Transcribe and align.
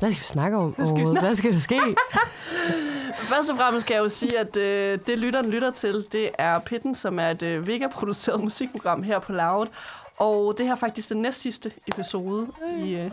Hvad 0.00 0.12
skal 0.12 0.22
vi 0.22 0.28
snakke 0.28 0.56
om? 0.58 0.70
Hvad 0.70 0.86
skal 0.86 1.00
vi 1.00 1.06
snakke- 1.06 1.20
Hvad 1.26 1.34
skal 1.36 1.52
der 1.52 1.58
ske? 1.58 1.80
Først 3.26 3.50
og 3.50 3.56
fremmest 3.56 3.86
skal 3.86 3.94
jeg 3.94 4.02
jo 4.02 4.08
sige, 4.08 4.38
at 4.38 4.56
øh, 4.56 4.98
det 5.06 5.18
lytteren 5.18 5.50
lytter 5.50 5.70
til, 5.70 6.06
det 6.12 6.30
er 6.38 6.58
Pitten, 6.58 6.94
som 6.94 7.18
er 7.18 7.30
et 7.30 7.42
øh, 7.42 7.66
Vega-produceret 7.66 8.40
musikprogram 8.40 9.02
her 9.02 9.18
på 9.18 9.32
Loud. 9.32 9.66
Og 10.16 10.54
det 10.58 10.66
her 10.66 10.72
er 10.72 10.78
faktisk 10.78 11.08
den 11.08 11.22
næst 11.22 11.40
sidste 11.40 11.72
episode, 11.86 12.46
i, 12.84 12.94
øh, 12.94 13.10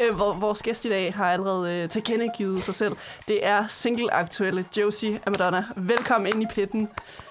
øh, 0.00 0.14
hvor 0.14 0.34
vores 0.34 0.62
gæst 0.62 0.84
i 0.84 0.88
dag 0.88 1.14
har 1.14 1.32
allerede 1.32 1.72
øh, 1.72 1.88
tilkendegivet 1.88 2.64
sig 2.64 2.74
selv. 2.74 2.96
Det 3.28 3.46
er 3.46 3.66
single-aktuelle 3.66 4.64
Josie 4.76 5.20
Amadonna. 5.26 5.64
Velkommen 5.76 6.32
ind 6.34 6.42
i 6.42 6.46
Pitten 6.54 6.88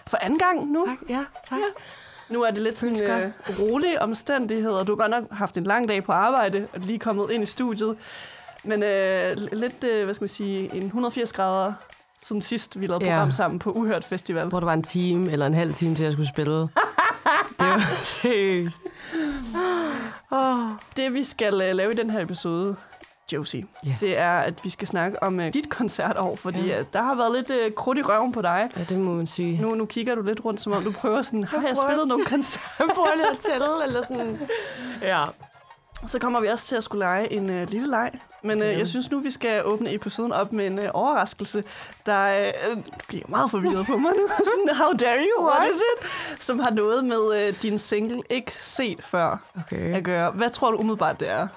for 0.08 0.18
anden 0.22 0.40
gang 0.40 0.72
nu. 0.72 0.86
Tak, 0.86 1.10
ja, 1.10 1.26
tak. 1.44 1.60
Nu 2.30 2.42
er 2.42 2.52
det 2.52 2.62
lidt 2.62 2.78
sådan 2.78 3.04
øh, 3.04 3.32
rolige 3.60 4.02
omstændigheder. 4.02 4.84
Du 4.84 4.92
har 4.92 4.98
godt 4.98 5.12
nok 5.12 5.32
haft 5.32 5.58
en 5.58 5.64
lang 5.64 5.88
dag 5.88 6.04
på 6.04 6.12
arbejde 6.12 6.68
og 6.74 6.80
lige 6.80 7.00
kommet 7.00 7.32
ind 7.32 7.44
i 7.44 7.46
studiet. 7.46 7.98
Men 8.64 8.84
øh, 8.84 9.38
lidt, 9.52 9.84
øh, 9.84 10.04
hvad 10.04 10.14
skal 10.14 10.24
man 10.24 10.30
sige, 10.30 10.76
en 10.76 10.84
180 10.86 11.34
grader 11.34 11.74
siden 12.22 12.42
sidst, 12.42 12.80
vi 12.82 12.88
lavede 12.88 13.06
Ja. 13.06 13.12
program 13.12 13.32
sammen 13.32 13.60
på 13.60 13.72
Uhørt 13.72 14.04
Festival. 14.06 14.48
Hvor 14.48 14.60
der 14.60 14.66
var 14.68 14.74
en 14.74 14.84
time 14.84 15.32
eller 15.32 15.48
en 15.48 15.54
halv 15.54 15.74
time 15.74 15.96
til, 15.96 16.04
at 16.04 16.06
jeg 16.06 16.14
skulle 16.14 16.30
spille. 16.30 16.60
det 16.62 16.70
var 17.60 17.96
seriøst. 18.22 18.82
Oh. 20.32 20.58
Det, 20.98 21.14
vi 21.14 21.24
skal 21.24 21.62
øh, 21.62 21.76
lave 21.76 21.92
i 21.92 21.96
den 21.96 22.10
her 22.10 22.20
episode, 22.22 22.76
Josie, 23.34 23.64
Ja. 23.86 23.96
det 24.02 24.20
er, 24.20 24.32
at 24.40 24.54
vi 24.64 24.70
skal 24.70 24.88
snakke 24.88 25.24
om 25.24 25.40
øh, 25.40 25.54
dit 25.54 25.70
koncertår, 25.70 26.36
fordi 26.36 26.62
Ja. 26.62 26.78
ja. 26.78 26.84
der 26.94 27.02
har 27.02 27.16
været 27.16 27.32
lidt 27.36 27.50
øh, 27.66 27.72
krudt 27.74 27.98
i 27.98 28.02
røven 28.02 28.32
på 28.32 28.42
dig. 28.42 28.70
Ja, 28.78 28.84
det 28.90 28.98
må 28.98 29.14
man 29.14 29.28
sige. 29.28 29.62
Nu, 29.62 29.76
nu 29.76 29.86
kigger 29.86 30.16
du 30.16 30.22
lidt 30.22 30.46
rundt, 30.46 30.62
som 30.62 30.72
om 30.74 30.84
du 30.84 30.92
prøver 30.92 31.22
sådan, 31.22 31.44
har 31.44 31.62
jeg 31.68 31.78
spillet 31.78 32.02
at- 32.02 32.08
nogle 32.08 32.26
koncerter? 32.26 32.68
Jeg 32.80 32.88
prøver 32.96 33.16
lige 33.16 33.30
at 33.32 33.38
tælle, 33.40 33.84
eller 33.86 34.02
sådan. 34.06 34.40
Ja. 35.02 35.24
Så 36.08 36.20
kommer 36.20 36.40
vi 36.42 36.48
også 36.48 36.68
til 36.68 36.76
at 36.76 36.84
skulle 36.84 37.06
lege 37.06 37.32
en 37.34 37.50
øh, 37.50 37.70
lille 37.70 37.90
leg. 37.90 38.12
Men 38.44 38.62
øh, 38.62 38.80
jeg 38.80 38.88
synes 38.88 39.12
nu, 39.12 39.20
vi 39.20 39.32
skal 39.32 39.66
åbne 39.66 39.94
episoden 39.94 40.32
op 40.32 40.52
med 40.52 40.68
en 40.68 40.80
øh, 40.80 40.90
overraskelse, 40.94 41.64
der 42.06 42.46
øh, 42.48 42.76
du 42.78 42.82
bliver 43.08 43.24
meget 43.28 43.52
forvirret 43.52 43.86
på 43.86 43.98
mig 43.98 44.12
nu. 44.18 44.28
Sådan, 44.52 44.76
How 44.76 44.92
dare 44.94 45.18
you? 45.38 45.46
What 45.48 45.70
is 45.70 45.76
it? 45.82 46.10
Som 46.44 46.60
har 46.60 46.70
noget 46.70 47.06
med 47.06 47.48
øh, 47.48 47.62
din 47.62 47.80
single 47.80 48.22
ikke 48.30 48.52
set 48.60 49.00
før 49.04 49.38
Okay. 49.60 49.96
at 49.96 50.04
gøre. 50.04 50.32
Hvad 50.32 50.50
tror 50.50 50.72
du 50.72 50.78
umiddelbart, 50.78 51.20
det 51.20 51.30
er? 51.30 51.48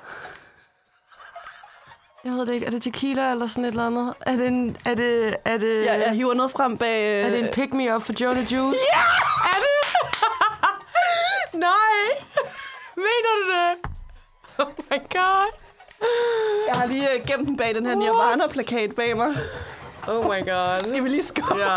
Jeg 2.24 2.32
ved 2.32 2.46
det 2.46 2.52
ikke. 2.52 2.66
Er 2.66 2.70
det 2.70 2.82
tequila 2.82 3.30
eller 3.30 3.46
sådan 3.46 3.64
et 3.64 3.68
eller 3.68 3.86
andet? 3.86 4.14
Er 4.20 4.36
det 4.36 4.46
en... 4.46 4.76
Er 4.84 4.94
det... 4.94 5.36
Er 5.44 5.56
det, 5.58 5.84
Jeg, 5.84 6.00
jeg 6.06 6.10
hiver 6.10 6.34
noget 6.34 6.52
frem 6.52 6.76
bag... 6.78 7.18
Øh, 7.20 7.26
er 7.26 7.30
det 7.30 7.40
en 7.40 7.48
pick 7.52 7.72
me 7.74 7.94
up 7.94 8.02
for 8.02 8.12
Jonah 8.20 8.52
Juice? 8.52 8.78
Ja! 8.92 9.00
Er 9.44 9.58
det? 9.64 9.98
Nej! 11.68 12.24
Mener 12.96 13.32
du 13.44 13.50
det? 13.50 13.93
Oh 14.58 14.66
my 14.90 14.98
god. 15.10 15.50
Jeg 16.68 16.74
har 16.74 16.86
lige 16.86 17.14
øh, 17.14 17.26
gemt 17.26 17.48
den 17.48 17.56
bag 17.56 17.74
den 17.74 17.86
her 17.86 17.94
Nirvana-plakat 17.94 18.94
bag 18.94 19.16
mig. 19.16 19.34
Oh 20.08 20.24
my 20.24 20.50
god. 20.50 20.88
Skal 20.88 21.04
vi 21.04 21.08
lige 21.08 21.22
skåle? 21.22 21.64
Ja. 21.64 21.76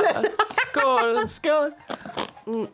Skål. 0.51 1.29
Skål. 1.29 1.73
Mm. 2.47 2.67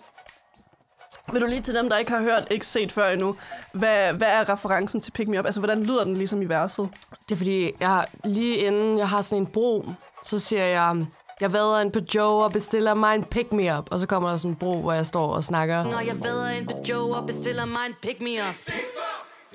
Vil 1.32 1.42
du 1.42 1.48
lige 1.48 1.62
til 1.62 1.76
dem, 1.76 1.90
der 1.90 1.98
ikke 1.98 2.12
har 2.12 2.22
hørt, 2.22 2.48
ikke 2.52 2.66
set 2.66 2.92
før 2.92 3.10
endnu, 3.10 3.36
hvad, 3.74 4.14
hvad 4.14 4.28
er 4.28 4.50
referencen 4.50 5.02
til 5.02 5.12
Pick 5.12 5.30
Me 5.30 5.40
Up? 5.40 5.46
Altså, 5.46 5.62
hvordan 5.62 5.84
lyder 5.84 6.04
den 6.04 6.18
ligesom 6.18 6.42
i 6.42 6.46
verset? 6.46 6.90
Det 7.30 7.36
er 7.36 7.38
fordi, 7.38 7.72
jeg 7.80 8.06
lige 8.24 8.56
inden 8.58 8.98
jeg 8.98 9.10
har 9.10 9.22
sådan 9.22 9.38
en 9.38 9.48
bro, 9.48 9.86
så 10.24 10.40
siger 10.40 10.64
jeg, 10.64 11.06
jeg 11.42 11.54
vader 11.54 11.80
ind 11.80 11.92
på 11.92 12.00
Joe 12.16 12.44
og 12.44 12.52
bestiller 12.52 12.94
mig 12.94 13.16
en 13.16 13.24
pick 13.24 13.54
me 13.54 13.78
up. 13.78 13.88
Og 13.92 14.00
så 14.00 14.08
kommer 14.08 14.30
der 14.30 14.38
sådan 14.38 14.52
en 14.52 14.56
bro, 14.56 14.82
hvor 14.82 14.94
jeg 14.94 15.06
står 15.06 15.34
og 15.34 15.44
snakker. 15.44 15.84
Når 15.84 16.06
jeg 16.06 16.24
vader 16.24 16.50
ind 16.50 16.68
på 16.68 16.78
Joe 16.90 17.16
og 17.16 17.26
bestiller 17.26 17.66
mig 17.66 17.82
en 17.88 17.94
pick 18.02 18.22
me 18.22 18.30
up. 18.50 18.74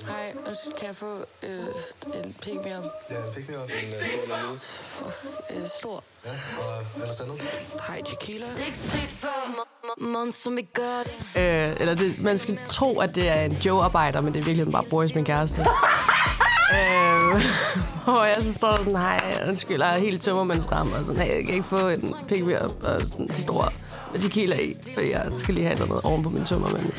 Hej, 0.06 0.32
undskyld, 0.46 0.72
kan 0.78 0.86
jeg 0.86 0.96
få 0.96 1.12
øh, 1.42 2.24
en 2.24 2.34
pick 2.42 2.54
me 2.54 2.78
up? 2.78 2.84
Ja, 3.10 3.16
pick 3.34 3.48
me 3.48 3.54
up. 3.62 3.70
En 3.70 3.84
uh, 3.84 3.90
stor 3.90 4.22
eller 4.22 4.42
lille. 4.42 4.58
Fuck, 4.60 5.16
øh, 5.50 5.66
stor. 5.78 6.04
Ja, 6.24 6.30
og 6.30 7.00
ellers 7.02 7.20
andet. 7.20 7.40
Hej, 7.86 8.02
tequila. 8.04 8.46
Det 8.46 8.60
er 8.60 8.66
ikke 8.66 8.78
set 8.78 9.10
før, 9.10 9.64
måned 10.00 10.32
som 10.32 10.56
vi 10.56 10.62
gør 10.62 11.02
det. 11.02 11.12
Øh, 11.42 11.80
eller 11.80 11.94
det, 11.94 12.20
man 12.22 12.38
skal 12.38 12.58
tro, 12.68 13.00
at 13.00 13.14
det 13.14 13.28
er 13.28 13.40
en 13.42 13.52
Joe-arbejder, 13.52 14.20
men 14.20 14.32
det 14.34 14.40
er 14.40 14.44
virkelig 14.44 14.72
bare 14.72 14.84
Boris, 14.84 15.14
min 15.14 15.24
kæreste. 15.24 15.66
øh, 16.72 17.42
hvor 18.04 18.24
jeg 18.24 18.36
så 18.40 18.52
står 18.52 18.76
sådan, 18.76 18.96
hej, 18.96 19.20
undskyld, 19.48 19.82
jeg 19.82 19.96
er 19.96 20.00
helt 20.00 20.22
tømmermandsram, 20.22 20.92
og 20.92 21.04
sådan, 21.04 21.22
hey, 21.22 21.36
jeg 21.36 21.44
kan 21.46 21.54
ikke 21.54 21.66
få 21.68 21.88
en 21.88 22.14
pick 22.28 22.44
me 22.44 22.64
up 22.64 22.84
og 22.84 23.00
en 23.18 23.34
stor 23.34 23.72
tequila 24.20 24.56
i, 24.56 24.74
fordi 24.94 25.10
jeg 25.10 25.24
skal 25.38 25.54
lige 25.54 25.66
have 25.66 25.86
noget 25.86 26.04
oven 26.04 26.22
på 26.22 26.30
min 26.30 26.44
tømmermand. 26.44 26.92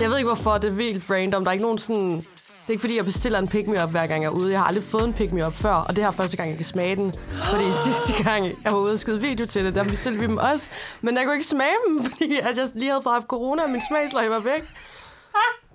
Jeg 0.00 0.10
ved 0.10 0.16
ikke, 0.16 0.26
hvorfor 0.26 0.58
det 0.58 0.68
er 0.68 0.74
vildt 0.74 1.10
random. 1.10 1.44
Der 1.44 1.50
er 1.50 1.52
ikke 1.52 1.64
nogen 1.64 1.78
sådan... 1.78 2.10
Det 2.10 2.72
er 2.72 2.74
ikke, 2.74 2.80
fordi 2.80 2.96
jeg 2.96 3.04
bestiller 3.04 3.38
en 3.38 3.48
pick 3.48 3.68
me 3.68 3.84
up 3.84 3.90
hver 3.90 4.06
gang 4.06 4.22
jeg 4.22 4.28
er 4.28 4.32
ude. 4.32 4.50
Jeg 4.50 4.60
har 4.60 4.66
aldrig 4.66 4.84
fået 4.84 5.04
en 5.04 5.12
pick 5.12 5.32
me 5.32 5.46
up 5.46 5.54
før, 5.54 5.74
og 5.74 5.96
det 5.96 6.04
her 6.04 6.08
er 6.08 6.12
første 6.12 6.36
gang, 6.36 6.48
jeg 6.48 6.56
kan 6.56 6.64
smage 6.64 6.96
den. 6.96 7.12
Fordi 7.30 7.64
sidste 7.86 8.22
gang, 8.22 8.44
jeg 8.44 8.72
var 8.72 8.78
ude 8.78 8.92
og 8.92 8.98
skyde 8.98 9.20
video 9.20 9.46
til 9.46 9.64
det, 9.64 9.74
der 9.74 9.84
bestilte 9.84 10.20
vi 10.20 10.26
dem 10.26 10.36
også. 10.36 10.68
Men 11.00 11.16
jeg 11.16 11.24
kunne 11.24 11.34
ikke 11.34 11.46
smage 11.46 11.74
dem, 11.88 12.04
fordi 12.08 12.40
jeg 12.40 12.68
lige 12.74 12.90
havde 12.90 13.02
fået 13.02 13.14
haft 13.14 13.26
corona, 13.26 13.62
og 13.62 13.70
min 13.70 13.82
smagsløg 13.88 14.30
var 14.30 14.38
væk. 14.38 14.64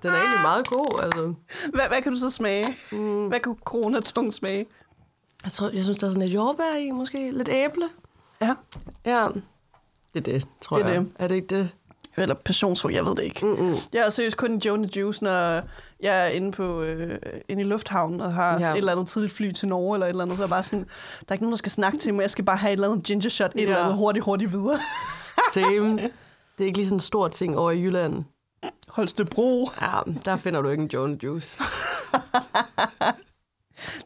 Den 0.04 0.12
er 0.12 0.16
egentlig 0.16 0.42
meget 0.42 0.68
god, 0.68 1.00
altså. 1.04 1.34
Hvad, 1.74 1.88
hvad 1.88 2.02
kan 2.02 2.12
du 2.12 2.18
så 2.18 2.30
smage? 2.30 2.78
Mm. 2.92 3.26
Hvad 3.28 3.40
kan 3.40 3.56
corona-tung 3.66 4.34
smage? 4.34 4.66
Jeg, 5.44 5.52
tror, 5.52 5.70
jeg 5.70 5.84
synes, 5.84 5.98
der 5.98 6.08
er 6.08 6.12
sådan 6.12 6.22
lidt 6.28 6.34
jordbær 6.34 6.76
i, 6.80 6.92
måske. 6.92 7.32
Lidt 7.32 7.50
æble. 7.50 7.90
Ja. 8.42 8.54
Ja. 9.06 9.28
Det 10.14 10.28
er 10.28 10.34
det, 10.34 10.48
tror 10.62 10.78
Det 10.78 10.86
er 10.86 10.90
jeg. 10.92 11.02
det. 11.02 11.12
Er 11.20 11.28
det 11.28 11.36
ikke 11.36 11.56
det? 11.56 11.70
Eller 12.18 12.36
passionsfrugt, 12.36 12.94
jeg 12.94 13.06
ved 13.06 13.16
det 13.16 13.24
ikke. 13.24 13.46
Mm-mm. 13.46 13.76
Jeg 13.94 14.00
er 14.06 14.10
seriøst 14.10 14.38
kun 14.38 14.52
en 14.52 14.60
Jonah 14.60 14.90
Juice, 14.98 15.24
når 15.24 15.62
jeg 16.00 16.24
er 16.24 16.28
inde, 16.28 16.52
på, 16.52 16.82
øh, 16.82 17.20
inde 17.50 17.62
i 17.62 17.66
lufthavnen 17.66 18.22
og 18.22 18.34
har 18.34 18.60
Ja. 18.60 18.72
et 18.72 18.78
eller 18.78 18.92
andet 18.92 19.08
tidligt 19.08 19.34
fly 19.34 19.52
til 19.52 19.68
Norge 19.68 19.96
eller 19.96 20.06
et 20.06 20.10
eller 20.10 20.24
andet. 20.24 20.38
Så 20.38 20.44
er 20.44 20.48
bare 20.48 20.64
sådan, 20.64 20.80
der 21.20 21.26
er 21.30 21.34
ikke 21.34 21.44
nogen, 21.44 21.52
der 21.52 21.58
skal 21.58 21.72
snakke 21.72 21.98
til 21.98 22.14
mig. 22.14 22.22
Jeg 22.22 22.32
skal 22.32 22.46
bare 22.46 22.58
have 22.58 22.70
et 22.70 22.74
eller 22.74 22.90
andet 22.92 23.06
ginger 23.06 23.30
shot, 23.30 23.52
et 23.52 23.60
Ja. 23.60 23.64
eller 23.64 23.78
andet 23.78 23.96
hurtigt, 23.96 24.26
hurtigt 24.26 24.52
videre. 24.52 24.80
Same. 25.54 25.96
Det 26.58 26.64
er 26.64 26.66
ikke 26.66 26.78
lige 26.78 26.88
sådan 26.88 26.96
en 26.96 27.00
stor 27.00 27.28
ting 27.28 27.58
over 27.58 27.72
i 27.72 27.82
Jylland. 27.82 28.24
Holstebro. 28.88 29.70
Ja, 29.82 30.00
der 30.26 30.38
finder 30.38 30.62
du 30.62 30.70
ikke 30.70 30.84
en 30.84 30.90
Joan 30.94 31.20
Juice. 31.24 31.60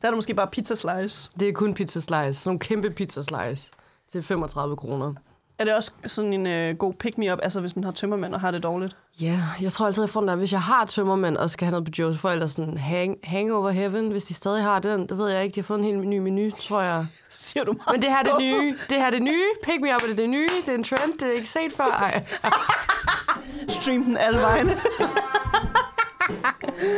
Der 0.01 0.07
er 0.07 0.11
der 0.11 0.15
måske 0.15 0.33
bare 0.33 0.47
pizza 0.47 0.75
slice. 0.75 1.29
Det 1.39 1.49
er 1.49 1.53
kun 1.53 1.73
pizza 1.73 1.99
slice. 1.99 2.33
Sådan 2.33 2.49
nogle 2.49 2.59
kæmpe 2.59 2.89
pizza 2.89 3.21
slice 3.21 3.71
til 4.11 4.23
35 4.23 4.75
kroner. 4.77 5.13
Er 5.59 5.63
det 5.63 5.75
også 5.75 5.91
sådan 6.05 6.33
en 6.33 6.47
øh, 6.47 6.75
god 6.77 6.93
pick-me-up, 6.93 7.39
altså 7.43 7.59
hvis 7.59 7.75
man 7.75 7.83
har 7.83 7.91
tømmermænd 7.91 8.33
og 8.33 8.41
har 8.41 8.51
det 8.51 8.63
dårligt? 8.63 8.95
Ja, 9.21 9.43
jeg 9.61 9.71
tror 9.71 9.85
altid, 9.85 10.03
jeg 10.03 10.09
får 10.09 10.19
den 10.19 10.29
der, 10.29 10.35
hvis 10.35 10.51
jeg 10.51 10.61
har 10.61 10.85
tømmermænd 10.85 11.37
og 11.37 11.49
skal 11.49 11.65
have 11.65 11.71
noget 11.71 11.85
på 11.85 11.91
Joe, 11.99 12.13
så 12.13 12.19
får 12.19 12.29
jeg 12.29 12.33
ellers 12.33 12.51
sådan 12.51 12.77
hang, 12.77 13.17
Hangover 13.23 13.69
Heaven, 13.71 14.09
hvis 14.11 14.23
de 14.23 14.33
stadig 14.33 14.63
har 14.63 14.79
den. 14.79 15.09
Det 15.09 15.17
ved 15.17 15.29
jeg 15.29 15.43
ikke. 15.43 15.55
De 15.55 15.59
har 15.59 15.63
fået 15.63 15.79
en 15.79 15.85
helt 15.85 16.07
ny 16.07 16.17
menu, 16.17 16.51
tror 16.51 16.81
jeg. 16.81 17.05
Siger 17.29 17.63
du 17.63 17.73
meget 17.73 17.91
Men 17.91 18.01
det 18.01 18.09
her 18.09 18.19
er 18.19 18.23
det 18.23 18.33
nye. 18.39 18.75
Det 18.89 18.97
her 18.97 19.05
er 19.05 19.11
det 19.11 19.21
nye. 19.21 19.45
Pick 19.63 19.81
me 19.81 19.95
up 19.95 20.03
er 20.03 20.07
det 20.07 20.17
det 20.17 20.29
nye. 20.29 20.49
Det 20.65 20.69
er 20.69 20.75
en 20.75 20.83
trend. 20.83 21.13
Det 21.19 21.27
er 21.27 21.31
ikke 21.31 21.49
set 21.49 21.73
før. 21.77 21.83
Ej. 21.83 22.25
Stream 23.69 24.03
den 24.03 24.17
alle 24.17 24.39
vegne. 24.39 24.77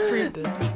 Street 0.07 0.35
det. 0.35 0.75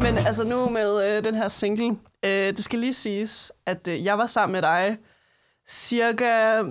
Men 0.00 0.18
altså 0.18 0.44
nu 0.44 0.68
med 0.68 1.16
øh, 1.16 1.24
den 1.24 1.34
her 1.34 1.48
single, 1.48 1.96
øh, 2.24 2.30
det 2.30 2.64
skal 2.64 2.78
lige 2.78 2.94
siges, 2.94 3.52
at 3.66 3.88
øh, 3.88 4.04
jeg 4.04 4.18
var 4.18 4.26
sammen 4.26 4.52
med 4.52 4.62
dig 4.62 4.98
cirka 5.68 6.62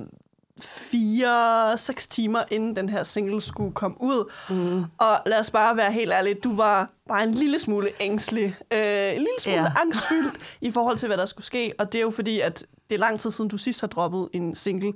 4-6 0.60 2.08
timer 2.10 2.44
inden 2.52 2.76
den 2.76 2.90
her 2.90 3.04
single 3.04 3.42
skulle 3.42 3.74
komme 3.74 3.98
ud. 4.02 4.32
Mm. 4.50 4.84
Og 4.98 5.20
lad 5.26 5.40
os 5.40 5.52
bare 5.52 5.78
være 5.78 5.92
helt 5.92 6.12
ærlige, 6.12 6.36
du 6.36 6.56
var 6.56 6.90
bare 7.08 7.24
en 7.24 7.32
lille 7.32 7.60
smule 7.60 7.90
ængstelig, 8.00 8.56
øh, 8.74 8.80
en 9.12 9.18
lille 9.18 9.40
smule 9.40 9.58
Ja. 9.62 9.72
angstfyldt 9.82 10.34
i 10.62 10.72
forhold 10.72 10.98
til, 10.98 11.08
hvad 11.08 11.18
der 11.18 11.26
skulle 11.26 11.46
ske. 11.46 11.74
Og 11.80 11.92
det 11.94 12.00
er 12.00 12.04
jo 12.04 12.12
fordi, 12.12 12.40
at 12.40 12.66
det 12.90 12.96
er 12.96 13.00
lang 13.00 13.20
tid 13.20 13.32
siden, 13.32 13.50
du 13.50 13.58
sidst 13.58 13.82
har 13.82 13.88
droppet 13.88 14.30
en 14.34 14.56
single. 14.56 14.94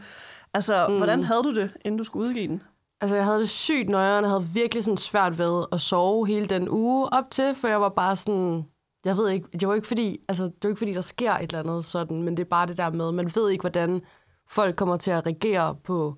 Altså, 0.53 0.85
mm. 0.89 0.97
hvordan 0.97 1.23
havde 1.23 1.43
du 1.43 1.53
det, 1.55 1.71
inden 1.85 1.97
du 1.97 2.03
skulle 2.03 2.29
udgive 2.29 2.47
den? 2.47 2.61
Altså, 3.01 3.15
jeg 3.15 3.25
havde 3.25 3.39
det 3.39 3.49
sygt 3.49 3.89
nøjere, 3.89 4.19
og 4.19 4.29
havde 4.29 4.47
virkelig 4.53 4.83
sådan 4.83 4.97
svært 4.97 5.37
ved 5.39 5.65
at 5.71 5.81
sove 5.81 6.27
hele 6.27 6.45
den 6.47 6.69
uge 6.69 7.13
op 7.13 7.31
til, 7.31 7.55
for 7.55 7.67
jeg 7.67 7.81
var 7.81 7.89
bare 7.89 8.15
sådan... 8.15 8.65
Jeg 9.05 9.17
ved 9.17 9.29
ikke, 9.29 9.47
det 9.59 9.67
var 9.67 9.73
ikke 9.73 9.87
fordi, 9.87 10.19
altså, 10.29 10.43
det 10.43 10.53
var 10.63 10.69
ikke 10.69 10.79
fordi, 10.79 10.93
der 10.93 11.01
sker 11.01 11.33
et 11.33 11.41
eller 11.41 11.59
andet 11.59 11.85
sådan, 11.85 12.23
men 12.23 12.37
det 12.37 12.43
er 12.43 12.49
bare 12.49 12.67
det 12.67 12.77
der 12.77 12.89
med, 12.91 13.11
man 13.11 13.31
ved 13.35 13.49
ikke, 13.49 13.61
hvordan 13.61 14.01
folk 14.49 14.75
kommer 14.75 14.97
til 14.97 15.11
at 15.11 15.25
reagere 15.25 15.75
på 15.83 16.15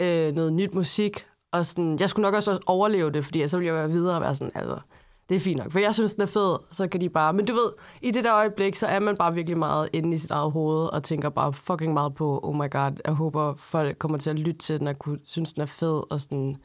øh, 0.00 0.32
noget 0.34 0.52
nyt 0.52 0.74
musik, 0.74 1.26
og 1.52 1.66
sådan, 1.66 1.96
jeg 2.00 2.08
skulle 2.10 2.22
nok 2.22 2.34
også 2.34 2.58
overleve 2.66 3.10
det, 3.10 3.24
fordi 3.24 3.48
så 3.48 3.56
ville 3.56 3.66
jeg 3.66 3.74
være 3.74 3.90
videre 3.90 4.14
og 4.14 4.20
være 4.20 4.34
sådan, 4.34 4.52
altså, 4.54 4.78
det 5.28 5.36
er 5.36 5.40
fint 5.40 5.58
nok. 5.58 5.72
For 5.72 5.78
jeg 5.78 5.94
synes, 5.94 6.14
den 6.14 6.22
er 6.22 6.26
fed, 6.26 6.58
så 6.72 6.88
kan 6.88 7.00
de 7.00 7.08
bare... 7.08 7.32
Men 7.32 7.46
du 7.46 7.52
ved, 7.52 7.70
i 8.02 8.10
det 8.10 8.24
der 8.24 8.34
øjeblik, 8.34 8.76
så 8.76 8.86
er 8.86 8.98
man 8.98 9.16
bare 9.16 9.34
virkelig 9.34 9.58
meget 9.58 9.88
inde 9.92 10.14
i 10.14 10.18
sit 10.18 10.30
eget 10.30 10.52
hoved, 10.52 10.86
og 10.86 11.04
tænker 11.04 11.28
bare 11.28 11.52
fucking 11.52 11.92
meget 11.92 12.14
på, 12.14 12.40
oh 12.42 12.54
my 12.54 12.70
god, 12.70 12.92
jeg 13.04 13.14
håber, 13.14 13.54
folk 13.56 13.98
kommer 13.98 14.18
til 14.18 14.30
at 14.30 14.38
lytte 14.38 14.60
til 14.60 14.78
den, 14.78 14.86
og 14.86 14.98
kunne 14.98 15.18
synes, 15.24 15.52
den 15.52 15.62
er 15.62 15.66
fed, 15.66 16.02
og 16.10 16.20
sådan... 16.20 16.56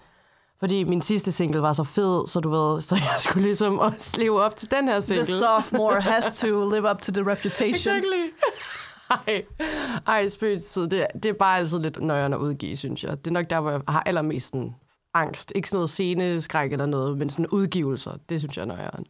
Fordi 0.60 0.84
min 0.84 1.02
sidste 1.02 1.32
single 1.32 1.62
var 1.62 1.74
så 1.74 1.84
fed, 1.84 2.28
så 2.28 2.40
du 2.40 2.50
ved, 2.50 2.82
så 2.82 2.96
jeg 2.96 3.16
skulle 3.20 3.44
ligesom 3.44 3.80
også 3.80 4.20
leve 4.20 4.44
op 4.44 4.56
til 4.56 4.72
den 4.72 4.88
her 4.88 4.94
The 5.00 5.02
single. 5.02 5.26
sophomore 5.26 6.02
has 6.02 6.40
to 6.40 6.70
live 6.70 6.92
up 6.92 7.02
to 7.02 7.12
the 7.12 7.32
reputation. 7.32 7.96
Exactly. 7.96 8.32
Ej, 9.10 9.46
ej 10.08 10.30
spøgelset, 10.30 10.92
det, 10.92 11.08
det 11.14 11.26
er 11.26 11.34
bare 11.34 11.58
altid 11.58 11.80
lidt 11.80 12.02
nøjeren 12.02 12.34
at 12.34 12.38
udgive, 12.38 12.76
synes 12.78 13.04
jeg. 13.04 13.12
Det 13.26 13.28
er 13.28 13.32
nok 13.32 13.50
der, 13.50 13.60
hvor 13.60 13.72
jeg 13.72 13.82
har 13.88 14.04
allermest 14.06 14.48
sådan, 14.48 14.76
angst. 15.14 15.52
Ikke 15.56 15.70
sådan 15.70 15.78
noget 15.78 15.90
sceneskræk 15.90 16.72
eller 16.72 16.86
noget, 16.86 17.18
men 17.18 17.30
sådan 17.30 17.48
udgivelser. 17.48 18.12
Det 18.30 18.40
synes 18.40 18.58
jeg 18.58 18.62
er 18.64 18.68
nøjeren. 18.68 19.06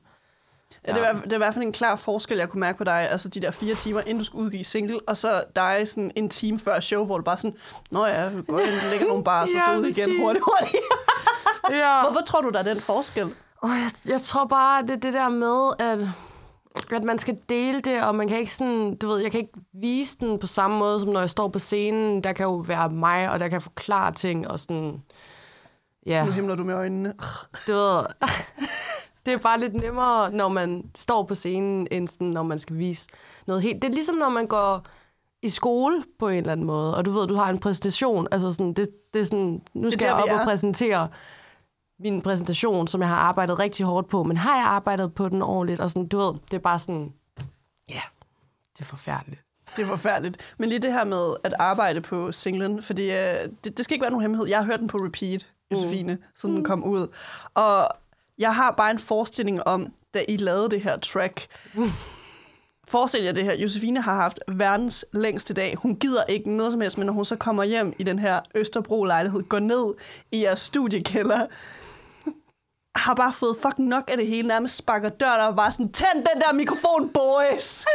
Ja, 0.87 0.93
det, 0.93 1.01
var, 1.01 1.13
det 1.13 1.31
er 1.31 1.35
i 1.35 1.37
hvert 1.37 1.53
fald 1.53 1.65
en 1.65 1.71
klar 1.73 1.95
forskel, 1.95 2.37
jeg 2.37 2.49
kunne 2.49 2.59
mærke 2.59 2.77
på 2.77 2.83
dig. 2.83 3.09
Altså 3.11 3.29
de 3.29 3.39
der 3.39 3.51
fire 3.51 3.75
timer, 3.75 4.01
inden 4.01 4.17
du 4.17 4.23
skulle 4.25 4.45
udgive 4.45 4.63
single, 4.63 4.99
og 5.07 5.17
så 5.17 5.43
dig 5.55 5.87
sådan 5.87 6.11
en 6.15 6.29
time 6.29 6.59
før 6.59 6.79
show, 6.79 7.05
hvor 7.05 7.17
du 7.17 7.23
bare 7.23 7.37
sådan, 7.37 7.57
Nå 7.91 8.05
ja, 8.05 8.29
vi 8.29 8.41
går 8.41 8.59
ind, 8.59 8.69
lægger 8.91 9.07
nogle 9.07 9.23
bars, 9.31 9.49
og 9.49 9.61
så 9.65 9.71
Ja, 9.71 9.77
ud 9.77 9.85
igen 9.85 9.93
præcis. 10.05 10.19
hurtigt, 10.19 10.43
hurtigt. 10.45 10.83
Ja. 11.69 12.01
Hvorfor 12.03 12.21
tror 12.25 12.41
du, 12.41 12.49
der 12.49 12.59
er 12.59 12.63
den 12.63 12.79
forskel? 12.81 13.33
Og 13.61 13.69
jeg, 13.69 13.91
jeg 14.07 14.21
tror 14.21 14.45
bare, 14.45 14.81
det 14.81 15.03
det 15.03 15.13
der 15.13 15.29
med, 15.29 15.73
at, 15.79 15.99
at 16.91 17.03
man 17.03 17.17
skal 17.17 17.37
dele 17.49 17.81
det, 17.81 18.03
og 18.03 18.15
man 18.15 18.27
kan 18.27 18.39
ikke 18.39 18.53
sådan, 18.55 18.95
du 18.95 19.07
ved, 19.07 19.19
jeg 19.19 19.31
kan 19.31 19.39
ikke 19.39 19.53
vise 19.73 20.17
den 20.19 20.39
på 20.39 20.47
samme 20.47 20.77
måde, 20.77 20.99
som 20.99 21.09
når 21.09 21.19
jeg 21.19 21.29
står 21.29 21.47
på 21.47 21.59
scenen. 21.59 22.23
Der 22.23 22.33
kan 22.33 22.43
jo 22.43 22.55
være 22.55 22.89
mig, 22.89 23.31
og 23.31 23.39
der 23.39 23.47
kan 23.47 23.61
forklare 23.61 24.13
ting, 24.13 24.47
og 24.47 24.59
sådan, 24.59 25.01
ja. 26.05 26.25
Nu 26.25 26.31
himler 26.31 26.55
du 26.55 26.63
med 26.63 26.75
øjnene. 26.75 27.13
du 27.67 27.71
ved, 27.71 28.05
det 29.25 29.33
er 29.33 29.37
bare 29.37 29.59
lidt 29.59 29.73
nemmere, 29.73 30.31
når 30.31 30.49
man 30.49 30.83
står 30.95 31.23
på 31.23 31.35
scenen, 31.35 31.87
end 31.91 32.07
sådan, 32.07 32.27
når 32.27 32.43
man 32.43 32.59
skal 32.59 32.77
vise 32.77 33.07
noget 33.47 33.61
helt. 33.61 33.81
Det 33.81 33.89
er 33.89 33.93
ligesom, 33.93 34.15
når 34.15 34.29
man 34.29 34.47
går 34.47 34.85
i 35.41 35.49
skole 35.49 36.03
på 36.19 36.27
en 36.29 36.37
eller 36.37 36.51
anden 36.51 36.65
måde, 36.65 36.97
og 36.97 37.05
du 37.05 37.11
ved, 37.11 37.27
du 37.27 37.35
har 37.35 37.49
en 37.49 37.59
præsentation. 37.59 38.27
Altså 38.31 38.51
sådan, 38.51 38.73
det, 38.73 38.87
det 39.13 39.19
er 39.19 39.23
sådan, 39.23 39.61
nu 39.73 39.91
skal 39.91 40.07
der, 40.07 40.15
jeg 40.15 40.23
op 40.23 40.29
og 40.29 40.35
er. 40.35 40.45
præsentere 40.45 41.07
min 41.99 42.21
præsentation, 42.21 42.87
som 42.87 43.01
jeg 43.01 43.09
har 43.09 43.15
arbejdet 43.15 43.59
rigtig 43.59 43.85
hårdt 43.85 44.09
på, 44.09 44.23
men 44.23 44.37
har 44.37 44.57
jeg 44.57 44.65
arbejdet 44.65 45.13
på 45.13 45.29
den 45.29 45.41
ordentligt? 45.41 45.79
Og 45.81 45.89
sådan, 45.89 46.07
du 46.07 46.17
ved, 46.17 46.33
det 46.51 46.53
er 46.53 46.61
bare 46.61 46.79
sådan, 46.79 47.13
ja, 47.89 48.01
det 48.77 48.81
er 48.81 48.85
forfærdeligt. 48.85 49.41
Det 49.75 49.81
er 49.81 49.87
forfærdeligt. 49.87 50.55
Men 50.57 50.69
lige 50.69 50.79
det 50.79 50.93
her 50.93 51.05
med 51.05 51.35
at 51.43 51.53
arbejde 51.59 52.01
på 52.01 52.31
singlen, 52.31 52.83
fordi 52.83 53.11
øh, 53.11 53.49
det, 53.63 53.77
det 53.77 53.85
skal 53.85 53.95
ikke 53.95 54.01
være 54.01 54.11
nogen 54.11 54.21
hemmelighed. 54.21 54.47
Jeg 54.47 54.57
har 54.57 54.65
hørt 54.65 54.79
den 54.79 54.87
på 54.87 54.97
repeat, 54.97 55.47
Josefine, 55.71 56.13
mm. 56.13 56.21
siden 56.35 56.55
den 56.55 56.63
kom 56.63 56.83
ud. 56.83 57.07
Og 57.53 57.89
jeg 58.37 58.55
har 58.55 58.71
bare 58.71 58.91
en 58.91 58.99
forestilling 58.99 59.67
om, 59.67 59.93
da 60.13 60.25
I 60.27 60.37
lavede 60.37 60.69
det 60.69 60.81
her 60.81 60.97
track. 60.97 61.47
Forestil 62.87 63.23
jer 63.23 63.31
det 63.31 63.43
her. 63.43 63.53
Josefine 63.55 64.01
har 64.01 64.15
haft 64.15 64.39
verdens 64.47 65.05
længste 65.13 65.53
dag. 65.53 65.75
Hun 65.75 65.95
gider 65.95 66.23
ikke 66.23 66.51
noget 66.51 66.71
som 66.71 66.81
helst, 66.81 66.97
men 66.97 67.05
når 67.05 67.13
hun 67.13 67.25
så 67.25 67.35
kommer 67.35 67.63
hjem 67.63 67.93
i 67.99 68.03
den 68.03 68.19
her 68.19 68.39
Østerbro-lejlighed, 68.55 69.41
går 69.41 69.59
ned 69.59 69.93
i 70.31 70.43
jeres 70.43 70.59
studiekælder, 70.59 71.47
har 72.95 73.13
bare 73.13 73.33
fået 73.33 73.57
fucking 73.61 73.87
nok 73.87 74.03
af 74.07 74.17
det 74.17 74.27
hele, 74.27 74.47
nærmest 74.47 74.75
sparker 74.77 75.09
døren 75.09 75.41
og 75.41 75.55
bare 75.55 75.71
sådan, 75.71 75.91
tænd 75.91 76.25
den 76.33 76.41
der 76.41 76.53
mikrofon, 76.53 77.09
boys! 77.09 77.85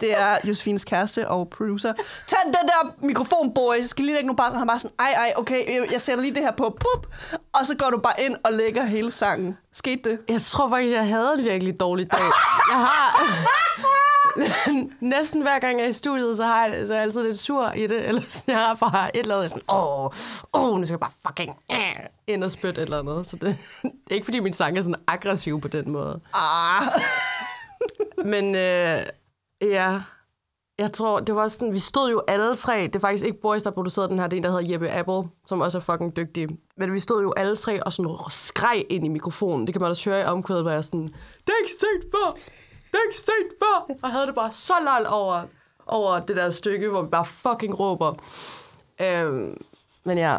Det 0.00 0.18
er 0.20 0.38
Josefines 0.44 0.84
kæreste 0.84 1.28
og 1.28 1.50
producer. 1.50 1.92
Tænd 2.26 2.44
den 2.44 2.68
der 2.68 2.94
mikrofon, 3.06 3.54
boys! 3.54 3.84
Skal 3.84 4.04
lige 4.04 4.14
lægge 4.14 4.26
nogle 4.26 4.36
bare, 4.36 4.58
han 4.58 4.66
bare 4.66 4.78
sådan, 4.78 4.94
ej, 4.98 5.10
ej, 5.16 5.32
okay, 5.36 5.74
jeg- 5.80 5.92
jeg 5.92 6.00
sætter 6.00 6.22
lige 6.22 6.34
det 6.34 6.42
her 6.42 6.52
på, 6.52 6.78
pup! 6.80 7.06
Og 7.52 7.66
så 7.66 7.74
går 7.76 7.90
du 7.90 7.98
bare 7.98 8.20
ind 8.22 8.36
og 8.44 8.52
lægger 8.52 8.82
hele 8.84 9.10
sangen. 9.10 9.56
Skete 9.72 10.10
det? 10.10 10.18
Jeg 10.28 10.42
tror 10.42 10.68
faktisk, 10.68 10.92
jeg 10.94 11.06
havde 11.06 11.34
en 11.38 11.44
virkelig 11.44 11.80
dårlig 11.80 12.12
dag. 12.12 12.20
Jeg 12.70 12.78
har... 12.78 13.22
Næsten 15.00 15.42
hver 15.42 15.58
gang 15.58 15.78
jeg 15.78 15.84
er 15.84 15.88
i 15.88 15.92
studiet, 15.92 16.36
så, 16.36 16.44
har 16.44 16.66
jeg, 16.66 16.86
så 16.86 16.92
er 16.92 16.96
jeg 16.96 17.04
altid 17.04 17.22
lidt 17.22 17.38
sur 17.38 17.72
i 17.72 17.86
det. 17.86 18.08
Eller 18.08 18.22
sådan, 18.28 18.54
jeg 18.54 18.64
har 18.64 18.74
bare 18.74 19.16
et 19.16 19.20
eller 19.20 19.36
andet 19.36 19.50
sådan, 19.50 19.62
åh, 19.68 20.10
åh, 20.54 20.78
nu 20.78 20.86
skal 20.86 20.92
jeg 20.92 21.00
bare 21.00 21.12
fucking 21.26 21.56
øh, 21.72 22.06
ind 22.26 22.44
og 22.44 22.50
spytte 22.50 22.82
et 22.82 22.84
eller 22.84 22.98
andet. 22.98 23.26
Så 23.26 23.36
det, 23.36 23.56
det 23.82 24.10
er 24.10 24.14
ikke, 24.14 24.24
fordi 24.24 24.40
min 24.40 24.52
sang 24.52 24.78
er 24.78 24.80
sådan 24.80 25.00
aggressiv 25.06 25.60
på 25.60 25.68
den 25.68 25.90
måde. 25.90 26.20
Ah. 26.34 26.82
Men 28.32 28.54
øh, 28.54 29.02
ja, 29.62 30.00
jeg 30.78 30.92
tror, 30.92 31.20
det 31.20 31.34
var 31.34 31.48
sådan, 31.48 31.72
vi 31.72 31.78
stod 31.78 32.10
jo 32.10 32.22
alle 32.28 32.56
tre, 32.56 32.82
det 32.82 32.96
er 32.96 33.00
faktisk 33.00 33.26
ikke 33.26 33.40
Boris, 33.40 33.62
der 33.62 33.70
producerede 33.70 34.08
den 34.10 34.18
her, 34.18 34.26
det 34.26 34.36
er 34.36 34.38
en, 34.38 34.42
der 34.42 34.50
hedder 34.50 34.72
Jeppe 34.72 34.90
Apple, 34.90 35.30
som 35.46 35.60
også 35.60 35.78
er 35.78 35.82
fucking 35.82 36.16
dygtig. 36.16 36.48
Men 36.76 36.92
vi 36.92 37.00
stod 37.00 37.22
jo 37.22 37.32
alle 37.36 37.56
tre 37.56 37.82
og 37.82 37.92
sådan 37.92 38.16
skreg 38.28 38.84
ind 38.90 39.04
i 39.04 39.08
mikrofonen. 39.08 39.66
Det 39.66 39.74
kan 39.74 39.80
man 39.80 39.90
også 39.90 40.10
høre 40.10 40.20
i 40.20 40.24
omkvædet, 40.24 40.64
hvor 40.64 40.70
jeg 40.70 40.84
sådan, 40.84 41.08
det 41.46 41.48
er 41.48 41.62
ikke 41.62 41.72
før, 42.12 42.36
det 42.90 42.98
er 42.98 43.08
ikke 43.08 43.18
set 43.18 43.58
før. 43.62 43.94
Og 44.02 44.10
havde 44.12 44.26
det 44.26 44.34
bare 44.34 44.52
så 44.52 44.72
lol 44.84 45.06
over, 45.08 45.42
over 45.86 46.20
det 46.20 46.36
der 46.36 46.50
stykke, 46.50 46.88
hvor 46.88 47.02
vi 47.02 47.08
bare 47.08 47.24
fucking 47.24 47.80
råber. 47.80 48.14
Øhm, 49.00 49.56
men 50.04 50.18
ja, 50.18 50.38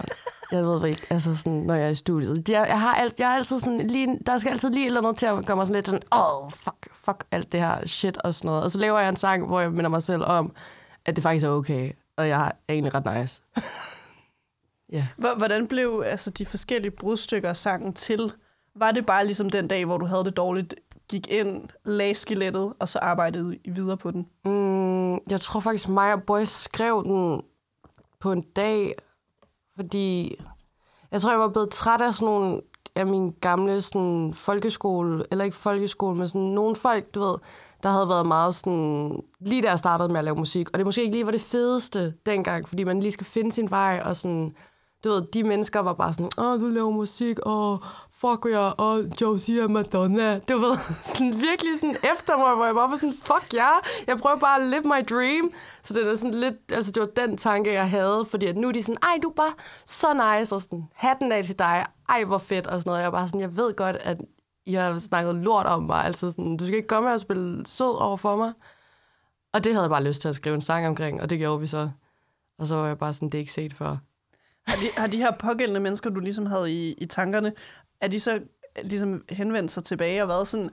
jeg 0.51 0.65
ved 0.65 0.87
ikke, 0.87 1.07
altså 1.09 1.35
sådan, 1.35 1.53
når 1.53 1.75
jeg 1.75 1.85
er 1.85 1.89
i 1.89 1.95
studiet. 1.95 2.49
Jeg, 2.49 2.65
jeg, 2.69 2.79
har 2.79 2.95
alt, 2.95 3.19
jeg 3.19 3.31
er 3.31 3.35
altid 3.35 3.59
sådan, 3.59 3.87
lige, 3.87 4.19
der 4.25 4.37
skal 4.37 4.51
altid 4.51 4.69
lige 4.69 4.85
eller 4.85 5.01
andet 5.01 5.17
til 5.17 5.25
at 5.25 5.45
gøre 5.45 5.55
mig 5.55 5.67
sådan 5.67 5.75
lidt 5.75 5.87
sådan, 5.87 6.03
åh, 6.11 6.43
oh, 6.43 6.51
fuck, 6.51 6.87
fuck 6.93 7.23
alt 7.31 7.51
det 7.51 7.59
her 7.59 7.87
shit 7.87 8.17
og 8.17 8.33
sådan 8.33 8.47
noget. 8.47 8.63
Og 8.63 8.71
så 8.71 8.79
laver 8.79 8.99
jeg 8.99 9.09
en 9.09 9.15
sang, 9.15 9.45
hvor 9.47 9.59
jeg 9.59 9.71
minder 9.71 9.89
mig 9.89 10.03
selv 10.03 10.23
om, 10.23 10.53
at 11.05 11.15
det 11.15 11.23
faktisk 11.23 11.45
er 11.45 11.49
okay, 11.49 11.91
og 12.17 12.27
jeg 12.27 12.51
er 12.67 12.73
egentlig 12.73 12.93
ret 12.95 13.19
nice. 13.19 13.43
H- 14.93 15.37
Hvordan 15.37 15.67
blev 15.67 16.03
altså, 16.05 16.29
de 16.29 16.45
forskellige 16.45 16.91
brudstykker 16.91 17.49
af 17.49 17.57
sangen 17.57 17.93
til? 17.93 18.33
Var 18.75 18.91
det 18.91 19.05
bare 19.05 19.25
ligesom 19.25 19.49
den 19.49 19.67
dag, 19.67 19.85
hvor 19.85 19.97
du 19.97 20.05
havde 20.05 20.23
det 20.23 20.37
dårligt, 20.37 20.75
gik 21.11 21.27
ind, 21.27 21.69
lagde 21.85 22.15
skelettet, 22.15 22.73
og 22.79 22.89
så 22.89 22.99
arbejdede 22.99 23.57
I 23.63 23.69
videre 23.69 23.97
på 23.97 24.11
den? 24.11 24.27
Mm, 24.45 25.13
jeg 25.13 25.41
tror 25.41 25.59
faktisk, 25.59 25.89
mig 25.89 26.13
og 26.13 26.23
Boys 26.23 26.49
skrev 26.49 27.03
den 27.03 27.41
på 28.19 28.31
en 28.31 28.41
dag, 28.41 28.95
fordi 29.75 30.35
jeg 31.11 31.21
tror, 31.21 31.31
jeg 31.31 31.39
var 31.39 31.49
blevet 31.49 31.69
træt 31.69 32.01
af 32.01 32.13
sådan 32.13 32.25
nogle 32.25 32.61
af 32.95 33.05
mine 33.07 33.31
gamle 33.31 33.81
sådan, 33.81 34.33
folkeskole, 34.35 35.25
eller 35.31 35.45
ikke 35.45 35.57
folkeskole, 35.57 36.17
men 36.17 36.27
sådan 36.27 36.41
nogle 36.41 36.75
folk, 36.75 37.15
du 37.15 37.19
ved, 37.19 37.37
der 37.83 37.89
havde 37.89 38.09
været 38.09 38.25
meget 38.25 38.55
sådan, 38.55 39.23
lige 39.39 39.61
da 39.61 39.69
jeg 39.69 39.79
startede 39.79 40.09
med 40.09 40.17
at 40.19 40.23
lave 40.23 40.35
musik, 40.35 40.69
og 40.73 40.79
det 40.79 40.85
måske 40.85 41.01
ikke 41.01 41.15
lige 41.15 41.25
var 41.25 41.31
det 41.31 41.41
fedeste 41.41 42.13
dengang, 42.25 42.67
fordi 42.67 42.83
man 42.83 42.99
lige 42.99 43.11
skal 43.11 43.25
finde 43.25 43.51
sin 43.51 43.69
vej, 43.69 44.01
og 44.05 44.15
sådan, 44.15 44.55
du 45.03 45.09
ved, 45.09 45.21
de 45.21 45.43
mennesker 45.43 45.79
var 45.79 45.93
bare 45.93 46.13
sådan, 46.13 46.29
åh, 46.37 46.59
du 46.61 46.65
laver 46.65 46.89
musik, 46.89 47.39
og 47.39 47.83
fuck 48.21 48.45
ja, 48.51 48.57
og 48.57 49.03
Josie 49.21 49.63
og 49.63 49.71
Madonna. 49.71 50.39
Du 50.39 50.57
ved, 50.57 50.77
sådan 51.11 51.33
virkelig 51.41 51.79
sådan 51.79 51.95
efter 52.13 52.37
mig, 52.37 52.55
hvor 52.55 52.65
jeg 52.65 52.75
bare 52.75 52.89
var 52.89 52.95
sådan, 52.95 53.15
fuck 53.15 53.53
ja, 53.53 53.69
jeg 54.07 54.17
prøver 54.17 54.37
bare 54.37 54.61
at 54.61 54.67
live 54.67 54.81
my 54.81 55.05
dream. 55.09 55.51
Så 55.83 55.93
det 55.93 56.07
er 56.07 56.15
sådan 56.15 56.39
lidt, 56.39 56.55
altså 56.71 56.91
det 56.91 57.01
var 57.01 57.25
den 57.25 57.37
tanke, 57.37 57.73
jeg 57.73 57.89
havde, 57.89 58.25
fordi 58.25 58.45
at 58.45 58.57
nu 58.57 58.67
er 58.67 58.71
de 58.71 58.83
sådan, 58.83 59.03
ej, 59.03 59.19
du 59.23 59.29
er 59.29 59.33
bare 59.33 59.53
så 59.85 60.13
nice, 60.13 60.55
og 60.55 60.61
sådan, 60.61 60.87
hatten 60.93 61.31
af 61.31 61.43
til 61.43 61.59
dig, 61.59 61.85
ej, 62.09 62.23
hvor 62.23 62.37
fedt, 62.37 62.67
og 62.67 62.79
sådan 62.79 62.89
noget. 62.89 62.99
Jeg 62.99 63.07
er 63.07 63.11
bare 63.11 63.27
sådan, 63.27 63.41
jeg 63.41 63.57
ved 63.57 63.75
godt, 63.75 63.95
at 63.95 64.21
I 64.65 64.73
har 64.73 64.97
snakket 64.97 65.35
lort 65.35 65.65
om 65.65 65.83
mig, 65.83 66.05
altså 66.05 66.31
sådan, 66.31 66.57
du 66.57 66.65
skal 66.65 66.77
ikke 66.77 66.87
komme 66.87 67.09
her 67.09 67.13
og 67.13 67.19
spille 67.19 67.65
sød 67.65 68.01
over 68.01 68.17
for 68.17 68.35
mig. 68.35 68.53
Og 69.53 69.63
det 69.63 69.73
havde 69.73 69.83
jeg 69.83 69.89
bare 69.89 70.03
lyst 70.03 70.21
til 70.21 70.27
at 70.27 70.35
skrive 70.35 70.55
en 70.55 70.61
sang 70.61 70.87
omkring, 70.87 71.21
og 71.21 71.29
det 71.29 71.39
gjorde 71.39 71.59
vi 71.59 71.67
så. 71.67 71.89
Og 72.59 72.67
så 72.67 72.75
var 72.75 72.87
jeg 72.87 72.97
bare 72.97 73.13
sådan, 73.13 73.29
det 73.29 73.35
er 73.35 73.39
ikke 73.39 73.53
set 73.53 73.73
før. 73.73 73.97
Har 74.67 74.77
de, 74.77 74.87
har 74.97 75.07
de 75.07 75.17
her 75.17 75.31
pågældende 75.31 75.79
mennesker, 75.79 76.09
du 76.09 76.19
ligesom 76.19 76.45
havde 76.45 76.71
i, 76.71 76.93
i 76.93 77.05
tankerne, 77.05 77.53
er 78.01 78.07
de 78.07 78.19
så 78.19 78.39
ligesom 78.83 79.23
henvendt 79.29 79.71
sig 79.71 79.83
tilbage 79.83 80.21
og 80.21 80.27
været 80.27 80.47
sådan, 80.47 80.69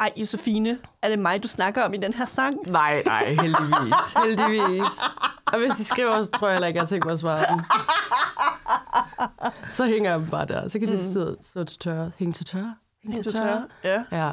ej 0.00 0.12
Josefine, 0.16 0.78
er 1.02 1.08
det 1.08 1.18
mig, 1.18 1.42
du 1.42 1.48
snakker 1.48 1.82
om 1.82 1.94
i 1.94 1.96
den 1.96 2.14
her 2.14 2.24
sang? 2.24 2.70
Nej, 2.70 3.02
nej, 3.06 3.24
heldigvis. 3.24 4.12
heldigvis. 4.24 4.92
Og 5.46 5.58
hvis 5.58 5.70
de 5.70 5.84
skriver, 5.84 6.22
så 6.22 6.30
tror 6.30 6.48
jeg 6.48 6.54
heller 6.54 6.68
ikke, 6.68 6.76
jeg 6.76 6.82
har 6.82 6.88
tænkt 6.88 7.04
mig 7.04 7.12
at 7.12 7.18
svare 7.18 7.44
dem. 7.54 7.60
Så 9.72 9.86
hænger 9.86 10.10
jeg 10.10 10.20
dem 10.20 10.30
bare 10.30 10.46
der. 10.46 10.68
Så 10.68 10.78
kan 10.78 10.88
de 10.88 10.96
mm. 10.96 11.02
sidde 11.02 11.36
så 11.40 11.64
til 11.64 11.78
tørre. 11.78 12.10
Hænge 12.18 12.32
til 12.32 12.46
tørre. 12.46 12.74
Hænge 13.02 13.22
Til 13.22 13.32
tørre. 13.32 13.68
Ja. 13.84 14.04
Ja. 14.12 14.32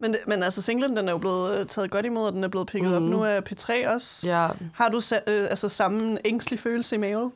Men, 0.00 0.16
men 0.26 0.42
altså, 0.42 0.62
singlen, 0.62 0.96
den 0.96 1.08
er 1.08 1.12
jo 1.12 1.18
blevet 1.18 1.58
øh, 1.58 1.66
taget 1.66 1.90
godt 1.90 2.06
imod, 2.06 2.26
og 2.26 2.32
den 2.32 2.44
er 2.44 2.48
blevet 2.48 2.68
picket 2.68 2.90
mm. 2.90 2.96
op. 2.96 3.02
Nu 3.02 3.22
er 3.22 3.40
P3 3.40 3.88
også. 3.94 4.26
ja. 4.28 4.48
Har 4.74 4.88
du 4.88 4.96
øh, 4.96 5.46
altså 5.50 5.68
samme 5.68 6.18
ængstlig 6.24 6.60
følelse 6.60 6.96
i 6.96 6.98
maven? 6.98 7.32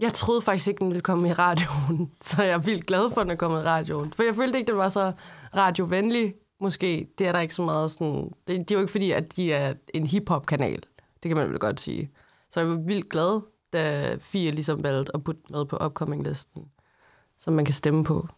Jeg 0.00 0.12
troede 0.12 0.42
faktisk 0.42 0.68
ikke, 0.68 0.78
den 0.78 0.88
ville 0.88 1.00
komme 1.00 1.28
i 1.28 1.32
radioen. 1.32 2.12
Så 2.20 2.42
jeg 2.42 2.52
er 2.52 2.58
vildt 2.58 2.86
glad 2.86 3.10
for, 3.10 3.20
at 3.20 3.24
den 3.24 3.30
er 3.30 3.36
kommet 3.36 3.60
i 3.60 3.64
radioen. 3.64 4.12
For 4.12 4.22
jeg 4.22 4.34
følte 4.34 4.58
ikke, 4.58 4.70
den 4.70 4.78
var 4.78 4.88
så 4.88 5.12
radiovenlig. 5.56 6.34
Måske. 6.60 7.08
Det 7.18 7.26
er 7.26 7.32
der 7.32 7.40
ikke 7.40 7.54
så 7.54 7.62
meget 7.62 7.90
sådan... 7.90 8.30
Det, 8.46 8.58
det 8.58 8.70
er 8.70 8.74
jo 8.74 8.80
ikke 8.80 8.92
fordi, 8.92 9.10
at 9.10 9.36
de 9.36 9.52
er 9.52 9.74
en 9.94 10.06
hip-hop-kanal. 10.06 10.82
Det 11.22 11.28
kan 11.28 11.36
man 11.36 11.50
vel 11.50 11.58
godt 11.58 11.80
sige. 11.80 12.10
Så 12.50 12.60
jeg 12.60 12.68
var 12.68 12.76
vildt 12.76 13.08
glad, 13.08 13.40
da 13.72 14.16
Fie 14.20 14.50
ligesom 14.50 14.82
valgte 14.82 15.10
at 15.14 15.24
putte 15.24 15.42
med 15.50 15.64
på 15.64 15.76
upcoming-listen. 15.76 16.62
Som 17.38 17.54
man 17.54 17.64
kan 17.64 17.74
stemme 17.74 18.04
på 18.04 18.28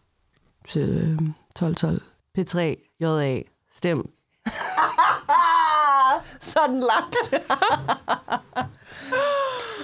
til 0.67 0.83
1212. 0.83 2.01
P3, 2.37 2.59
JA, 2.99 3.41
stem. 3.71 4.11
Sådan 6.39 6.79
langt. 6.79 7.33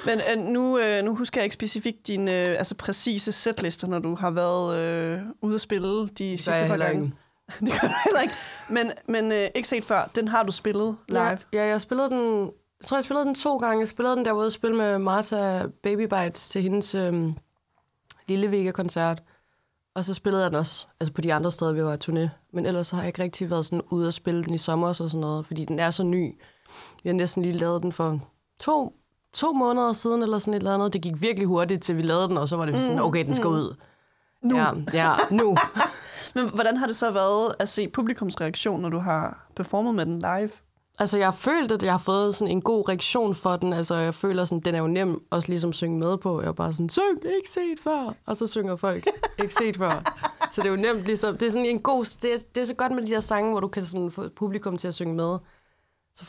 Men 0.05 0.21
øh, 0.31 0.43
nu, 0.43 0.79
øh, 0.79 1.03
nu 1.03 1.15
husker 1.15 1.41
jeg 1.41 1.43
ikke 1.43 1.53
specifikt 1.53 2.07
dine 2.07 2.31
øh, 2.31 2.57
altså 2.57 2.75
præcise 2.75 3.31
setlister, 3.31 3.87
når 3.87 3.99
du 3.99 4.15
har 4.15 4.31
været 4.31 4.79
øh, 4.79 5.21
ude 5.41 5.55
at 5.55 5.61
spille 5.61 6.07
de 6.07 6.37
sidste 6.37 6.53
jeg 6.53 6.67
par 6.67 6.77
gange. 6.77 7.01
det 7.59 7.69
gør 7.81 7.87
du 7.87 7.93
heller 8.05 8.21
ikke. 8.21 8.33
Men, 8.69 8.91
men 9.07 9.31
øh, 9.31 9.47
ikke 9.55 9.67
set 9.67 9.83
før. 9.83 10.09
Den 10.15 10.27
har 10.27 10.43
du 10.43 10.51
spillet 10.51 10.97
live. 11.07 11.19
Ja, 11.21 11.37
ja, 11.53 11.65
jeg 11.65 11.81
spillede 11.81 12.09
den... 12.09 12.51
Jeg 12.79 12.87
tror, 12.87 12.97
jeg 12.97 13.03
spillede 13.03 13.25
den 13.25 13.35
to 13.35 13.57
gange. 13.57 13.79
Jeg 13.79 13.87
spillede 13.87 14.15
den 14.15 14.25
der 14.25 14.31
ude 14.31 14.45
at 14.45 14.53
spille 14.53 14.75
med 14.75 14.99
Martha 14.99 15.65
Baby 15.83 16.01
Bites 16.01 16.49
til 16.49 16.61
hendes 16.61 16.95
øhm, 16.95 17.33
lille 18.27 18.51
Vega-koncert. 18.51 19.23
Og 19.95 20.05
så 20.05 20.13
spillede 20.13 20.43
jeg 20.43 20.51
den 20.51 20.59
også 20.59 20.85
altså 20.99 21.13
på 21.13 21.21
de 21.21 21.33
andre 21.33 21.51
steder, 21.51 21.73
vi 21.73 21.83
var 21.83 21.93
i 21.93 21.97
turné. 22.03 22.29
Men 22.53 22.65
ellers 22.65 22.87
så 22.87 22.95
har 22.95 23.03
jeg 23.03 23.07
ikke 23.07 23.23
rigtig 23.23 23.49
været 23.49 23.65
sådan 23.65 23.81
ude 23.89 24.07
at 24.07 24.13
spille 24.13 24.43
den 24.43 24.53
i 24.53 24.57
sommer 24.57 24.87
og 24.87 24.95
sådan 24.95 25.19
noget, 25.19 25.45
fordi 25.45 25.65
den 25.65 25.79
er 25.79 25.91
så 25.91 26.03
ny. 26.03 26.35
Vi 27.03 27.09
har 27.09 27.13
næsten 27.13 27.43
lige 27.43 27.57
lavet 27.57 27.81
den 27.81 27.91
for 27.91 28.19
to, 28.59 28.93
to 29.33 29.53
måneder 29.53 29.93
siden 29.93 30.23
eller 30.23 30.37
sådan 30.37 30.53
et 30.53 30.59
eller 30.59 30.73
andet. 30.73 30.93
Det 30.93 31.01
gik 31.01 31.21
virkelig 31.21 31.47
hurtigt, 31.47 31.83
til 31.83 31.97
vi 31.97 32.01
lavede 32.01 32.27
den, 32.27 32.37
og 32.37 32.49
så 32.49 32.57
var 32.57 32.65
det 32.65 32.81
sådan, 32.81 32.99
okay, 32.99 33.25
den 33.25 33.33
skal 33.33 33.47
ud. 33.47 33.75
Nu. 34.41 34.57
Ja, 34.57 34.71
ja, 34.93 35.15
nu. 35.31 35.57
Men 36.35 36.49
hvordan 36.49 36.77
har 36.77 36.87
det 36.87 36.95
så 36.95 37.11
været 37.11 37.55
at 37.59 37.69
se 37.69 37.87
publikums 37.87 38.41
reaktion, 38.41 38.81
når 38.81 38.89
du 38.89 38.99
har 38.99 39.47
performet 39.55 39.95
med 39.95 40.05
den 40.05 40.19
live? 40.19 40.49
Altså, 40.99 41.17
jeg 41.17 41.27
har 41.27 41.31
følt, 41.31 41.71
at 41.71 41.83
jeg 41.83 41.93
har 41.93 41.97
fået 41.97 42.35
sådan 42.35 42.51
en 42.51 42.61
god 42.61 42.89
reaktion 42.89 43.35
for 43.35 43.55
den. 43.55 43.73
Altså, 43.73 43.95
jeg 43.95 44.13
føler 44.13 44.45
sådan, 44.45 44.59
den 44.59 44.75
er 44.75 44.79
jo 44.79 44.87
nem 44.87 45.23
også 45.29 45.49
ligesom 45.49 45.73
synge 45.73 45.99
med 45.99 46.17
på. 46.17 46.41
Jeg 46.41 46.47
er 46.47 46.53
bare 46.53 46.73
sådan, 46.73 46.89
syng, 46.89 47.25
ikke 47.37 47.49
set 47.49 47.79
før. 47.83 48.13
Og 48.25 48.35
så 48.35 48.47
synger 48.47 48.75
folk, 48.75 49.07
ikke 49.39 49.53
set 49.53 49.77
før. 49.77 50.13
Så 50.51 50.61
det 50.61 50.67
er 50.67 50.71
jo 50.71 50.81
nemt 50.81 51.05
ligesom, 51.05 51.37
det 51.37 51.45
er 51.45 51.49
sådan 51.49 51.65
en 51.65 51.79
god, 51.79 52.17
det 52.21 52.33
er, 52.33 52.37
det 52.55 52.61
er 52.61 52.65
så 52.65 52.73
godt 52.73 52.91
med 52.91 53.03
de 53.03 53.11
der 53.11 53.19
sange, 53.19 53.51
hvor 53.51 53.59
du 53.59 53.67
kan 53.67 53.83
sådan 53.83 54.11
få 54.11 54.29
publikum 54.35 54.77
til 54.77 54.87
at 54.87 54.93
synge 54.93 55.15
med. 55.15 55.37
Så 56.15 56.25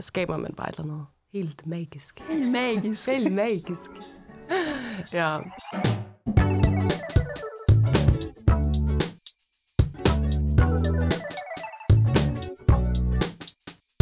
skaber 0.00 0.36
man 0.36 0.54
bare 0.54 0.68
et 0.68 0.78
eller 0.78 0.92
andet 0.92 1.06
helt 1.32 1.66
magisk. 1.66 2.20
Helt 2.20 2.52
magisk. 2.52 3.08
Helt 3.12 3.32
magisk. 3.32 3.90
ja. 5.12 5.38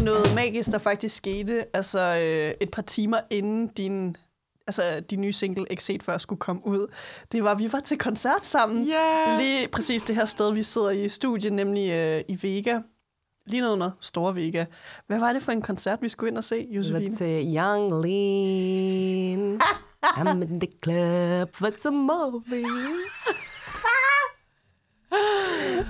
Noget 0.03 0.35
magisk, 0.35 0.73
der 0.73 0.79
faktisk 0.79 1.17
skete 1.17 1.77
altså 1.77 2.01
øh, 2.01 2.55
et 2.61 2.71
par 2.71 2.83
timer 2.83 3.21
inden 3.31 3.69
din 3.69 4.17
altså 4.67 5.01
din 5.11 5.21
nye 5.21 5.33
single, 5.33 5.67
ikke 5.71 5.85
set 5.85 6.03
før, 6.03 6.19
skulle 6.19 6.39
komme 6.39 6.67
ud. 6.67 6.93
Det 7.33 7.45
var, 7.45 7.55
vi 7.55 7.73
var 7.73 7.81
til 7.81 7.99
koncert 7.99 8.47
sammen. 8.47 8.89
Yeah. 8.89 9.39
Lige 9.39 9.69
præcis 9.69 10.03
det 10.03 10.17
her 10.17 10.25
sted, 10.25 10.53
vi 10.53 10.63
sidder 10.63 10.91
i 10.91 11.09
studiet, 11.09 11.53
nemlig 11.53 11.91
øh, 11.91 12.25
i 12.29 12.39
Vega. 12.43 12.81
Lige 13.47 13.61
nede 13.61 13.73
under 13.73 13.91
Store 14.01 14.35
Vega. 14.35 14.65
Hvad 15.07 15.19
var 15.19 15.33
det 15.33 15.43
for 15.43 15.53
en 15.53 15.63
koncert, 15.63 16.03
vi 16.03 16.09
skulle 16.09 16.31
ind 16.31 16.39
og 16.39 16.45
se, 16.45 16.69
Josefine? 16.71 17.07
Let's 17.07 17.17
say 17.17 17.43
Young 17.57 18.05
Lean. 18.05 19.61
I'm 20.19 20.43
in 20.43 20.61
the 20.61 20.69
club 20.83 21.55
for 21.55 21.71
some 21.79 21.97
movie. 21.97 22.67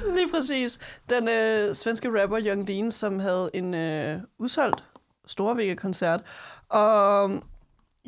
Lige 0.17 0.29
præcis. 0.31 0.79
Den 1.11 1.29
øh, 1.29 1.75
svenske 1.75 2.23
rapper 2.23 2.39
Young 2.47 2.69
Lean, 2.69 2.91
som 2.91 3.19
havde 3.19 3.51
en 3.55 3.75
øh, 3.75 4.21
udsolgt 4.39 4.85
Storvægge-koncert. 5.27 6.21
Og 6.69 7.31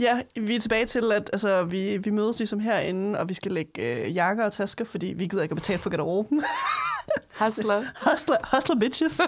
ja, 0.00 0.20
vi 0.36 0.56
er 0.56 0.60
tilbage 0.60 0.86
til, 0.86 1.12
at 1.12 1.30
altså, 1.32 1.62
vi, 1.64 1.96
vi 1.96 2.10
mødes 2.10 2.38
ligesom 2.38 2.60
herinde, 2.60 3.18
og 3.18 3.28
vi 3.28 3.34
skal 3.34 3.52
lægge 3.52 3.82
øh, 4.06 4.16
jakker 4.16 4.44
og 4.44 4.52
tasker, 4.52 4.84
fordi 4.84 5.06
vi 5.06 5.26
gider 5.26 5.42
ikke 5.42 5.52
at 5.52 5.56
betale 5.56 5.78
for 5.78 5.90
garderoben. 5.90 6.42
Hustler. 7.40 7.82
hustler, 8.10 8.36
hustler 8.56 8.76
bitches. 8.80 9.20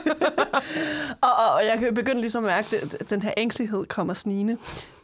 og, 1.26 1.30
og, 1.38 1.54
og 1.54 1.64
jeg 1.64 1.78
kan 1.78 1.94
begynde 1.94 2.20
ligesom 2.20 2.44
at 2.44 2.48
mærke, 2.50 2.76
at 3.00 3.10
den 3.10 3.22
her 3.22 3.32
ængstelighed 3.36 3.86
kommer 3.86 4.14
snigende. 4.14 4.56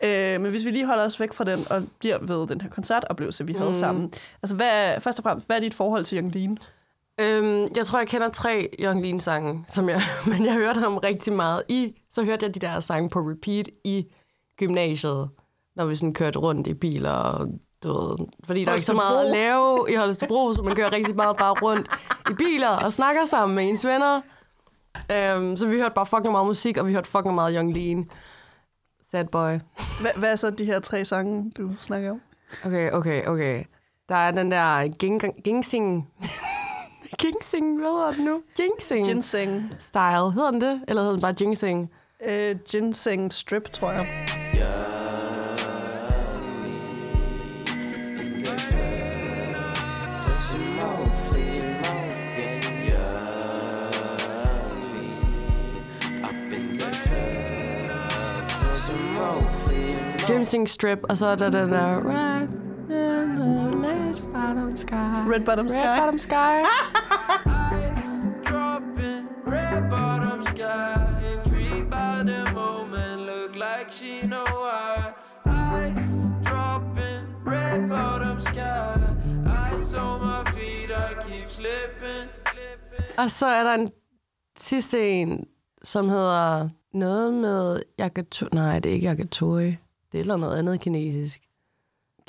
Øh, 0.05 0.41
men 0.41 0.51
hvis 0.51 0.65
vi 0.65 0.71
lige 0.71 0.87
holder 0.87 1.05
os 1.05 1.21
væk 1.21 1.33
fra 1.33 1.45
den, 1.45 1.67
og 1.71 1.83
bliver 1.99 2.19
ved 2.19 2.47
den 2.47 2.61
her 2.61 2.69
koncertoplevelse, 2.71 3.47
vi 3.47 3.53
havde 3.53 3.71
Mhm. 3.71 3.79
sammen. 3.79 4.13
Altså, 4.43 4.57
hvad, 4.57 5.01
først 5.01 5.19
og 5.19 5.23
fremmest, 5.23 5.47
hvad 5.47 5.57
er 5.57 5.61
dit 5.61 5.75
forhold 5.75 6.05
til 6.05 6.19
Young 6.19 6.35
Lean? 6.35 6.59
Øhm, 7.21 7.69
jeg 7.77 7.87
tror, 7.87 7.99
jeg 7.99 8.09
kender 8.09 8.29
tre 8.29 8.69
Young 8.81 9.03
Lean 9.03 9.21
sange, 9.21 9.65
som 9.69 9.89
jeg, 9.89 10.01
men 10.31 10.45
jeg 10.45 10.53
hørte 10.55 10.81
ham 10.81 10.97
rigtig 10.97 11.33
meget 11.33 11.63
i. 11.69 11.95
Så 12.11 12.25
hørte 12.25 12.47
jeg 12.47 12.55
de 12.55 12.61
der 12.61 12.81
sange 12.81 13.11
på 13.11 13.19
repeat 13.21 13.69
i 13.85 14.07
gymnasiet, 14.59 15.29
når 15.76 15.87
vi 15.87 15.95
sådan 15.95 16.14
kørte 16.14 16.38
rundt 16.38 16.66
i 16.66 16.75
biler. 16.75 17.11
Og, 17.11 17.49
du 17.83 17.92
ved, 17.92 18.26
fordi 18.45 18.64
der 18.64 18.71
er 18.71 18.75
ikke 18.75 18.87
så 18.87 18.95
meget 18.95 19.25
at 19.25 19.30
lave 19.30 19.87
i 19.90 19.95
Holstebro, 19.95 20.52
så 20.52 20.62
man 20.62 20.75
kører 20.75 20.92
rigtig 20.92 21.16
meget 21.16 21.37
bare 21.37 21.52
rundt 21.62 21.88
i 22.30 22.35
biler 22.35 22.68
og 22.68 22.92
snakker 22.92 23.25
sammen 23.25 23.56
med 23.56 23.64
ens 23.68 23.87
venner. 23.87 24.21
Øhm, 25.12 25.56
så 25.56 25.66
vi 25.68 25.76
hørte 25.76 25.95
bare 25.95 26.06
fucking 26.06 26.30
meget 26.33 26.47
musik, 26.47 26.76
og 26.76 26.87
vi 26.87 26.92
hørte 26.92 27.11
fucking 27.11 27.35
meget 27.35 27.54
Young 27.56 27.75
Lean. 27.75 28.11
Sad 29.11 29.25
boy. 29.25 29.50
Hvad, 30.00 30.11
hvad 30.16 30.33
er 30.33 30.37
så 30.37 30.50
de 30.50 30.64
her 30.64 30.80
tre 30.80 31.04
sange, 31.04 31.50
du 31.56 31.71
snakker 31.78 32.11
om? 32.11 32.21
Okay, 32.64 32.90
okay, 32.90 33.26
okay. 33.26 33.64
Der 34.09 34.14
er 34.14 34.30
den 34.30 34.50
der 34.50 34.88
ging, 34.88 35.23
gingsing... 35.45 36.09
gingsing, 37.23 37.78
hvad 37.80 37.90
hedder 37.90 38.12
den 38.12 38.25
nu? 38.25 38.42
Gingsing 38.56 39.06
Ginseng. 39.06 39.73
style. 39.80 40.33
Hedder 40.33 40.50
den 40.50 40.61
det? 40.61 40.85
Eller 40.88 41.02
hedder 41.02 41.16
den 41.16 41.23
bare 41.23 41.33
gingsing? 41.33 41.90
Uh, 42.26 42.61
ginseng 42.71 43.33
strip, 43.33 43.73
tror 43.73 43.90
jeg. 43.92 44.06
Gingsing 60.47 60.69
strip, 60.69 60.99
og 61.09 61.19
så 61.19 61.26
er 61.26 61.37
der 61.37 61.50
den 61.50 61.73
der... 61.73 61.97
Red, 61.97 62.49
red 63.85 64.21
bottom 64.33 64.76
sky. 64.76 64.95
Red 65.33 65.41
Bottom 65.41 65.69
Sky. 65.69 65.79
Red 65.79 65.99
bottom 65.99 66.19
sky. 66.19 66.62
red 69.47 69.91
bottom 69.91 70.43
sky, 70.43 70.95
intrigued 71.33 71.91
by 71.91 72.23
the 72.31 72.45
moment, 72.55 73.21
look 73.23 73.57
like 73.57 73.91
she 73.91 74.21
know 74.21 74.45
why. 74.45 75.12
Ice 75.47 76.15
dropping, 76.43 77.23
red 77.45 77.88
bottom 77.88 78.41
sky, 78.41 79.00
ice 79.47 79.95
on 79.95 80.21
my 80.21 80.53
feet, 80.53 80.91
I 80.93 81.15
keep 81.29 81.50
slipping. 81.50 82.29
Og 83.19 83.31
så 83.31 83.47
er 83.47 83.65
der 83.65 83.75
en 83.75 83.91
sidste 84.57 85.11
en, 85.11 85.47
som 85.83 86.09
hedder 86.09 86.69
noget 86.95 87.35
med 87.35 87.83
Yagato... 88.00 88.47
Nej, 88.53 88.79
det 88.79 88.91
er 88.91 88.95
ikke 88.95 89.07
Yagatoi. 89.07 89.76
Er 90.17 90.21
eller 90.21 90.37
noget 90.37 90.59
andet 90.59 90.81
kinesisk. 90.81 91.41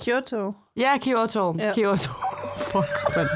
Kyoto. 0.02 0.54
Ja, 0.78 0.98
Kyoto. 1.02 1.56
Ja. 1.60 1.74
Kyoto. 1.74 2.12
Fuck, 2.72 3.16
man. 3.16 3.28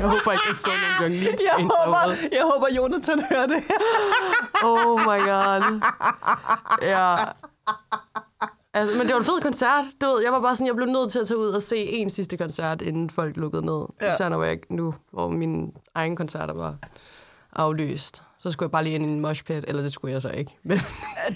Jeg 0.00 0.10
håber 0.10 0.32
ikke, 0.32 0.44
jeg 0.48 0.56
så 0.56 0.70
nogle 0.70 0.94
gange 1.00 1.16
lige 1.16 1.36
Jeg 1.44 1.66
håber, 1.66 2.14
jeg 2.32 2.42
håber, 2.52 2.68
Jonathan 2.76 3.24
hører 3.30 3.46
det. 3.46 3.62
Oh 4.62 5.00
my 5.00 5.18
god. 5.28 5.80
Ja. 6.82 7.16
Altså, 8.76 8.98
men 8.98 9.06
det 9.06 9.14
var 9.14 9.20
en 9.20 9.24
fed 9.24 9.40
koncert. 9.42 9.84
Du 10.00 10.06
ved, 10.06 10.22
jeg 10.22 10.32
var 10.32 10.40
bare 10.40 10.56
sådan, 10.56 10.66
jeg 10.66 10.76
blev 10.76 10.86
nødt 10.88 11.12
til 11.12 11.18
at 11.18 11.26
tage 11.26 11.38
ud 11.38 11.48
og 11.48 11.62
se 11.62 11.76
en 11.76 12.10
sidste 12.10 12.36
koncert, 12.36 12.82
inden 12.82 13.10
folk 13.10 13.36
lukkede 13.36 13.66
ned. 13.66 13.86
Ja. 14.00 14.14
Især 14.14 14.28
når 14.28 14.42
jeg 14.42 14.58
nu, 14.70 14.94
hvor 15.10 15.28
mine 15.28 15.72
egne 15.94 16.16
koncerter 16.16 16.54
var 16.54 16.76
aflyst. 17.52 18.22
Så 18.44 18.50
skulle 18.50 18.66
jeg 18.66 18.70
bare 18.70 18.84
lige 18.84 18.94
ind 18.94 19.04
i 19.04 19.08
en 19.08 19.20
moshpit, 19.20 19.64
eller 19.68 19.82
det 19.82 19.92
skulle 19.92 20.12
jeg 20.12 20.22
så 20.22 20.28
ikke. 20.28 20.56
Men 20.62 20.78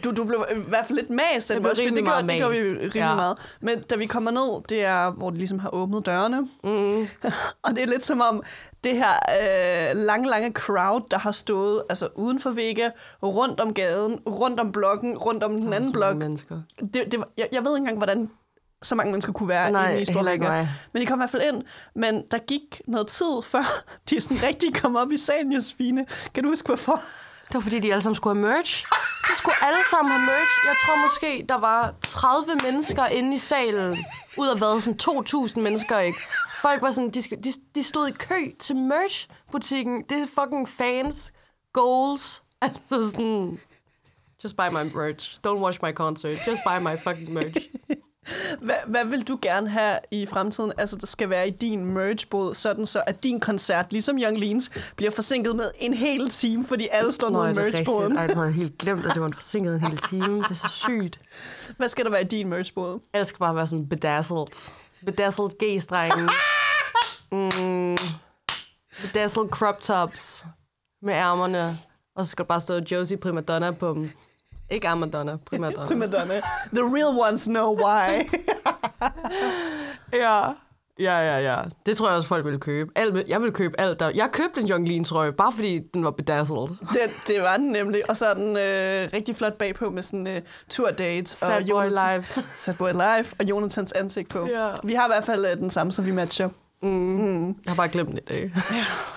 Du, 0.04 0.10
du 0.10 0.24
blev 0.24 0.44
i 0.56 0.60
hvert 0.68 0.86
fald 0.86 0.98
lidt 0.98 1.10
mast. 1.10 1.50
Af 1.50 1.60
moshpit. 1.60 1.96
det 1.96 2.04
gør, 2.04 2.20
det 2.28 2.40
gør 2.40 2.48
vi 2.48 2.56
rimelig 2.58 2.94
Ja. 2.94 3.14
meget. 3.14 3.36
Men 3.60 3.80
da 3.80 3.96
vi 3.96 4.06
kommer 4.06 4.30
ned, 4.30 4.62
det 4.68 4.84
er, 4.84 5.10
hvor 5.10 5.30
de 5.30 5.36
ligesom 5.36 5.58
har 5.58 5.74
åbnet 5.74 6.06
dørene. 6.06 6.40
mm, 6.64 7.06
Og 7.64 7.70
det 7.74 7.82
er 7.82 7.86
lidt 7.86 8.04
som 8.04 8.20
om 8.20 8.42
det 8.84 8.92
her 8.96 9.12
øh, 9.90 9.96
lange, 9.96 10.28
lange 10.28 10.50
crowd, 10.52 11.02
der 11.10 11.18
har 11.18 11.30
stået 11.30 11.82
altså 11.90 12.08
uden 12.14 12.40
for 12.40 12.50
Vega, 12.50 12.90
rundt 13.22 13.60
om 13.60 13.74
gaden, 13.74 14.18
rundt 14.26 14.60
om 14.60 14.72
blokken, 14.72 15.18
rundt 15.18 15.42
om 15.44 15.60
den 15.60 15.72
anden 15.72 15.92
blok. 15.92 16.16
mennesker. 16.16 16.62
Det, 16.80 16.94
det, 17.12 17.14
jeg, 17.38 17.48
jeg 17.52 17.64
ved 17.64 17.70
ikke 17.72 17.78
engang, 17.78 17.96
hvordan 17.98 18.28
så 18.82 18.94
mange 18.94 19.10
mennesker 19.10 19.32
kunne 19.32 19.48
være 19.48 19.70
Nej, 19.70 19.92
inde 19.92 20.34
i 20.34 20.38
mig. 20.38 20.68
Men 20.92 21.02
de 21.02 21.06
kom 21.06 21.18
i 21.18 21.20
hvert 21.20 21.30
fald 21.30 21.42
ind. 21.52 21.62
Men 21.94 22.22
der 22.30 22.38
gik 22.38 22.80
noget 22.86 23.06
tid, 23.06 23.42
før 23.52 23.84
de 24.10 24.20
sådan 24.20 24.42
rigtig 24.42 24.74
kom 24.74 24.96
op 24.96 25.12
i 25.12 25.16
salen, 25.16 25.52
Josefine. 25.52 26.06
Kan 26.34 26.42
du 26.42 26.48
huske, 26.48 26.66
hvorfor? 26.66 27.00
Det 27.48 27.54
var 27.54 27.60
fordi, 27.60 27.78
de 27.78 27.92
alle 27.92 28.02
sammen 28.02 28.16
skulle 28.16 28.40
have 28.40 28.54
merch. 28.56 28.84
De 29.30 29.36
skulle 29.36 29.64
alle 29.64 29.78
sammen 29.90 30.12
have 30.12 30.26
merch. 30.26 30.52
Jeg 30.66 30.74
tror 30.84 31.02
måske, 31.02 31.46
der 31.48 31.58
var 31.58 31.94
30 32.02 32.54
mennesker 32.62 33.06
inde 33.06 33.34
i 33.34 33.38
salen. 33.38 33.98
Ud 34.38 34.48
af 34.48 34.58
hvad? 34.58 34.80
Sådan 34.80 34.98
2.000 35.48 35.60
mennesker, 35.60 35.98
ikke? 35.98 36.18
Folk 36.62 36.82
var 36.82 36.90
sådan, 36.90 37.10
de, 37.10 37.22
de, 37.22 37.52
de 37.74 37.82
stod 37.82 38.08
i 38.08 38.12
kø 38.12 38.52
til 38.58 38.76
merch-butikken. 38.76 40.02
Det 40.08 40.22
er 40.22 40.26
fucking 40.42 40.68
fans. 40.68 41.32
Goals. 41.72 42.42
Altså 42.62 43.10
sådan... 43.10 43.60
Just 44.44 44.56
buy 44.56 44.68
my 44.70 44.92
merch. 44.94 45.38
Don't 45.46 45.58
watch 45.58 45.78
my 45.82 45.92
concert. 45.92 46.38
Just 46.46 46.60
buy 46.64 46.78
my 46.80 46.96
fucking 46.96 47.32
merch. 47.32 47.68
Hvad, 48.60 48.74
hvad 48.86 49.04
vil 49.04 49.28
du 49.28 49.38
gerne 49.42 49.68
have 49.68 49.98
i 50.10 50.26
fremtiden, 50.26 50.72
altså 50.78 50.96
der 50.96 51.06
skal 51.06 51.30
være 51.30 51.48
i 51.48 51.50
din 51.50 51.84
merchbåd, 51.84 52.54
sådan 52.54 52.86
så 52.86 53.02
at 53.06 53.22
din 53.24 53.40
koncert, 53.40 53.92
ligesom 53.92 54.18
Young 54.18 54.38
Leans, 54.38 54.70
bliver 54.96 55.10
forsinket 55.10 55.56
med 55.56 55.70
en 55.78 55.94
hel 55.94 56.30
time, 56.30 56.66
fordi 56.66 56.88
alle 56.92 57.12
står 57.12 57.28
nede 57.30 57.50
i 57.50 57.54
merchbåden. 57.54 58.16
Ej, 58.16 58.26
det 58.26 58.36
havde 58.36 58.46
jeg 58.46 58.54
helt 58.54 58.78
glemt, 58.78 59.06
at 59.06 59.14
det 59.14 59.20
var 59.20 59.26
en 59.26 59.32
forsinket 59.32 59.74
en 59.74 59.80
hel 59.80 59.96
time. 59.96 60.42
Det 60.42 60.50
er 60.50 60.54
så 60.54 60.68
sygt. 60.68 61.20
Hvad 61.76 61.88
skal 61.88 62.04
der 62.04 62.10
være 62.10 62.22
i 62.22 62.24
din 62.24 62.48
merchbåd? 62.48 63.00
Jeg 63.14 63.26
skal 63.26 63.38
bare 63.38 63.56
være 63.56 63.66
sådan 63.66 63.88
bedazzled. 63.88 64.70
Bedazzled 65.04 65.50
G-strengen. 65.62 66.28
Mm, 67.32 67.96
bedazzled 69.02 69.48
crop 69.48 69.80
tops 69.80 70.44
med 71.02 71.14
ærmerne. 71.14 71.76
Og 72.16 72.24
så 72.24 72.30
skal 72.30 72.42
der 72.42 72.48
bare 72.48 72.60
stå 72.60 72.80
Josie 72.90 73.16
Primadonna 73.16 73.70
på 73.70 73.94
dem. 73.94 74.10
Ikke 74.70 74.88
Amadonna, 74.88 75.36
Primadonna. 75.46 75.86
Primadonna. 75.90 76.34
The 76.74 76.82
real 76.82 77.18
ones 77.28 77.44
know 77.44 77.76
why. 77.76 78.28
Ja. 80.12 80.52
Ja, 81.00 81.18
ja, 81.20 81.38
ja. 81.38 81.56
Det 81.86 81.96
tror 81.96 82.08
jeg 82.08 82.16
også, 82.16 82.28
folk 82.28 82.44
ville 82.44 82.58
købe. 82.60 82.90
Alt, 82.96 83.28
jeg 83.28 83.40
ville 83.40 83.52
købe 83.52 83.80
alt 83.80 84.00
der. 84.00 84.10
Jeg 84.14 84.28
købte 84.32 84.60
en 84.60 84.66
Jonglin 84.66 85.04
trøje, 85.04 85.32
bare 85.32 85.52
fordi 85.52 85.78
den 85.94 86.04
var 86.04 86.10
bedazzled. 86.10 86.68
Den, 86.68 87.10
det 87.26 87.42
var 87.42 87.56
den 87.56 87.66
nemlig. 87.66 88.10
Og 88.10 88.16
så 88.16 88.26
er 88.26 88.34
den 88.34 88.56
øh, 88.56 89.08
rigtig 89.12 89.36
flot 89.36 89.52
bagpå 89.58 89.90
med 89.90 90.02
sådan 90.02 90.26
øh, 90.26 90.42
tour 90.68 90.90
dates. 90.90 91.30
Sad 91.30 91.62
boy 91.64 91.70
Jonathan- 91.70 92.12
live. 92.12 92.24
Sad 92.64 92.74
Boy 92.74 92.92
Live 92.92 93.26
og 93.38 93.44
Jonathans 93.44 93.92
ansigt 93.92 94.28
på. 94.28 94.46
Ja. 94.48 94.70
Vi 94.84 94.92
har 94.94 95.04
i 95.06 95.08
hvert 95.08 95.24
fald 95.24 95.46
øh, 95.46 95.56
den 95.56 95.70
samme, 95.70 95.92
som 95.92 96.06
vi 96.06 96.10
matcher. 96.12 96.48
Mm. 96.82 97.46
Jeg 97.46 97.54
har 97.68 97.74
bare 97.74 97.88
glemt 97.88 98.10
det 98.10 98.18
i 98.18 98.24
dag. 98.28 98.52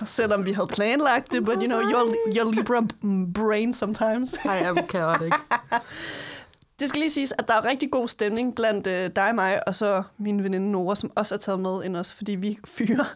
Selvom 0.04 0.44
vi 0.46 0.52
havde 0.52 0.66
planlagt 0.66 1.32
det, 1.32 1.44
but 1.44 1.54
you 1.54 1.66
know, 1.66 1.80
your, 1.80 2.14
your 2.36 2.52
Libra 2.52 2.82
brain 3.34 3.72
sometimes. 3.72 4.32
I 4.44 4.48
am 4.48 4.76
chaotic. 4.90 5.32
Det 6.80 6.88
skal 6.88 6.98
lige 7.00 7.10
siges, 7.10 7.32
at 7.38 7.48
der 7.48 7.54
er 7.54 7.64
rigtig 7.64 7.90
god 7.90 8.08
stemning 8.08 8.54
blandt 8.54 8.86
øh, 8.86 9.10
dig 9.16 9.28
og 9.28 9.34
mig, 9.34 9.68
og 9.68 9.74
så 9.74 10.02
min 10.18 10.44
veninde 10.44 10.70
Nora, 10.70 10.94
som 10.94 11.10
også 11.16 11.34
er 11.34 11.38
taget 11.38 11.60
med 11.60 11.84
ind 11.84 11.96
os, 11.96 12.12
fordi 12.14 12.32
vi 12.32 12.58
fyrer 12.64 13.04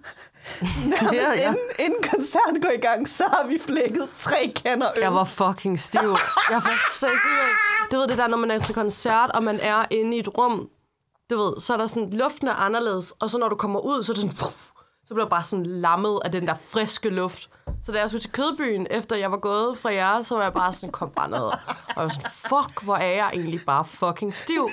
nærmest 0.87 1.13
Ja, 1.13 1.33
ja. 1.33 1.49
Inden, 1.49 1.57
inden 1.79 2.03
koncerten 2.11 2.61
går 2.63 2.71
i 2.71 2.81
gang, 2.81 3.09
så 3.09 3.25
har 3.25 3.47
vi 3.49 3.59
flækket 3.59 4.09
tre 4.15 4.53
kander 4.65 4.89
øl. 4.97 5.03
Jeg 5.03 5.15
var 5.15 5.25
fucking 5.25 5.79
stiv. 5.81 6.01
Jeg 6.51 6.57
var 6.57 7.07
af- 7.07 7.11
Du 7.93 7.97
ved 7.97 8.07
det 8.09 8.19
der, 8.19 8.27
når 8.29 8.37
man 8.37 8.51
er 8.51 8.59
til 8.59 8.75
koncert, 8.75 9.31
og 9.35 9.43
man 9.45 9.59
er 9.63 9.85
inde 9.91 10.17
i 10.17 10.21
et 10.21 10.39
rum, 10.39 10.69
du 11.31 11.37
ved, 11.39 11.61
så 11.61 11.73
er 11.73 11.77
der 11.77 11.87
sådan, 11.87 12.11
luften 12.11 12.49
er 12.49 12.53
anderledes, 12.53 13.11
og 13.11 13.31
så 13.31 13.39
når 13.39 13.49
du 13.49 13.57
kommer 13.57 13.81
ud, 13.81 14.03
så 14.03 14.13
er 14.13 14.15
det 14.15 14.21
sådan, 14.21 14.37
puff, 14.37 14.71
så 15.05 15.15
bliver 15.15 15.25
jeg 15.25 15.31
bare 15.31 15.45
sådan 15.45 15.67
lammet 15.67 16.21
af 16.25 16.33
den 16.33 16.47
der 16.47 16.55
friske 16.55 17.11
luft. 17.11 17.51
Så 17.83 17.93
da 17.93 17.99
jeg 17.99 18.11
skulle 18.11 18.21
til 18.21 18.33
Kødbyen, 18.33 18.87
efter 18.91 19.17
jeg 19.17 19.31
var 19.31 19.37
gået 19.37 19.79
fra 19.79 19.93
jer, 19.95 20.23
så 20.23 20.35
var 20.35 20.43
jeg 20.43 20.53
bare 20.53 20.73
sådan, 20.73 20.93
kom 20.93 21.11
bare 21.11 21.31
ned. 21.31 21.39
Og 21.39 21.59
jeg 21.97 22.03
var 22.03 22.09
sådan, 22.09 22.31
fuck, 22.31 22.85
hvor 22.85 22.97
er 22.97 23.11
jeg 23.15 23.31
egentlig 23.33 23.61
bare 23.67 23.85
fucking 23.85 24.35
stiv. 24.35 24.69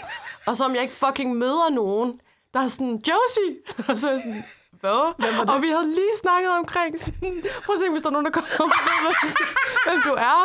Og 0.47 0.57
så 0.57 0.65
om 0.65 0.75
jeg 0.75 0.81
ikke 0.81 0.93
fucking 0.93 1.35
møder 1.35 1.69
nogen, 1.69 2.19
der 2.53 2.59
er 2.59 2.67
sådan, 2.67 2.95
Josie! 2.95 3.55
Og 3.87 3.99
så 3.99 4.07
er 4.07 4.11
jeg 4.11 4.21
sådan, 4.21 4.43
hvad? 4.83 5.53
Og 5.55 5.61
vi 5.61 5.67
havde 5.75 5.87
lige 5.99 6.15
snakket 6.21 6.51
omkring 6.61 6.99
sådan, 6.99 7.43
prøv 7.65 7.75
at 7.75 7.79
tænke, 7.81 7.91
hvis 7.91 8.01
der 8.01 8.09
er 8.09 8.15
nogen, 8.17 8.25
der 8.25 8.31
kommer 8.31 8.49
ved, 8.89 8.97
hvem, 9.05 9.31
hvem 9.87 9.99
du 10.09 10.13
er. 10.31 10.39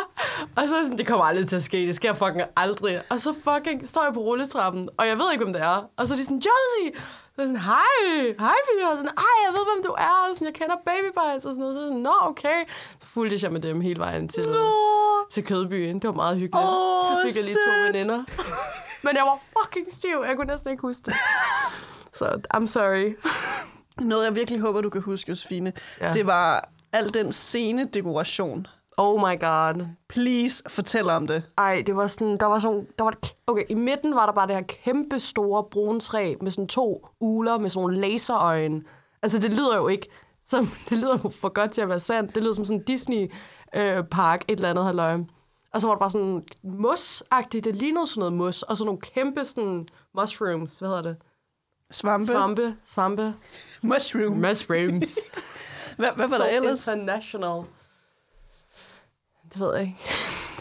Og 0.57 0.61
så 0.69 0.75
er 0.75 0.83
sådan, 0.83 0.97
det 0.97 1.07
kommer 1.07 1.25
aldrig 1.25 1.47
til 1.47 1.55
at 1.55 1.63
ske, 1.63 1.77
det 1.87 1.95
sker 1.95 2.13
fucking 2.13 2.41
aldrig. 2.57 3.01
Og 3.09 3.19
så 3.19 3.33
fucking 3.47 3.87
står 3.87 4.03
jeg 4.03 4.13
på 4.13 4.19
rulletrappen, 4.19 4.89
og 4.97 5.07
jeg 5.07 5.17
ved 5.17 5.27
ikke, 5.31 5.43
hvem 5.43 5.53
det 5.53 5.61
er. 5.61 5.77
Og 5.97 6.07
så 6.07 6.13
er 6.13 6.17
de 6.17 6.23
sådan, 6.23 6.41
Josie! 6.47 6.89
Så 7.35 7.41
er 7.41 7.45
sådan, 7.45 7.61
hej, 7.71 8.33
hej 8.39 8.57
Pia. 8.67 8.87
Og 8.91 8.97
sådan, 8.97 9.11
ej, 9.17 9.37
jeg 9.45 9.51
ved, 9.57 9.63
hvem 9.73 9.83
du 9.87 9.91
er. 9.97 10.15
Og 10.29 10.35
sådan, 10.35 10.45
jeg 10.47 10.53
kender 10.53 10.75
Baby 10.85 11.09
Bites 11.19 11.45
og 11.45 11.51
sådan 11.51 11.59
noget. 11.59 11.75
Så 11.75 11.83
sådan, 11.83 11.97
nå, 11.97 12.13
okay. 12.21 12.59
Så 12.99 13.07
fulgte 13.07 13.37
jeg 13.43 13.51
med 13.51 13.61
dem 13.61 13.81
hele 13.81 13.99
vejen 13.99 14.27
til, 14.29 14.43
til 15.31 15.43
Kødbyen. 15.43 15.95
Det 15.99 16.07
var 16.07 16.13
meget 16.13 16.37
hyggeligt. 16.37 16.67
Åh, 16.67 17.01
så 17.01 17.13
fik 17.25 17.35
jeg 17.35 17.43
lige 17.43 17.55
to 17.55 17.71
sødt. 17.71 17.93
veninder. 17.93 18.23
Men 19.03 19.15
jeg 19.15 19.23
var 19.23 19.39
fucking 19.57 19.93
stiv. 19.93 20.23
Jeg 20.27 20.35
kunne 20.35 20.47
næsten 20.47 20.71
ikke 20.71 20.81
huske 20.81 21.01
det. 21.05 21.15
Så 22.19 22.25
I'm 22.55 22.65
sorry. 22.65 23.15
Noget, 24.01 24.25
jeg 24.25 24.35
virkelig 24.35 24.59
håber, 24.59 24.81
du 24.81 24.89
kan 24.89 25.01
huske, 25.01 25.29
Josefine, 25.29 25.73
Ja. 26.01 26.11
det 26.13 26.25
var 26.25 26.69
al 26.93 27.13
den 27.13 27.31
scenedekoration. 27.31 28.67
Oh 28.97 29.19
my 29.19 29.39
god. 29.39 29.85
Please, 30.09 30.63
fortæl 30.69 31.09
om 31.09 31.27
det. 31.27 31.43
Ej, 31.57 31.83
det 31.87 31.95
var 31.95 32.07
sådan, 32.07 32.37
der 32.37 32.45
var 32.45 32.59
sådan, 32.59 32.87
der 32.97 33.03
var, 33.03 33.13
okay, 33.47 33.63
i 33.69 33.73
midten 33.73 34.15
var 34.15 34.25
der 34.25 34.33
bare 34.33 34.47
det 34.47 34.55
her 34.55 34.63
kæmpe 34.63 35.19
store 35.19 35.63
brune 35.63 35.99
træ 35.99 36.35
med 36.41 36.51
sådan 36.51 36.67
to 36.67 37.07
uler 37.19 37.57
med 37.57 37.69
sådan 37.69 37.83
nogle 37.83 38.01
laserøjne. 38.01 38.81
Altså, 39.21 39.39
det 39.39 39.53
lyder 39.53 39.77
jo 39.77 39.87
ikke 39.87 40.07
som, 40.45 40.65
det 40.89 40.97
lyder 40.97 41.17
jo 41.23 41.29
for 41.29 41.49
godt 41.49 41.71
til 41.71 41.81
at 41.81 41.89
være 41.89 41.99
sandt. 41.99 42.35
Det 42.35 42.43
lyder 42.43 42.53
som 42.53 42.65
sådan 42.65 42.79
en 42.79 42.83
Disney-park, 42.87 44.41
et 44.47 44.55
eller 44.55 44.69
andet 44.69 44.85
halløj. 44.85 45.17
Og 45.73 45.81
så 45.81 45.87
var 45.87 45.93
der 45.93 45.99
bare 45.99 46.09
sådan 46.09 46.43
mos-agtigt, 46.63 47.63
det 47.63 47.75
lignede 47.75 48.07
sådan 48.07 48.19
noget 48.19 48.33
mos, 48.33 48.63
og 48.63 48.77
sådan 48.77 48.85
nogle 48.85 49.01
kæmpe 49.01 49.45
sådan 49.45 49.87
mushrooms, 50.15 50.79
hvad 50.79 50.89
hedder 50.89 51.01
det? 51.01 51.17
Svampe. 51.91 52.25
Svampe, 52.25 52.75
svampe, 52.85 53.33
Mushroom. 53.81 54.37
mushrooms. 54.37 55.19
Hvad, 55.97 56.11
hvad 56.15 56.27
var 56.27 56.37
der 56.37 56.45
ellers? 56.45 56.87
International. 56.87 57.63
Det 59.53 59.59
ved 59.59 59.73
jeg 59.75 59.81
ikke. 59.81 59.97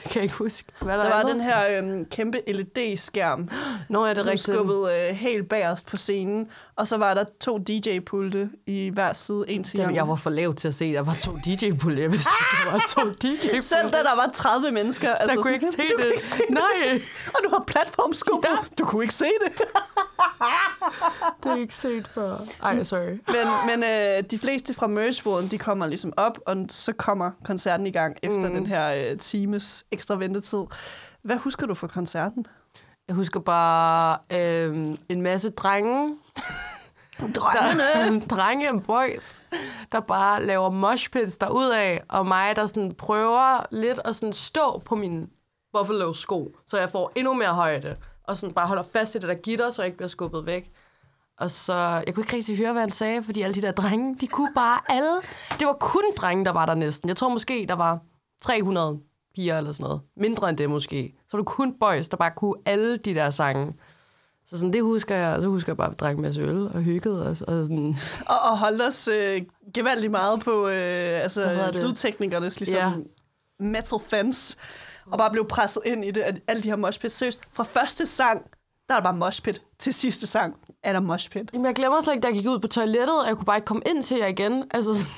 Det 0.09 0.13
kan 0.13 0.21
jeg 0.21 0.23
ikke 0.25 0.35
huske. 0.35 0.65
Hvad 0.81 0.95
er 0.95 0.97
der, 0.97 1.03
Der 1.03 1.15
var 1.15 1.21
andet? 1.21 1.35
den 1.35 1.43
her 1.43 1.79
øhm, 1.79 2.05
kæmpe 2.05 2.41
LED-skærm, 2.47 3.49
Nå, 3.89 4.05
er 4.05 4.15
det 4.15 4.25
som 4.25 4.31
rigtigt? 4.31 4.57
skubbede 4.57 5.09
øh, 5.11 5.17
helt 5.17 5.49
bagerst 5.49 5.87
på 5.87 5.97
scenen. 5.97 6.47
Og 6.77 6.89
så 6.89 6.97
var 6.97 7.15
der 7.15 7.25
to 7.41 7.59
DJ-pulte 7.59 8.51
i 8.67 8.89
hver 8.89 9.13
side, 9.13 9.45
en 9.49 9.63
til 9.63 9.79
Jamen, 9.81 9.95
jeg 9.95 10.09
var 10.09 10.15
for 10.15 10.31
lav 10.31 10.55
til 10.55 10.69
at 10.69 10.75
se, 10.75 10.93
der 10.93 11.01
var 11.01 11.15
to 11.15 11.33
DJ-pulte. 11.33 12.03
Jeg 12.03 12.13
vidste 12.13 12.31
der 12.65 12.71
var 12.71 12.83
to 12.89 13.01
DJ-pulte. 13.11 13.63
Selv 13.75 13.91
da 13.91 13.97
der 13.97 14.17
var 14.17 14.31
30 14.35 14.71
mennesker. 14.71 15.15
Altså, 15.15 15.27
der 15.37 15.43
kunne 15.43 15.55
ikke 15.55 15.67
se 15.71 15.83
det. 15.99 16.07
ikke 16.07 16.23
se 16.25 16.37
det. 16.37 16.51
Nej, 16.51 17.01
Og 17.27 17.41
du 17.45 17.49
havde 17.51 17.65
platformsko 17.67 18.37
på. 18.37 18.49
Du 18.79 18.85
kunne 18.85 19.05
ikke 19.05 19.15
se 19.15 19.25
det. 19.47 19.53
det 19.59 21.45
har 21.45 21.53
jeg 21.53 21.61
ikke 21.61 21.77
set 21.77 22.07
før. 22.09 22.37
Ej, 22.63 22.83
sorry. 22.83 23.01
Men, 23.09 23.47
men 23.67 23.83
øh, 23.83 24.23
de 24.31 24.39
fleste 24.39 24.75
fra 24.75 24.87
merchboden, 24.87 25.49
de 25.49 25.59
kommer 25.59 25.87
ligesom 25.87 26.13
op, 26.17 26.39
og 26.47 26.57
så 26.71 26.93
kommer 26.93 27.31
koncerten 27.45 27.87
i 27.87 27.91
gang 27.91 28.17
efter 28.23 28.49
mm. 28.49 28.55
den 28.55 28.67
her 28.67 29.11
øh, 29.11 29.19
times 29.19 29.85
ekstra 29.99 30.15
ventetid. 30.15 30.65
Hvad 31.23 31.37
husker 31.37 31.67
du 31.67 31.75
fra 31.75 31.87
koncerten? 31.87 32.47
Jeg 33.09 33.17
husker 33.17 33.41
bare 33.41 34.19
øh, 34.33 34.97
en 35.09 35.23
masse 35.23 35.51
drenge, 35.51 36.17
der, 37.19 38.21
drenge 38.37 38.69
and 38.69 38.83
boys, 38.83 39.43
der 39.93 40.01
bare 40.01 40.45
laver 40.45 40.71
moshpits 40.71 41.39
derudad, 41.39 41.99
og 42.09 42.27
mig, 42.27 42.57
der 42.57 42.67
sådan 42.67 42.95
prøver 42.95 43.67
lidt 43.71 44.01
at 44.05 44.15
sådan 44.15 44.33
stå 44.33 44.83
på 44.85 44.95
mine 44.95 45.27
Buffalo-sko, 45.73 46.57
så 46.67 46.79
jeg 46.79 46.91
får 46.91 47.13
endnu 47.17 47.35
mere 47.35 47.55
højde, 47.55 47.97
og 48.25 48.37
sådan 48.37 48.55
bare 48.55 48.67
holder 48.67 48.83
fast 48.83 49.15
i 49.15 49.19
det 49.19 49.29
der 49.29 49.35
gitter, 49.35 49.71
så 49.71 49.83
jeg 49.83 49.87
ikke 49.87 49.97
bliver 49.97 50.09
skubbet 50.09 50.47
væk. 50.47 50.71
Og 51.39 51.51
så, 51.51 51.75
jeg 52.07 52.15
kunne 52.15 52.23
ikke 52.23 52.37
rigtig 52.37 52.57
høre, 52.57 52.73
hvad 52.73 52.83
han 52.83 52.93
sagde, 52.93 53.23
fordi 53.23 53.43
alle 53.43 53.55
de 53.55 53.63
der 53.63 53.73
drenge, 53.73 54.17
de 54.21 54.27
kunne 54.27 54.53
bare 54.55 54.81
alle. 54.89 55.17
Det 55.59 55.67
var 55.67 55.77
kun 55.81 56.05
drenge, 56.17 56.45
der 56.45 56.51
var 56.51 56.67
der 56.67 56.75
næsten. 56.75 57.09
Jeg 57.09 57.17
tror 57.17 57.29
måske, 57.29 57.67
der 57.69 57.75
var 57.75 57.99
300 58.43 59.01
piger 59.35 59.59
eller 59.59 59.73
sådan 59.73 59.85
noget. 59.85 60.01
Mindre 60.17 60.49
end 60.49 60.59
det 60.59 60.71
måske. 60.71 61.15
Så 61.29 61.37
var 61.37 61.39
det 61.43 61.47
kun 61.47 61.75
boys, 61.81 62.09
der 62.09 62.17
bare 62.17 62.31
kunne 62.31 62.55
alle 62.67 62.97
de 62.97 63.15
der 63.15 63.31
sange. 63.31 63.75
Så 64.47 64.59
sådan, 64.59 64.73
det 64.73 64.83
husker 64.83 65.17
jeg, 65.17 65.35
og 65.37 65.43
så 65.43 65.49
husker 65.49 65.73
jeg 65.73 65.77
bare, 65.77 65.87
at 65.87 65.91
vi 65.91 65.97
drak 65.97 66.17
en 66.17 66.23
masse 66.23 66.41
øl 66.41 66.63
og 66.75 66.83
hyggede 66.83 67.27
os. 67.29 67.41
Og 67.43 67.65
sådan, 67.65 67.97
Og, 68.27 68.37
og 68.51 68.59
holdt 68.59 68.83
os 68.83 69.09
øh, 69.09 69.43
gevaldigt 69.75 70.11
meget 70.11 70.41
på 70.41 70.69
øh, 70.69 71.23
altså, 71.23 71.71
det? 71.73 71.83
lydteknikernes 71.85 72.61
ligesom, 72.61 72.79
Ja. 72.81 72.93
metal 73.65 73.99
fans. 74.07 74.57
Og 75.07 75.19
bare 75.19 75.31
blev 75.31 75.47
presset 75.49 75.83
ind 75.87 76.05
i 76.05 76.11
det, 76.11 76.21
at 76.21 76.41
alle 76.47 76.63
de 76.63 76.69
her 76.69 76.77
moshpits. 76.77 77.15
Seriøst, 77.15 77.41
fra 77.53 77.63
første 77.65 78.07
sang, 78.07 78.43
der 78.89 78.95
er 78.95 78.99
der 78.99 79.05
bare 79.05 79.17
moshpit. 79.17 79.63
Til 79.79 79.95
sidste 79.95 80.27
sang 80.27 80.57
er 80.83 80.93
der 80.93 81.01
moshpit. 81.01 81.51
Jamen, 81.53 81.67
jeg 81.67 81.75
glemmer 81.75 82.01
slet 82.01 82.15
ikke, 82.15 82.23
da 82.23 82.27
jeg 82.29 82.35
gik 82.37 82.47
ud 82.49 82.59
på 82.59 82.69
toilettet, 82.69 83.21
og 83.23 83.29
jeg 83.29 83.37
kunne 83.37 83.45
bare 83.45 83.57
ikke 83.57 83.67
komme 83.67 83.83
ind 83.87 84.03
til 84.03 84.17
jer 84.17 84.27
igen. 84.27 84.65
Altså, 84.71 84.95
sådan, 84.95 85.13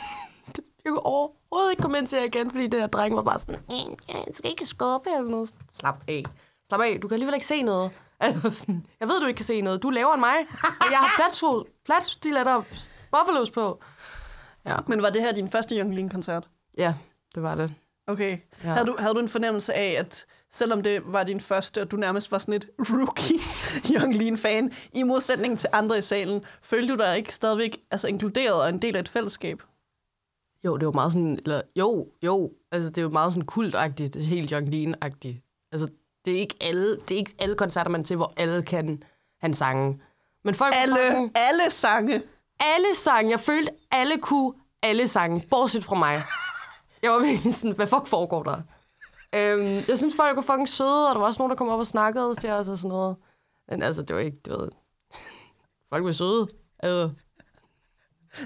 jeg 0.85 0.91
kunne 0.93 1.07
overhovedet 1.51 1.73
ikke 1.73 1.83
komme 1.83 1.99
ind 1.99 2.07
til 2.07 2.19
jer 2.19 2.25
igen, 2.25 2.51
fordi 2.51 2.67
det 2.67 2.81
her 2.81 2.87
dreng 2.87 3.17
var 3.17 3.23
bare 3.23 3.39
sådan, 3.39 3.55
"Øh, 3.55 3.77
ja, 4.09 4.15
du 4.29 4.35
skal 4.35 4.51
ikke 4.51 4.67
skubbe 4.67 5.11
eller 5.11 5.31
noget. 5.31 5.51
Slap 5.73 5.97
af. 6.09 6.25
Slap 6.69 6.81
af, 6.81 6.99
du 7.03 7.09
kan 7.09 7.15
alligevel 7.15 7.35
ikke 7.35 7.47
se 7.47 7.63
noget. 7.63 7.91
Altså 8.23 8.51
sådan, 8.51 8.87
jeg 9.01 9.09
ved, 9.09 9.21
du 9.21 9.27
ikke 9.27 9.37
kan 9.39 9.45
se 9.45 9.61
noget. 9.61 9.83
Du 9.83 9.89
er 9.89 9.93
lavere 9.93 10.15
end 10.15 10.21
mig, 10.21 10.35
og 10.63 10.87
jeg 10.91 10.99
har 10.99 11.13
platsko, 11.17 11.65
platstiletter 11.85 12.55
og 12.55 12.65
buffalos 13.11 13.51
på. 13.51 13.81
Men 14.87 15.03
var 15.03 15.11
det 15.11 15.23
her 15.23 15.33
din 15.33 15.51
første 15.51 15.77
Young 15.79 15.95
Lean-koncert? 15.95 16.49
Ja, 16.79 16.95
det 17.35 17.43
var 17.43 17.55
det. 17.55 17.75
Okay. 18.07 18.31
Ja. 18.31 18.69
Ja. 18.69 18.73
Havde, 18.73 18.87
du, 18.87 18.97
havde 18.99 19.15
du 19.15 19.19
en 19.21 19.29
fornemmelse 19.29 19.75
af, 19.75 19.97
at 19.99 20.27
selvom 20.51 20.83
det 20.83 21.03
var 21.05 21.23
din 21.23 21.41
første, 21.41 21.83
og 21.83 21.91
du 21.91 21.97
nærmest 21.97 22.33
var 22.33 22.39
sådan 22.39 22.55
et 22.55 22.69
rookie 22.79 23.39
Young 23.99 24.15
Lean-fan, 24.17 24.73
i 24.93 25.03
modsætning 25.03 25.59
til 25.59 25.69
andre 25.73 25.99
i 25.99 26.03
salen, 26.03 26.45
følte 26.63 26.93
du 26.93 26.99
dig 26.99 27.17
ikke 27.17 27.35
stadigvæk 27.35 27.81
altså, 27.91 28.09
inkluderet 28.09 28.63
og 28.63 28.69
en 28.69 28.79
del 28.79 28.97
af 28.97 29.01
et 29.01 29.09
fællesskab? 29.09 29.63
Jo, 30.65 30.77
det 30.77 30.87
var 30.87 30.93
meget 30.93 31.13
sådan, 31.13 31.39
eller 31.45 31.63
jo, 31.77 32.09
jo, 32.23 32.53
altså 32.73 32.91
det 32.91 33.05
var 33.05 33.11
meget 33.11 33.33
sådan 33.33 33.47
kultagtigt, 33.47 34.15
det 34.15 34.21
er 34.23 34.27
helt 34.27 34.53
John 34.53 34.69
Lean-agtigt. 34.69 35.69
Altså, 35.73 35.89
det 36.25 36.35
er 36.35 36.39
ikke 36.41 36.55
alle, 36.61 36.97
det 36.97 37.11
er 37.11 37.17
ikke 37.19 37.35
alle 37.39 37.55
koncerter, 37.57 37.91
man 37.91 38.03
til, 38.03 38.17
hvor 38.17 38.33
alle 38.37 38.63
kan 38.63 39.03
han 39.41 39.55
sange. 39.55 40.01
Men 40.45 40.55
folk 40.55 40.75
Alle, 40.77 40.97
fucking- 41.11 41.31
alle 41.35 41.71
sange. 41.71 42.23
alle 42.61 42.95
sange, 42.95 43.31
jeg 43.31 43.41
følte, 43.41 43.73
alle 43.91 44.19
kunne 44.19 44.53
alle 44.83 45.09
sange, 45.09 45.47
bortset 45.51 45.85
fra 45.85 45.97
mig. 45.97 46.23
Jeg 47.03 47.11
var 47.11 47.19
virkelig 47.19 47.55
sådan, 47.55 47.77
hvad 47.77 47.87
fuck 47.87 48.07
foregår 48.07 48.43
der? 48.43 48.57
Øhm, 49.35 49.85
jeg 49.89 49.99
synes, 49.99 50.15
folk 50.17 50.37
var 50.37 50.43
fucking 50.43 50.69
søde, 50.69 51.09
og 51.09 51.15
der 51.15 51.21
var 51.21 51.27
også 51.27 51.39
nogen, 51.41 51.51
der 51.51 51.57
kom 51.57 51.69
op 51.69 51.79
og 51.79 51.87
snakkede 51.87 52.35
til 52.35 52.51
os 52.51 52.69
og 52.69 52.79
sådan 52.79 52.89
noget. 52.89 53.17
Men 53.69 53.83
altså, 53.83 54.03
det 54.03 54.17
var 54.17 54.23
ikke, 54.23 54.39
du 54.47 54.51
ved... 54.61 54.69
Folk 55.89 56.05
var 56.05 56.13
søde. 56.13 56.47
Altså, 56.79 57.11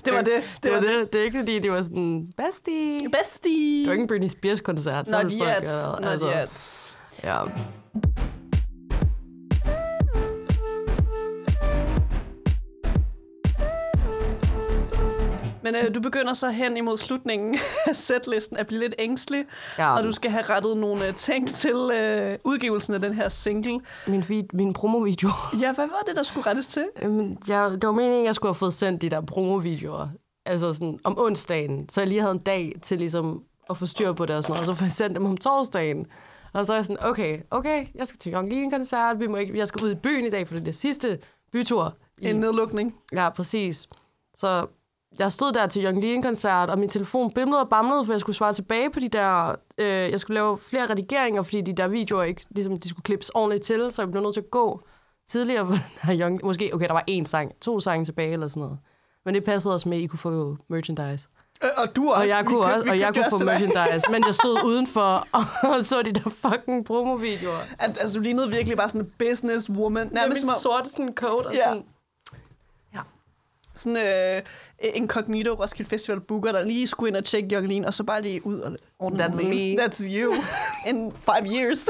Det 0.05 0.13
var 0.13 0.23
det. 0.23 0.43
det, 0.63 0.73
var 0.73 0.81
det. 0.81 1.13
Det 1.13 1.21
er 1.21 1.25
ikke, 1.25 1.39
fordi 1.39 1.59
de 1.59 1.71
var 1.71 1.83
sådan, 1.83 2.27
bestie. 2.37 2.99
Bestie. 3.11 3.79
Det 3.81 3.87
var 3.87 3.93
ikke 3.93 4.03
en 4.03 4.09
Britney 4.09 4.29
Spears-koncert. 4.29 5.09
så 5.09 5.23
Not 5.23 5.31
ville 5.33 5.45
folk 5.45 5.63
yet. 5.65 5.71
gøre- 5.71 6.01
Not 6.01 6.11
altså, 6.11 6.27
yet. 6.27 6.69
Ja. 7.25 7.39
Men 15.65 15.75
øh, 15.75 15.95
du 15.95 16.01
begynder 16.01 16.33
så 16.33 16.49
hen 16.51 16.77
imod 16.77 16.97
slutningen 16.97 17.55
af 17.89 17.97
setlisten 17.97 18.57
at 18.57 18.67
blive 18.67 18.81
lidt 18.81 18.95
ængstelig, 18.99 19.45
Ja. 19.79 19.97
og 19.97 20.05
du 20.05 20.13
skal 20.13 20.31
have 20.31 20.45
rettet 20.45 20.77
nogle 20.77 21.09
øh, 21.09 21.15
ting 21.15 21.55
til 21.55 21.91
øh, 21.95 22.39
udgivelsen 22.45 22.95
af 22.95 23.01
den 23.01 23.15
her 23.15 23.29
single. 23.29 23.81
Min, 24.07 24.21
vid- 24.21 24.49
min 24.53 24.73
promovideo. 24.73 25.29
Ja, 25.61 25.73
hvad 25.73 25.87
var 25.87 26.03
det, 26.07 26.17
der 26.17 26.23
skulle 26.23 26.47
rettes 26.47 26.67
til? 26.67 26.85
Jamen, 27.03 27.39
jeg, 27.49 27.71
det 27.71 27.87
var 27.87 27.93
meningen, 27.93 28.21
at 28.21 28.27
jeg 28.27 28.35
skulle 28.35 28.51
have 28.51 28.55
fået 28.59 28.75
sendt 28.75 29.03
de 29.03 29.09
der 29.09 29.21
promovideoer. 29.21 30.09
Altså 30.47 30.73
sådan 30.73 30.99
om 31.05 31.19
onsdagen. 31.19 31.89
Så 31.89 32.01
jeg 32.01 32.09
lige 32.09 32.21
havde 32.21 32.33
en 32.33 32.39
dag 32.39 32.73
til 32.83 32.99
ligesom 32.99 33.43
at 33.71 33.77
få 33.79 33.87
styr 33.87 34.13
på 34.13 34.27
det 34.27 34.37
og 34.37 34.43
sådan 34.43 34.53
noget. 34.53 34.69
Og 34.69 34.75
så 34.75 34.79
får 34.79 34.85
jeg 34.85 34.93
sendt 34.93 35.15
dem 35.17 35.25
om 35.27 35.37
torsdagen. 35.37 36.07
Og 36.53 36.67
så 36.67 36.73
er 36.73 36.77
jeg 36.77 36.85
sådan, 36.85 37.05
okay, 37.07 37.39
okay, 37.51 37.87
jeg 37.95 38.07
skal 38.07 38.19
til 38.19 38.33
Young 38.33 38.53
en 38.53 38.71
koncert. 38.71 39.21
Vi 39.21 39.27
må 39.27 39.37
ikke, 39.37 39.59
jeg 39.59 39.69
skal 39.69 39.85
ud 39.85 39.91
i 39.91 39.95
byen 39.95 40.25
i 40.27 40.31
dag, 40.31 40.47
for 40.49 40.55
det 40.55 40.61
er 40.61 40.65
det 40.65 40.75
sidste 40.75 41.19
bytur. 41.53 41.95
I, 42.19 42.31
En 42.31 42.37
nedlukning. 42.37 42.95
Ja, 43.13 43.31
præcis. 43.31 43.89
Så 44.37 44.67
jeg 45.19 45.33
stod 45.33 45.53
der 45.53 45.67
til 45.67 45.85
Young 45.85 46.01
Lee 46.03 46.23
koncert 46.23 46.71
og 46.71 46.79
min 46.79 46.89
telefon 46.89 47.31
bimlede 47.35 47.61
og 47.61 47.69
bamlede, 47.69 48.05
for 48.05 48.13
jeg 48.13 48.21
skulle 48.21 48.37
svare 48.37 48.53
tilbage 48.53 48.91
på 48.91 49.01
de 49.01 49.09
der... 49.09 49.55
Øh, 49.79 49.87
jeg 50.11 50.21
skulle 50.21 50.35
lave 50.35 50.59
flere 50.59 50.87
redigeringer, 50.91 51.43
fordi 51.43 51.61
de 51.61 51.73
der 51.73 51.89
videoer 51.89 52.23
ikke, 52.23 52.45
ligesom, 52.51 52.81
de 52.81 52.89
skulle 52.89 53.03
klippes 53.03 53.29
ordentligt 53.29 53.65
til, 53.65 53.93
så 53.93 54.03
jeg 54.03 54.11
blev 54.11 54.23
nødt 54.23 54.35
til 54.35 54.41
at 54.41 54.51
gå 54.51 54.81
tidligere 55.29 55.67
på 55.69 55.73
den 56.07 56.21
Young... 56.21 56.41
Måske, 56.45 56.71
okay, 56.75 56.87
der 56.87 56.93
var 56.93 57.05
én 57.11 57.25
sang, 57.25 57.53
to 57.61 57.81
sange 57.81 58.05
tilbage 58.05 58.33
eller 58.33 58.49
sådan 58.49 58.61
noget. 58.61 58.79
Men 59.25 59.35
det 59.35 59.45
passede 59.45 59.75
også 59.75 59.89
med, 59.89 59.97
at 59.97 60.03
I 60.03 60.07
kunne 60.07 60.19
få 60.19 60.57
merchandise. 60.69 61.29
Øh, 61.65 61.71
og 61.77 61.97
du 61.97 62.09
også. 62.11 62.23
Og 62.23 62.29
jeg 62.29 62.39
Vi 62.41 62.47
kunne, 62.47 62.63
købte- 62.65 62.75
også, 62.75 62.91
og 62.91 62.99
jeg 63.01 63.15
kunne 63.15 63.39
få 63.39 63.45
merchandise, 63.45 64.11
men 64.11 64.25
jeg 64.27 64.35
stod 64.35 64.65
udenfor 64.71 65.27
og 65.79 65.85
så 65.85 66.03
de 66.03 66.13
der 66.13 66.31
fucking 66.31 66.85
promovideoer. 66.85 67.59
At, 67.79 67.99
altså, 68.01 68.17
du 68.19 68.23
lignede 68.23 68.51
virkelig 68.51 68.77
bare 68.77 68.89
sådan 68.89 69.01
en 69.01 69.13
businesswoman. 69.19 70.09
Nærmest 70.13 70.29
min 70.29 70.41
som 70.41 70.49
om, 70.49 70.55
sorte 70.63 70.89
sådan 70.91 71.15
coat 71.15 71.47
og 71.47 71.55
Ja. 71.55 71.65
sådan... 71.69 71.83
sådan 73.77 73.97
øh, 73.97 74.43
incognito 74.95 75.53
Roskilde 75.55 75.91
Festival 75.91 76.21
booker, 76.21 76.53
der 76.53 76.65
lige 76.65 76.87
skulle 76.87 77.09
ind 77.09 77.17
og 77.17 77.25
tjekke 77.25 77.61
Lean, 77.61 77.85
og 77.85 77.95
så 77.95 78.05
bare 78.05 78.23
lige 78.23 78.47
ud 78.47 78.59
og 78.61 78.77
ordne 78.99 79.25
That's 79.25 79.43
mails. 79.45 79.63
me. 79.79 79.85
That's 79.85 80.03
you. 80.21 80.35
In 80.91 81.13
five 81.13 81.47
years. 81.57 81.87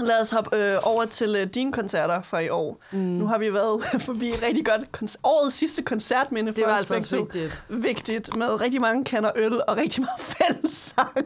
Lad 0.00 0.20
os 0.20 0.30
hoppe 0.30 0.56
øh, 0.56 0.78
over 0.82 1.04
til 1.04 1.36
øh, 1.36 1.46
dine 1.46 1.72
koncerter 1.72 2.22
for 2.22 2.38
i 2.38 2.48
år. 2.48 2.82
Mm. 2.92 2.98
Nu 2.98 3.26
har 3.26 3.38
vi 3.38 3.52
været 3.52 3.82
forbi 4.08 4.28
et 4.30 4.42
rigtig 4.42 4.66
godt 4.66 4.80
konc- 4.96 5.16
årets 5.24 5.54
sidste 5.56 5.82
koncertminde 5.82 6.52
for 6.52 6.56
Det 6.56 6.66
var 6.66 6.74
os 6.80 6.90
altså 6.90 7.16
begge 7.16 7.32
vigtigt. 7.34 7.64
Vigtigt, 7.68 8.36
med 8.36 8.60
rigtig 8.60 8.80
mange 8.80 9.04
kander 9.04 9.30
øl 9.36 9.62
og 9.68 9.76
rigtig 9.76 10.00
meget 10.02 10.20
fællessang 10.38 11.16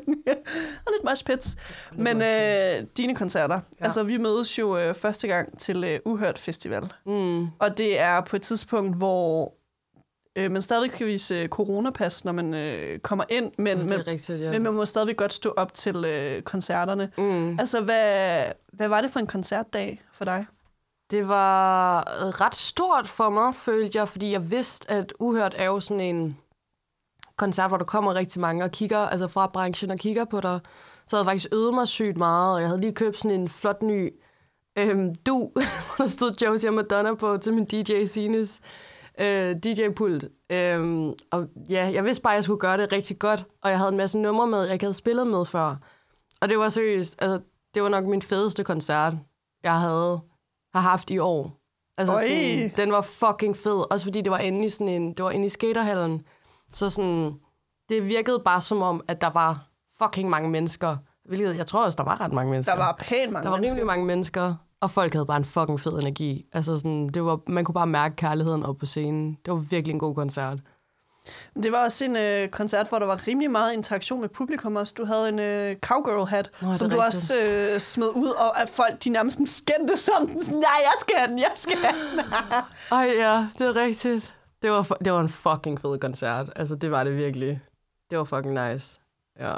og 0.87 0.93
lidt 0.93 1.05
mosh 1.05 1.25
pits. 1.25 1.57
Men 1.97 2.23
øh, 2.23 2.87
dine 2.97 3.15
koncerter, 3.15 3.61
ja. 3.81 3.85
altså 3.85 4.03
vi 4.03 4.17
mødes 4.17 4.59
jo 4.59 4.79
øh, 4.79 4.95
første 4.95 5.29
gang 5.29 5.59
til 5.59 5.85
øh, 5.85 6.01
Uhørt 6.05 6.39
Festival. 6.39 6.83
Mm. 7.07 7.47
Og 7.59 7.79
det 7.79 8.01
er 8.01 8.21
på 8.21 8.37
et 8.37 8.43
tidspunkt, 8.43 8.97
hvor 8.97 9.53
øh, 10.37 10.51
man 10.51 10.63
stadig 10.63 10.91
kan 10.91 11.07
vise 11.07 11.35
øh, 11.35 11.49
coronapas, 11.49 12.25
når 12.25 12.33
man 12.33 12.55
øh, 12.55 12.99
kommer 12.99 13.25
ind, 13.29 13.53
men, 13.59 13.79
Det 13.79 13.89
men, 13.89 14.07
rigtigt, 14.07 14.41
ja. 14.41 14.51
men 14.51 14.63
man 14.63 14.73
må 14.73 14.85
stadig 14.85 15.17
godt 15.17 15.33
stå 15.33 15.55
op 15.57 15.75
til 15.75 16.05
øh, 16.05 16.43
koncerterne. 16.43 17.11
Mm. 17.19 17.59
Altså, 17.59 17.81
hvad, 17.81 18.45
hvad 18.73 18.89
var 18.89 19.01
det 19.01 19.11
for 19.11 19.21
en 19.21 19.27
koncertdag 19.27 20.03
for 20.13 20.25
dig? 20.25 20.47
Det 21.11 21.29
var 21.29 21.99
øh, 21.99 22.29
ret 22.29 22.55
stort 22.55 23.09
for 23.09 23.31
mig, 23.31 23.55
følte 23.55 23.99
jeg, 23.99 24.09
fordi 24.09 24.33
jeg 24.33 24.51
vidste, 24.51 24.91
at 24.91 25.13
Uhørt 25.19 25.55
er 25.59 25.65
jo 25.65 25.81
sådan 25.81 26.01
en 26.01 26.39
koncert, 27.37 27.71
hvor 27.71 27.77
der 27.77 27.85
kommer 27.85 28.15
rigtig 28.15 28.41
mange 28.41 28.65
og 28.65 28.71
kigger, 28.71 28.99
altså 28.99 29.29
fra 29.29 29.47
branchen 29.47 29.91
og 29.91 29.99
kigger 29.99 30.25
på 30.25 30.41
dig. 30.41 30.61
Så 31.07 31.17
havde 31.17 31.21
jeg 31.23 31.27
faktisk 31.27 31.49
øvet 31.53 31.75
mig 31.75 31.89
sygt 31.89 32.17
meget, 32.17 32.55
og 32.55 32.61
jeg 32.61 32.69
havde 32.69 32.81
lige 32.81 32.93
købt 32.93 33.17
sådan 33.17 33.41
en 33.41 33.49
flot 33.49 33.83
ny 33.83 34.13
øhm, 34.79 35.15
du, 35.15 35.51
hvor 35.87 35.95
der 35.99 36.07
stod 36.07 36.33
Josie 36.43 36.71
og 36.71 36.75
Madonna 36.75 37.15
på 37.15 37.39
til 37.39 37.55
min 37.55 37.65
DJ 37.65 38.05
Sines 38.05 38.61
øh, 39.21 39.57
DJ-pult. 39.57 40.25
Øhm, 40.51 41.13
og 41.31 41.49
ja, 41.71 41.91
jeg 41.93 42.05
vidste 42.05 42.23
bare, 42.23 42.33
at 42.33 42.37
jeg 42.37 42.45
skulle 42.45 42.61
gøre 42.61 42.77
det 42.77 42.93
rigtig 42.93 43.19
godt, 43.19 43.45
og 43.63 43.71
jeg 43.71 43.79
havde 43.79 43.91
en 43.91 43.97
masse 43.97 44.19
numre 44.19 44.47
med, 44.47 44.63
jeg 44.63 44.73
ikke 44.73 44.85
havde 44.85 44.95
spillet 44.95 45.27
med 45.27 45.47
før. 45.47 45.77
Og 46.41 46.49
det 46.49 46.59
var 46.59 46.69
seriøst, 46.69 47.23
altså, 47.23 47.41
det 47.75 47.83
var 47.83 47.89
nok 47.89 48.05
min 48.05 48.23
fedeste 48.23 48.65
koncert, 48.65 49.15
jeg 49.63 49.81
havde 49.81 50.21
har 50.75 50.81
haft 50.81 51.11
i 51.11 51.19
år. 51.19 51.59
Altså, 51.99 52.19
sådan, 52.21 52.73
den 52.77 52.93
var 52.93 53.01
fucking 53.01 53.57
fed. 53.57 53.93
Også 53.93 54.07
fordi 54.07 54.21
det 54.21 54.31
var 54.31 54.39
inde 54.39 54.65
i, 54.65 54.69
sådan 54.69 54.89
en, 54.89 55.13
det 55.13 55.25
var 55.25 55.31
inde 55.31 55.47
i 55.47 55.49
skaterhallen. 55.49 56.23
Så 56.73 56.91
sådan, 56.91 57.35
det 57.89 58.05
virkede 58.05 58.43
bare 58.45 58.61
som 58.61 58.83
om, 58.83 59.05
at 59.09 59.21
der 59.21 59.31
var 59.31 59.69
fucking 60.03 60.31
mange 60.31 60.51
mennesker. 60.51 60.97
Hvilket 61.25 61.57
jeg 61.57 61.67
tror 61.67 61.85
også, 61.85 61.97
der 61.97 62.05
var 62.05 62.21
ret 62.21 62.33
mange 62.33 62.51
mennesker. 62.51 62.75
Der 62.75 62.83
var 62.85 62.97
pænt 63.01 63.33
mange 63.33 63.45
der 63.45 63.51
var 63.51 63.57
mennesker. 63.57 63.73
rimelig 63.73 63.87
mange 63.87 64.07
mennesker. 64.07 64.55
Og 64.83 64.91
folk 64.91 65.13
havde 65.13 65.27
bare 65.27 65.37
en 65.37 65.45
fucking 65.45 65.81
fed 65.81 65.93
energi. 65.93 66.47
Altså 66.53 66.79
sådan, 66.79 67.09
det 67.09 67.25
var, 67.25 67.41
man 67.47 67.65
kunne 67.65 67.75
bare 67.75 67.87
mærke 67.87 68.17
kærligheden 68.17 68.63
op 68.63 68.77
på 68.77 68.87
scenen. 68.87 69.39
Det 69.45 69.55
var 69.55 69.59
virkelig 69.59 69.93
en 69.93 69.99
god 69.99 70.15
koncert. 70.15 70.59
Det 71.63 71.73
var 71.73 71.85
også 71.85 72.05
en 72.05 72.17
øh, 72.17 72.49
koncert, 72.49 72.89
hvor 72.89 72.99
der 72.99 73.07
var 73.07 73.27
rimelig 73.27 73.51
meget 73.51 73.73
interaktion 73.73 74.21
med 74.21 74.29
publikum 74.29 74.77
også. 74.77 74.95
Du 74.99 75.05
havde 75.05 75.29
en 75.29 75.39
øh, 75.39 75.77
cowgirl-hat, 75.77 76.51
Nå, 76.63 76.75
som 76.75 76.91
du 76.91 76.97
rigtigt? 76.97 77.07
også 77.07 77.35
øh, 77.75 77.81
smed 77.81 78.09
ud, 78.09 78.29
og 78.29 78.63
at 78.63 78.69
folk 78.69 79.05
de 79.05 79.11
nærmest 79.11 79.35
sådan 79.35 79.47
skændte 79.47 79.97
som 79.97 80.27
den. 80.27 80.41
Sådan, 80.41 80.61
ja, 80.61 80.75
jeg 80.79 80.93
skal 81.01 81.15
have 81.19 81.31
den, 81.31 81.39
jeg 81.39 81.53
skal 81.55 81.77
have 81.77 81.97
den. 82.11 82.21
Ej 82.99 83.13
ja, 83.19 83.47
det 83.59 83.67
er 83.67 83.77
rigtigt. 83.77 84.35
Det 84.63 84.71
var, 84.71 84.83
det 85.05 85.13
var 85.13 85.21
en 85.21 85.29
fucking 85.29 85.81
fed 85.81 85.99
koncert. 85.99 86.51
Altså, 86.57 86.77
det 86.77 86.91
var 86.91 87.05
det 87.05 87.17
virkelig. 87.17 87.61
Det 88.11 88.19
var 88.19 88.25
fucking 88.25 88.55
nice. 88.69 88.99
Ja. 89.41 89.55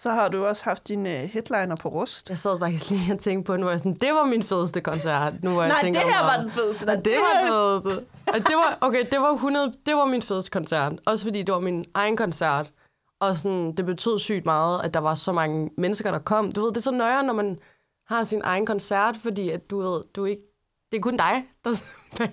Så 0.00 0.10
har 0.10 0.28
du 0.28 0.46
også 0.46 0.64
haft 0.64 0.88
din 0.88 1.06
øh, 1.06 1.22
headliner 1.22 1.76
på 1.76 1.88
rust. 1.88 2.30
Jeg 2.30 2.38
sad 2.38 2.58
faktisk 2.58 2.90
lige 2.90 3.12
og 3.12 3.18
tænkte 3.18 3.46
på 3.46 3.52
den, 3.54 3.62
hvor 3.62 3.70
jeg 3.70 3.78
sådan, 3.78 3.94
det 3.94 4.12
var 4.12 4.26
min 4.26 4.42
fedeste 4.42 4.80
koncert. 4.80 5.42
Nu, 5.42 5.50
hvor 5.50 5.62
jeg 5.62 5.68
Nej, 5.68 5.78
det 5.78 5.84
tænker 5.84 6.00
her 6.00 6.22
mig 6.22 6.32
var 6.32 6.40
den 6.40 6.50
fedeste. 6.50 6.82
Og 6.82 7.04
det 7.04 7.12
var 7.16 7.40
den 7.40 7.52
fedeste. 7.52 8.06
Og 8.26 8.34
det 8.34 8.56
var, 8.56 8.78
okay, 8.80 9.04
det 9.10 9.20
var 9.20 9.32
100, 9.32 9.72
det 9.86 9.96
var 9.96 10.04
min 10.04 10.22
fedeste 10.22 10.50
koncert. 10.50 10.92
Også 11.06 11.24
fordi 11.24 11.42
det 11.42 11.54
var 11.54 11.60
min 11.60 11.84
egen 11.94 12.16
koncert. 12.16 12.70
Og 13.20 13.36
sådan, 13.36 13.72
det 13.72 13.86
betød 13.86 14.18
sygt 14.18 14.44
meget, 14.44 14.80
at 14.84 14.94
der 14.94 15.00
var 15.00 15.14
så 15.14 15.32
mange 15.32 15.70
mennesker, 15.78 16.10
der 16.10 16.18
kom. 16.18 16.52
Du 16.52 16.60
ved, 16.60 16.68
det 16.68 16.76
er 16.76 16.80
så 16.80 16.90
nøjere, 16.90 17.22
når 17.22 17.32
man 17.32 17.58
har 18.06 18.22
sin 18.22 18.40
egen 18.44 18.66
koncert, 18.66 19.16
fordi 19.16 19.50
at 19.50 19.70
du 19.70 19.80
ved, 19.80 20.00
du 20.16 20.24
ikke, 20.24 20.42
det 20.92 20.98
er 20.98 21.02
kun 21.02 21.16
dig, 21.16 21.44
der... 21.64 21.70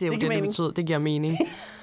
Det 0.00 0.06
er 0.06 0.10
jo 0.10 0.12
Det 0.12 0.20
det, 0.20 0.30
det, 0.30 0.36
det 0.36 0.42
betyder. 0.42 0.70
Det 0.70 0.86
giver 0.86 0.98
mening. 0.98 1.38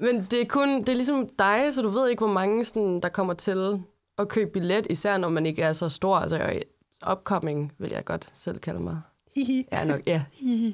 Men 0.00 0.26
det 0.30 0.40
er 0.40 0.46
kun, 0.46 0.68
det 0.68 0.88
er 0.88 0.94
ligesom 0.94 1.28
dig, 1.38 1.74
så 1.74 1.82
du 1.82 1.88
ved 1.88 2.08
ikke, 2.08 2.20
hvor 2.20 2.32
mange 2.32 2.64
sådan, 2.64 3.00
der 3.00 3.08
kommer 3.08 3.34
til 3.34 3.82
at 4.18 4.28
købe 4.28 4.50
billet, 4.50 4.86
især 4.90 5.18
når 5.18 5.28
man 5.28 5.46
ikke 5.46 5.62
er 5.62 5.72
så 5.72 5.88
stor. 5.88 6.16
Altså, 6.16 6.36
jeg 6.36 6.62
upcoming, 7.10 7.72
vil 7.78 7.90
jeg 7.90 8.04
godt 8.04 8.32
selv 8.34 8.58
kalde 8.58 8.80
mig. 8.80 9.00
Hihi. 9.34 9.68
Ja, 9.72 9.84
nok, 9.84 10.06
ja. 10.06 10.24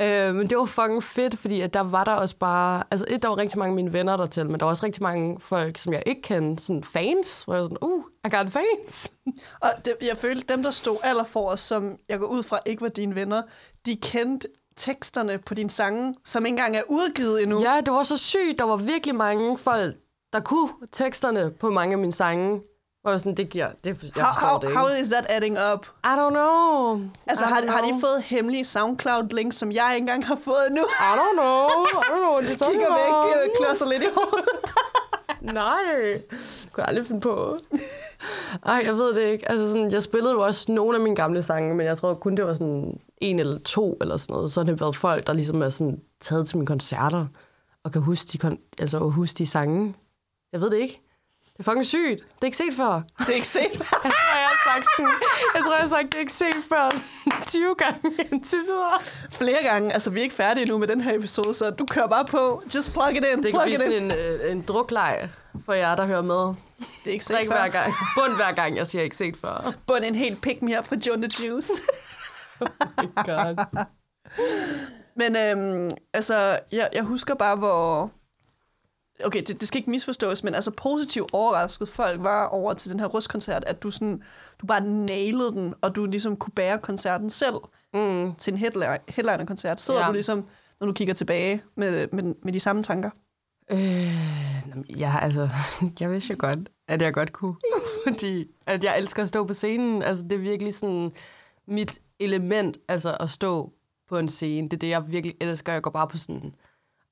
øh, 0.02 0.34
men 0.34 0.50
det 0.50 0.58
var 0.58 0.64
fucking 0.64 1.02
fedt, 1.02 1.38
fordi 1.38 1.60
at 1.60 1.74
der 1.74 1.80
var 1.80 2.04
der 2.04 2.12
også 2.12 2.36
bare... 2.36 2.84
Altså, 2.90 3.06
et, 3.08 3.22
der 3.22 3.28
var 3.28 3.38
rigtig 3.38 3.58
mange 3.58 3.70
af 3.70 3.76
mine 3.76 3.92
venner 3.92 4.16
der 4.16 4.26
til, 4.26 4.50
men 4.50 4.60
der 4.60 4.66
var 4.66 4.70
også 4.70 4.86
rigtig 4.86 5.02
mange 5.02 5.40
folk, 5.40 5.78
som 5.78 5.92
jeg 5.92 6.02
ikke 6.06 6.22
kendte, 6.22 6.64
sådan 6.64 6.84
fans, 6.84 7.42
hvor 7.42 7.54
jeg 7.54 7.60
var 7.60 7.66
sådan, 7.66 7.78
uh, 7.82 8.04
I 8.24 8.28
got 8.28 8.52
fans. 8.52 9.10
Og 9.60 9.70
det, 9.84 9.96
jeg 10.02 10.16
følte, 10.16 10.54
dem, 10.54 10.62
der 10.62 10.70
stod 10.70 10.96
aller 11.02 11.24
for 11.24 11.50
os, 11.50 11.60
som 11.60 11.98
jeg 12.08 12.18
går 12.18 12.26
ud 12.26 12.42
fra 12.42 12.58
ikke 12.66 12.82
var 12.82 12.88
dine 12.88 13.14
venner, 13.14 13.42
de 13.86 13.96
kendte 13.96 14.48
teksterne 14.76 15.38
på 15.38 15.54
dine 15.54 15.70
sange, 15.70 16.14
som 16.24 16.46
ikke 16.46 16.52
engang 16.54 16.76
er 16.76 16.82
udgivet 16.88 17.42
endnu. 17.42 17.60
Ja, 17.60 17.80
det 17.80 17.92
var 17.92 18.02
så 18.02 18.16
sygt. 18.16 18.58
Der 18.58 18.64
var 18.64 18.76
virkelig 18.76 19.14
mange 19.14 19.58
folk, 19.58 19.94
der 20.32 20.40
kunne 20.40 20.68
teksterne 20.92 21.50
på 21.50 21.70
mange 21.70 21.92
af 21.92 21.98
mine 21.98 22.12
sange. 22.12 22.60
Jeg 23.06 23.20
sådan, 23.20 23.34
det 23.34 23.48
giver... 23.48 23.68
Det, 23.84 24.02
jeg 24.16 24.24
How, 24.24 24.32
forstår 24.32 24.46
how, 24.48 24.58
det 24.58 24.68
ikke. 24.68 24.78
how 24.78 24.88
is 24.88 25.08
that 25.08 25.26
adding 25.28 25.58
up? 25.72 25.86
I 26.04 26.08
don't 26.20 26.30
know. 26.30 27.00
Altså, 27.26 27.44
I 27.44 27.48
har, 27.48 27.60
don't 27.60 27.70
har 27.70 27.80
de 27.82 27.88
know. 27.88 28.00
fået 28.00 28.22
hemmelige 28.22 28.64
SoundCloud-links, 28.64 29.56
som 29.56 29.72
jeg 29.72 29.90
ikke 29.94 30.02
engang 30.02 30.26
har 30.26 30.38
fået 30.44 30.66
endnu? 30.68 30.82
I 30.82 31.12
don't 31.20 31.32
know. 31.32 31.66
I 31.84 32.04
don't 32.10 32.18
know 32.18 32.32
what 32.32 32.44
you're 32.44 32.56
talking 32.58 32.80
Kigger 32.80 33.24
væk, 33.26 33.44
øh, 33.44 33.50
klodser 33.58 33.86
lidt 33.88 34.02
i 34.02 34.06
hovedet. 34.14 34.48
Nej, 35.60 35.78
det 36.02 36.24
kunne 36.72 36.82
jeg 36.82 36.88
aldrig 36.88 37.06
finde 37.06 37.20
på. 37.20 37.56
Ej, 38.66 38.82
jeg 38.84 38.96
ved 38.96 39.14
det 39.14 39.22
ikke. 39.32 39.50
Altså, 39.50 39.68
sådan, 39.68 39.90
jeg 39.90 40.02
spillede 40.02 40.32
jo 40.32 40.40
også 40.44 40.72
nogle 40.72 40.96
af 40.96 41.02
mine 41.02 41.16
gamle 41.16 41.42
sange, 41.42 41.74
men 41.74 41.86
jeg 41.86 41.98
tror 41.98 42.14
kun, 42.14 42.36
det 42.36 42.46
var 42.46 42.54
sådan 42.54 43.00
en 43.20 43.38
eller 43.38 43.58
to 43.58 43.96
eller 44.00 44.16
sådan 44.16 44.34
noget. 44.34 44.52
Så 44.52 44.60
har 44.60 44.64
det 44.64 44.80
været 44.80 44.96
folk, 44.96 45.26
der 45.26 45.32
ligesom 45.32 45.62
er 45.62 45.68
sådan 45.68 46.00
taget 46.20 46.46
til 46.48 46.56
mine 46.56 46.66
koncerter 46.66 47.26
og 47.84 47.92
kan 47.92 48.00
huske 48.02 48.28
de, 48.32 48.46
kon- 48.46 48.70
altså, 48.78 48.98
huske 48.98 49.38
de 49.38 49.46
sange. 49.46 49.94
Jeg 50.52 50.60
ved 50.60 50.70
det 50.70 50.76
ikke. 50.78 51.00
Det 51.44 51.60
er 51.60 51.64
fucking 51.64 51.86
sygt. 51.86 52.20
Det 52.20 52.40
er 52.40 52.44
ikke 52.44 52.56
set 52.56 52.74
før. 52.76 53.02
Det 53.18 53.28
er 53.28 53.32
ikke 53.34 53.48
set. 53.48 53.60
Jeg 54.04 54.12
tror, 54.12 54.36
jeg 54.38 54.48
har 54.48 54.74
sagt, 54.74 54.86
sådan, 54.96 55.10
jeg, 55.54 55.62
tror, 55.64 55.72
jeg 55.72 55.82
har 55.82 55.88
sagt 55.88 56.06
det 56.06 56.14
er 56.14 56.20
ikke 56.20 56.32
set 56.32 56.54
før 56.68 56.90
20 57.46 57.74
gange 57.78 58.00
indtil 58.32 58.58
videre. 58.58 58.98
Flere 59.30 59.62
gange. 59.62 59.92
Altså, 59.92 60.10
vi 60.10 60.18
er 60.18 60.22
ikke 60.22 60.34
færdige 60.34 60.66
nu 60.66 60.78
med 60.78 60.88
den 60.88 61.00
her 61.00 61.14
episode, 61.18 61.54
så 61.54 61.70
du 61.70 61.86
kører 61.86 62.06
bare 62.08 62.24
på. 62.24 62.62
Just 62.74 62.92
plug 62.92 63.10
it 63.10 63.16
in. 63.34 63.42
Det 63.42 63.52
kan 63.52 63.60
blive 63.64 63.78
sådan 63.78 64.02
en, 64.04 64.12
øh, 64.14 64.52
en 64.52 64.62
drukleg 64.62 65.28
for 65.66 65.72
jer, 65.72 65.94
der 65.96 66.06
hører 66.06 66.22
med. 66.22 66.36
Det 66.44 66.54
er 67.06 67.10
ikke 67.10 67.24
set 67.24 67.36
Drik 67.36 67.46
før. 67.46 67.54
hver 67.54 67.68
gang. 67.68 67.92
Bund 68.16 68.36
hver 68.36 68.52
gang, 68.52 68.76
jeg 68.76 68.86
siger 68.86 69.02
ikke 69.02 69.16
set 69.16 69.36
før. 69.36 69.72
Bund 69.86 70.04
en 70.04 70.14
helt 70.14 70.40
pick 70.42 70.62
me 70.62 70.78
up 70.78 70.86
fra 70.86 70.96
John 71.06 71.22
the 71.22 71.30
Juice. 71.48 71.72
God. 73.26 73.84
Men 75.16 75.36
øhm, 75.36 75.90
altså, 76.12 76.58
jeg, 76.72 76.88
jeg 76.94 77.02
husker 77.02 77.34
bare, 77.34 77.56
hvor... 77.56 78.10
Okay, 79.24 79.42
det, 79.46 79.60
det 79.60 79.68
skal 79.68 79.78
ikke 79.78 79.90
misforstås, 79.90 80.44
men 80.44 80.54
altså 80.54 80.70
positivt 80.70 81.30
overrasket 81.32 81.88
folk 81.88 82.22
var 82.22 82.44
over 82.46 82.72
til 82.74 82.90
den 82.92 83.00
her 83.00 83.06
rustkoncert, 83.06 83.64
at 83.66 83.82
du 83.82 83.90
sådan, 83.90 84.22
du 84.60 84.66
bare 84.66 84.80
nailede 84.80 85.50
den, 85.52 85.74
og 85.80 85.96
du 85.96 86.04
ligesom 86.04 86.36
kunne 86.36 86.52
bære 86.56 86.78
koncerten 86.78 87.30
selv 87.30 87.54
Mm. 87.94 88.34
til 88.34 88.52
en 88.52 88.58
headliner- 88.58 88.98
headliner-koncert. 89.08 89.80
Sidder. 89.80 90.00
Ja. 90.00 90.06
du 90.06 90.12
ligesom, 90.12 90.46
når 90.80 90.86
du 90.86 90.92
kigger 90.92 91.14
tilbage 91.14 91.62
med, 91.76 92.08
med, 92.12 92.34
med 92.42 92.52
de 92.52 92.60
samme 92.60 92.82
tanker? 92.82 93.10
Øh, 93.72 95.00
ja, 95.00 95.18
altså, 95.22 95.48
jeg 96.00 96.10
vidste 96.10 96.30
jo 96.32 96.36
godt, 96.38 96.58
at 96.88 97.02
jeg 97.02 97.14
godt 97.14 97.32
kunne. 97.32 97.54
Fordi 98.06 98.46
at 98.66 98.84
jeg 98.84 98.98
elsker 98.98 99.22
at 99.22 99.28
stå 99.28 99.44
på 99.46 99.52
scenen. 99.54 100.02
Altså, 100.02 100.24
det 100.24 100.32
er 100.32 100.38
virkelig 100.38 100.74
sådan 100.74 101.12
mit 101.66 102.00
element, 102.18 102.78
altså 102.88 103.16
at 103.20 103.30
stå 103.30 103.72
på 104.08 104.18
en 104.18 104.28
scene. 104.28 104.68
Det 104.68 104.72
er 104.72 104.78
det, 104.78 104.88
jeg 104.88 105.12
virkelig 105.12 105.36
elsker. 105.40 105.72
Jeg 105.72 105.82
går 105.82 105.90
bare 105.90 106.08
på 106.08 106.18
sådan 106.18 106.54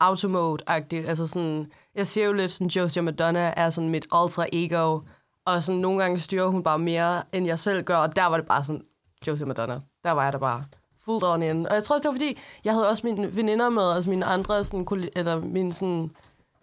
automode-agtigt. 0.01 1.09
Altså 1.09 1.27
sådan, 1.27 1.73
jeg 1.95 2.07
ser 2.07 2.25
jo 2.25 2.33
lidt 2.33 2.51
sådan, 2.51 2.67
Josie 2.67 3.03
Madonna 3.03 3.53
er 3.57 3.71
sådan 3.71 3.91
mit 3.91 4.07
alter 4.13 4.47
ego. 4.53 5.01
Og 5.45 5.63
sådan 5.63 5.81
nogle 5.81 6.03
gange 6.03 6.21
styrer 6.21 6.47
hun 6.47 6.63
bare 6.63 6.79
mere, 6.79 7.23
end 7.33 7.47
jeg 7.47 7.59
selv 7.59 7.85
gør. 7.85 7.97
Og 7.97 8.17
der 8.17 8.27
var 8.27 8.37
det 8.37 8.47
bare 8.47 8.65
sådan, 8.65 8.85
Josie 9.27 9.47
Madonna. 9.47 9.81
Der 10.05 10.11
var 10.11 10.25
jeg 10.25 10.33
der 10.33 10.39
bare 10.39 10.65
fuldt 11.05 11.25
on 11.25 11.43
in. 11.43 11.67
Og 11.67 11.75
jeg 11.75 11.85
tror 11.85 11.97
også, 11.97 12.09
det 12.09 12.15
var 12.15 12.21
fordi, 12.21 12.39
jeg 12.65 12.73
havde 12.73 12.89
også 12.89 13.07
mine 13.07 13.37
veninder 13.37 13.71
med, 13.71 13.93
altså 13.93 14.11
mine 14.11 14.25
andre 14.25 14.65
sådan, 14.65 15.11
eller 15.17 15.41
mine 15.41 15.73
sådan, 15.73 16.11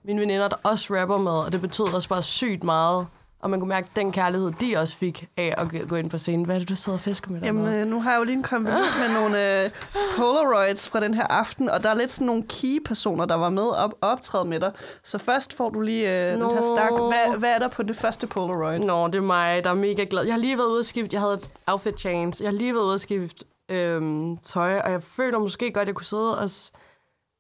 mine 0.04 0.21
veninder, 0.21 0.47
der 0.47 0.56
også 0.63 0.95
rapper 0.95 1.17
med, 1.17 1.32
og 1.32 1.52
det 1.52 1.62
betød 1.62 1.93
også 1.93 2.10
bare 2.10 2.23
sygt 2.23 2.63
meget. 2.63 3.08
Og 3.41 3.49
man 3.49 3.60
kunne 3.60 3.69
mærke 3.69 3.88
den 3.95 4.12
kærlighed, 4.12 4.52
de 4.62 4.78
også 4.78 4.97
fik 4.97 5.28
af 5.38 5.54
at 5.58 5.88
gå- 5.89 5.95
ind 5.95 6.10
på 6.10 6.17
scenen. 6.17 6.45
Hvad 6.45 6.56
er 6.56 6.60
det, 6.60 6.69
du 6.69 6.75
sidder 6.75 6.97
og 6.97 7.02
fisker 7.02 7.32
med 7.32 7.41
Jamen, 7.41 7.63
dernede? 7.63 7.82
øh, 7.82 7.88
nu 7.88 8.02
har 8.02 8.12
jeg 8.12 8.19
jo 8.19 8.23
lige 8.23 8.36
en 8.36 8.45
med 8.63 9.13
nogle 9.21 9.63
øh, 9.63 9.69
Polaroids 10.17 10.89
fra 10.89 10.99
den 10.99 11.13
her 11.13 11.23
aften, 11.28 11.69
og 11.69 11.84
der 11.84 11.89
er 11.89 11.93
lidt 11.95 12.12
sådan 12.12 12.28
nogle 12.28 12.43
key-personer, 12.43 13.25
der 13.25 13.36
var 13.36 13.49
med 13.49 13.67
op 13.69 13.93
optræde 14.02 14.45
med 14.45 14.60
dig. 14.60 14.71
Så 15.04 15.17
først 15.17 15.54
får 15.54 15.69
du 15.69 15.82
lige 15.82 16.10
øh, 16.32 16.34
den 16.34 16.41
her 16.49 16.62
stak. 16.62 16.91
Hvad, 16.91 17.38
hvad 17.38 17.49
er 17.49 17.60
der 17.60 17.67
på 17.67 17.84
det 17.84 17.95
første 17.95 18.28
Polaroid? 18.28 18.80
Nå, 18.80 19.08
det 19.08 19.15
er 19.15 19.21
mig, 19.21 19.63
der 19.63 19.69
er 19.69 19.73
mega 19.73 20.06
glad. 20.10 20.23
Jeg 20.23 20.34
har 20.34 20.39
lige 20.39 20.58
været 20.58 20.67
ude 20.67 20.80
at 20.80 20.86
skifte, 20.86 21.13
jeg 21.13 21.21
havde 21.21 21.34
et 21.34 21.49
outfit 21.67 21.99
change. 21.99 22.34
Jeg 22.39 22.47
har 22.47 22.58
lige 22.58 22.73
været 22.73 22.86
ude 22.86 22.93
at 22.93 23.02
skifte 23.02 23.45
øhm, 23.69 24.38
tøj, 24.38 24.80
og 24.80 24.91
jeg 24.91 25.04
føler 25.04 25.39
måske 25.39 25.71
godt, 25.71 25.82
at 25.82 25.88
jeg 25.88 25.95
kunne 25.95 26.06
sidde 26.06 26.38
og... 26.39 26.49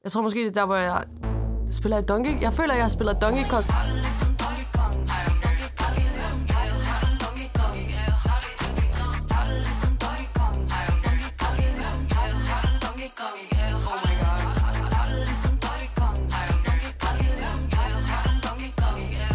Jeg 0.03 0.11
tror 0.11 0.21
måske, 0.21 0.39
det 0.39 0.47
er 0.47 0.51
der, 0.51 0.65
hvor 0.65 0.75
jeg 0.75 1.03
spiller 1.71 1.97
i 1.97 2.01
Donkey... 2.01 2.41
Jeg 2.41 2.53
føler, 2.53 2.73
at 2.73 2.79
jeg 2.79 2.91
spiller 2.91 3.13
Donkey 3.13 3.43
Kong. 3.49 3.65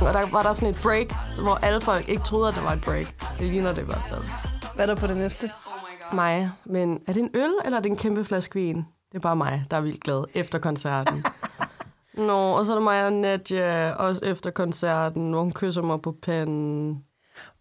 Og 0.07 0.15
der 0.15 0.31
var 0.31 0.43
der 0.43 0.53
sådan 0.53 0.69
et 0.69 0.81
break, 0.83 1.07
hvor 1.43 1.65
alle 1.67 1.81
folk 1.81 2.09
ikke 2.09 2.23
troede, 2.23 2.49
at 2.49 2.55
der 2.55 2.63
var 2.63 2.73
et 2.73 2.81
break. 2.81 3.07
Det 3.39 3.51
ligner 3.51 3.73
det 3.73 3.83
i 3.83 3.85
hvert 3.85 4.05
fald. 4.11 4.23
Hvad 4.75 4.89
er 4.89 4.95
der 4.95 5.01
på 5.01 5.07
det 5.07 5.17
næste? 5.17 5.51
Mig. 6.13 6.51
Men 6.65 7.01
er 7.07 7.13
det 7.13 7.21
en 7.21 7.31
øl, 7.35 7.55
eller 7.65 7.79
er 7.79 7.83
det 7.83 7.91
en 7.91 7.97
kæmpe 7.97 8.25
flaske 8.25 8.55
vin? 8.55 8.77
Det 8.77 9.15
er 9.15 9.19
bare 9.19 9.37
mig, 9.37 9.65
der 9.71 9.77
er 9.77 9.81
vildt 9.81 10.05
glad 10.05 10.25
efter 10.35 10.59
koncerten. 10.59 11.25
Nå, 12.29 12.53
og 12.53 12.67
så 12.67 12.73
er 12.73 12.77
der 12.77 12.83
mig 12.83 13.07
og 13.07 13.13
Nadja, 13.13 13.93
også 13.93 14.25
efter 14.25 14.51
koncerten, 14.51 15.31
hvor 15.31 15.43
hun 15.43 15.53
kysser 15.53 15.83
mig 15.83 16.03
på 16.03 16.17
panden. 16.23 17.05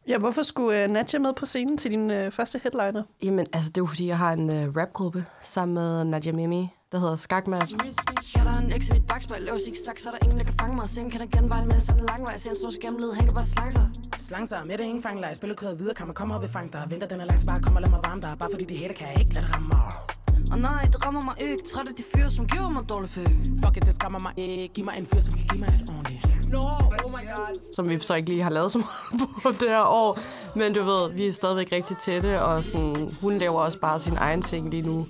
Ja, 0.07 0.17
hvorfor 0.17 0.41
skulle 0.41 0.83
øh, 0.83 0.89
Nadja 0.89 1.19
med 1.19 1.33
på 1.33 1.45
scenen 1.45 1.77
til 1.77 1.91
din 1.91 2.11
øh, 2.11 2.31
første 2.31 2.59
headliner? 2.63 3.03
Jamen, 3.23 3.45
altså, 3.53 3.69
det 3.69 3.77
er 3.77 3.81
jo 3.81 3.85
fordi, 3.85 4.07
jeg 4.07 4.17
har 4.17 4.33
en 4.33 4.49
uh, 4.49 4.75
rapgruppe 4.77 5.25
sammen 5.43 5.75
med 5.75 6.03
Nadja 6.03 6.31
Mimi, 6.31 6.69
der 6.91 6.99
hedder 6.99 7.15
Skakmat. 7.15 7.71
Jeg 7.71 8.45
der 8.45 8.51
er 8.51 8.61
en 8.61 8.71
eks 8.75 8.89
i 8.89 8.91
mit 8.93 9.07
bagspejl, 9.07 9.41
laver 9.41 9.57
zigzag, 9.65 9.93
så 9.97 10.09
er 10.09 10.13
der 10.13 10.25
ingen, 10.25 10.39
der 10.39 10.45
kan 10.45 10.55
fange 10.59 10.75
mig. 10.75 10.89
Sen 10.89 11.09
kan 11.09 11.19
der 11.19 11.25
genveje, 11.37 11.65
men 11.65 11.79
sådan 11.79 11.99
en 12.01 12.05
lang 12.05 12.21
vej, 12.27 12.37
ser 12.37 12.49
en 12.49 12.55
stor 12.55 12.71
skæmmeled, 12.71 13.13
han 13.13 13.25
kan 13.27 13.35
bare 13.35 13.45
slange 13.45 13.71
sig. 13.71 13.87
Slang 14.17 14.47
sig 14.47 14.59
med 14.67 14.77
det 14.77 14.83
ingen 14.83 15.03
fangelej 15.03 15.33
Spillet 15.33 15.57
kører 15.57 15.75
videre, 15.75 15.93
kan 15.93 16.07
man 16.07 16.15
komme 16.15 16.35
og 16.35 16.41
vil 16.41 16.49
fange 16.49 16.71
dig 16.71 16.83
Venter 16.89 17.07
den 17.07 17.21
er 17.21 17.25
lang, 17.25 17.39
så 17.39 17.45
bare 17.45 17.61
kom 17.61 17.75
og 17.75 17.81
lad 17.81 17.89
mig 17.89 17.99
varme 18.05 18.21
dig 18.21 18.33
Bare 18.39 18.49
fordi 18.51 18.65
det 18.65 18.81
hætter, 18.81 18.95
kan 18.95 19.07
jeg 19.07 19.19
ikke 19.19 19.33
lade 19.35 19.45
det 19.45 19.55
ramme 19.55 19.67
mig 19.67 19.79
Og 20.51 20.59
nej, 20.59 20.81
det 20.91 21.05
rammer 21.05 21.21
mig 21.29 21.35
ikke. 21.47 21.63
Træt 21.63 21.87
af 21.87 21.95
de 21.95 22.03
fyre, 22.15 22.29
som 22.29 22.47
giver 22.47 22.69
mig 22.69 22.89
dårlig 22.89 23.09
pæk. 23.09 23.33
Fuck 23.63 23.77
it, 23.77 23.85
det 23.85 23.93
skræmmer 23.93 24.19
mig 24.25 24.33
ikke 24.37 24.73
Giv 24.73 24.85
mig 24.85 24.95
en 24.97 25.05
fyr, 25.05 25.19
som 25.19 25.33
kan 25.39 25.47
give 25.47 25.59
mig 25.59 25.79
et 25.81 25.89
ordentligt 25.95 26.42
som 27.73 27.89
vi 27.89 27.99
så 27.99 28.13
ikke 28.13 28.29
lige 28.29 28.43
har 28.43 28.49
lavet 28.49 28.71
så 28.71 28.77
meget 28.77 29.29
på 29.43 29.51
det 29.51 29.69
her 29.69 29.83
år. 29.83 30.19
Men 30.55 30.73
du 30.73 30.83
ved, 30.83 31.13
vi 31.13 31.27
er 31.27 31.31
stadigvæk 31.31 31.71
rigtig 31.71 31.97
tætte, 31.97 32.41
og 32.43 32.63
sådan, 32.63 33.09
hun 33.21 33.33
laver 33.33 33.53
også 33.53 33.79
bare 33.79 33.99
sin 33.99 34.17
egen 34.17 34.41
ting 34.41 34.69
lige 34.69 34.87
nu. 34.87 35.07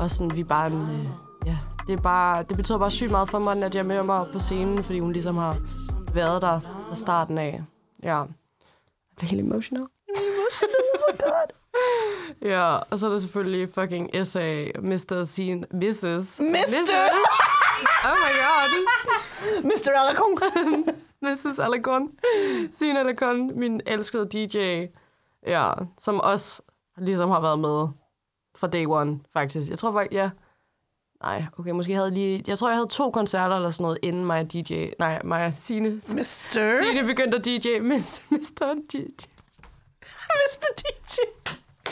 Og 0.00 0.10
sådan, 0.10 0.36
vi 0.36 0.40
er 0.40 0.44
bare 0.44 0.70
en, 0.70 0.80
øh, 0.80 1.06
ja, 1.46 1.56
det, 1.86 1.92
er 1.92 2.02
bare, 2.02 2.42
det 2.42 2.56
betyder 2.56 2.78
bare 2.78 2.90
sygt 2.90 3.10
meget 3.10 3.30
for 3.30 3.38
mig, 3.38 3.62
at 3.62 3.74
jeg 3.74 3.84
er 3.84 3.88
med 3.88 4.02
mig 4.02 4.26
på 4.32 4.38
scenen, 4.38 4.84
fordi 4.84 4.98
hun 4.98 5.12
ligesom 5.12 5.36
har 5.36 5.56
været 6.14 6.42
der 6.42 6.60
fra 6.60 6.94
starten 6.94 7.38
af. 7.38 7.62
Ja. 8.02 8.16
Jeg 8.18 8.26
bliver 9.16 9.30
helt 9.30 9.40
emotional. 9.40 9.82
Oh 9.82 9.88
my 11.14 11.18
god. 11.18 11.46
Ja, 12.42 12.76
og 12.90 12.98
så 12.98 13.06
er 13.06 13.10
der 13.10 13.18
selvfølgelig 13.18 13.68
fucking 13.74 14.26
SA, 14.26 14.64
Mr. 14.82 15.24
Scene, 15.24 15.66
Mrs. 15.72 16.40
Mr. 16.40 17.59
Oh 18.04 18.16
my 18.24 18.32
god. 18.44 18.70
Mr. 19.64 19.90
Alacon! 20.00 20.38
Mrs. 21.22 21.58
Alacon. 21.58 22.10
Signe 22.72 23.00
Alacon, 23.00 23.58
min 23.58 23.80
elskede 23.86 24.28
DJ. 24.28 24.86
Ja, 25.46 25.72
som 25.98 26.20
også 26.20 26.62
ligesom 26.98 27.30
har 27.30 27.40
været 27.40 27.58
med 27.58 27.88
fra 28.56 28.66
day 28.66 28.86
one, 28.86 29.20
faktisk. 29.32 29.70
Jeg 29.70 29.78
tror 29.78 29.92
faktisk, 29.92 30.12
ja. 30.12 30.30
Nej, 31.22 31.44
okay, 31.58 31.70
måske 31.70 31.94
havde 31.94 32.10
lige... 32.10 32.44
Jeg 32.46 32.58
tror, 32.58 32.68
jeg 32.68 32.76
havde 32.76 32.88
to 32.88 33.10
koncerter 33.10 33.56
eller 33.56 33.70
sådan 33.70 33.82
noget, 33.82 33.98
inden 34.02 34.24
mig 34.24 34.40
og 34.40 34.52
DJ... 34.52 34.86
Nej, 34.98 35.22
mig 35.24 35.46
og 35.46 35.52
Signe. 35.56 36.02
Mr. 36.06 36.22
Signe 36.22 37.06
begyndte 37.06 37.38
at 37.38 37.44
DJ, 37.44 37.78
mens 37.78 38.22
Mr. 38.30 38.74
DJ. 38.92 38.98
Mr. 40.02 40.66
DJ! 40.78 41.18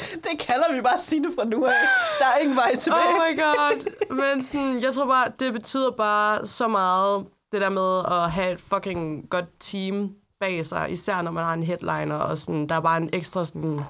Det 0.30 0.38
kalder 0.38 0.74
vi 0.74 0.80
bare 0.80 0.98
Signe 0.98 1.28
fra 1.38 1.44
nu 1.44 1.64
af. 1.64 1.72
Der 2.18 2.26
er 2.26 2.38
ingen 2.38 2.56
vej 2.56 2.76
tilbage. 2.76 3.08
Oh 3.08 3.14
my 3.14 3.38
god. 3.38 4.14
Men 4.14 4.44
sådan, 4.44 4.82
jeg 4.82 4.94
tror 4.94 5.06
bare, 5.06 5.32
det 5.40 5.52
betyder 5.52 5.90
bare 5.90 6.46
så 6.46 6.68
meget, 6.68 7.26
det 7.52 7.60
der 7.60 7.68
med 7.68 7.98
at 8.12 8.30
have 8.30 8.52
et 8.52 8.60
fucking 8.60 9.30
godt 9.30 9.46
team 9.60 10.10
bag 10.40 10.64
sig, 10.64 10.90
især 10.90 11.22
når 11.22 11.30
man 11.30 11.44
har 11.44 11.54
en 11.54 11.62
headliner, 11.62 12.14
og 12.14 12.38
sådan, 12.38 12.68
der 12.68 12.74
er 12.74 12.80
bare 12.80 12.96
en 12.96 13.10
ekstra 13.12 13.44
sådan, 13.44 13.80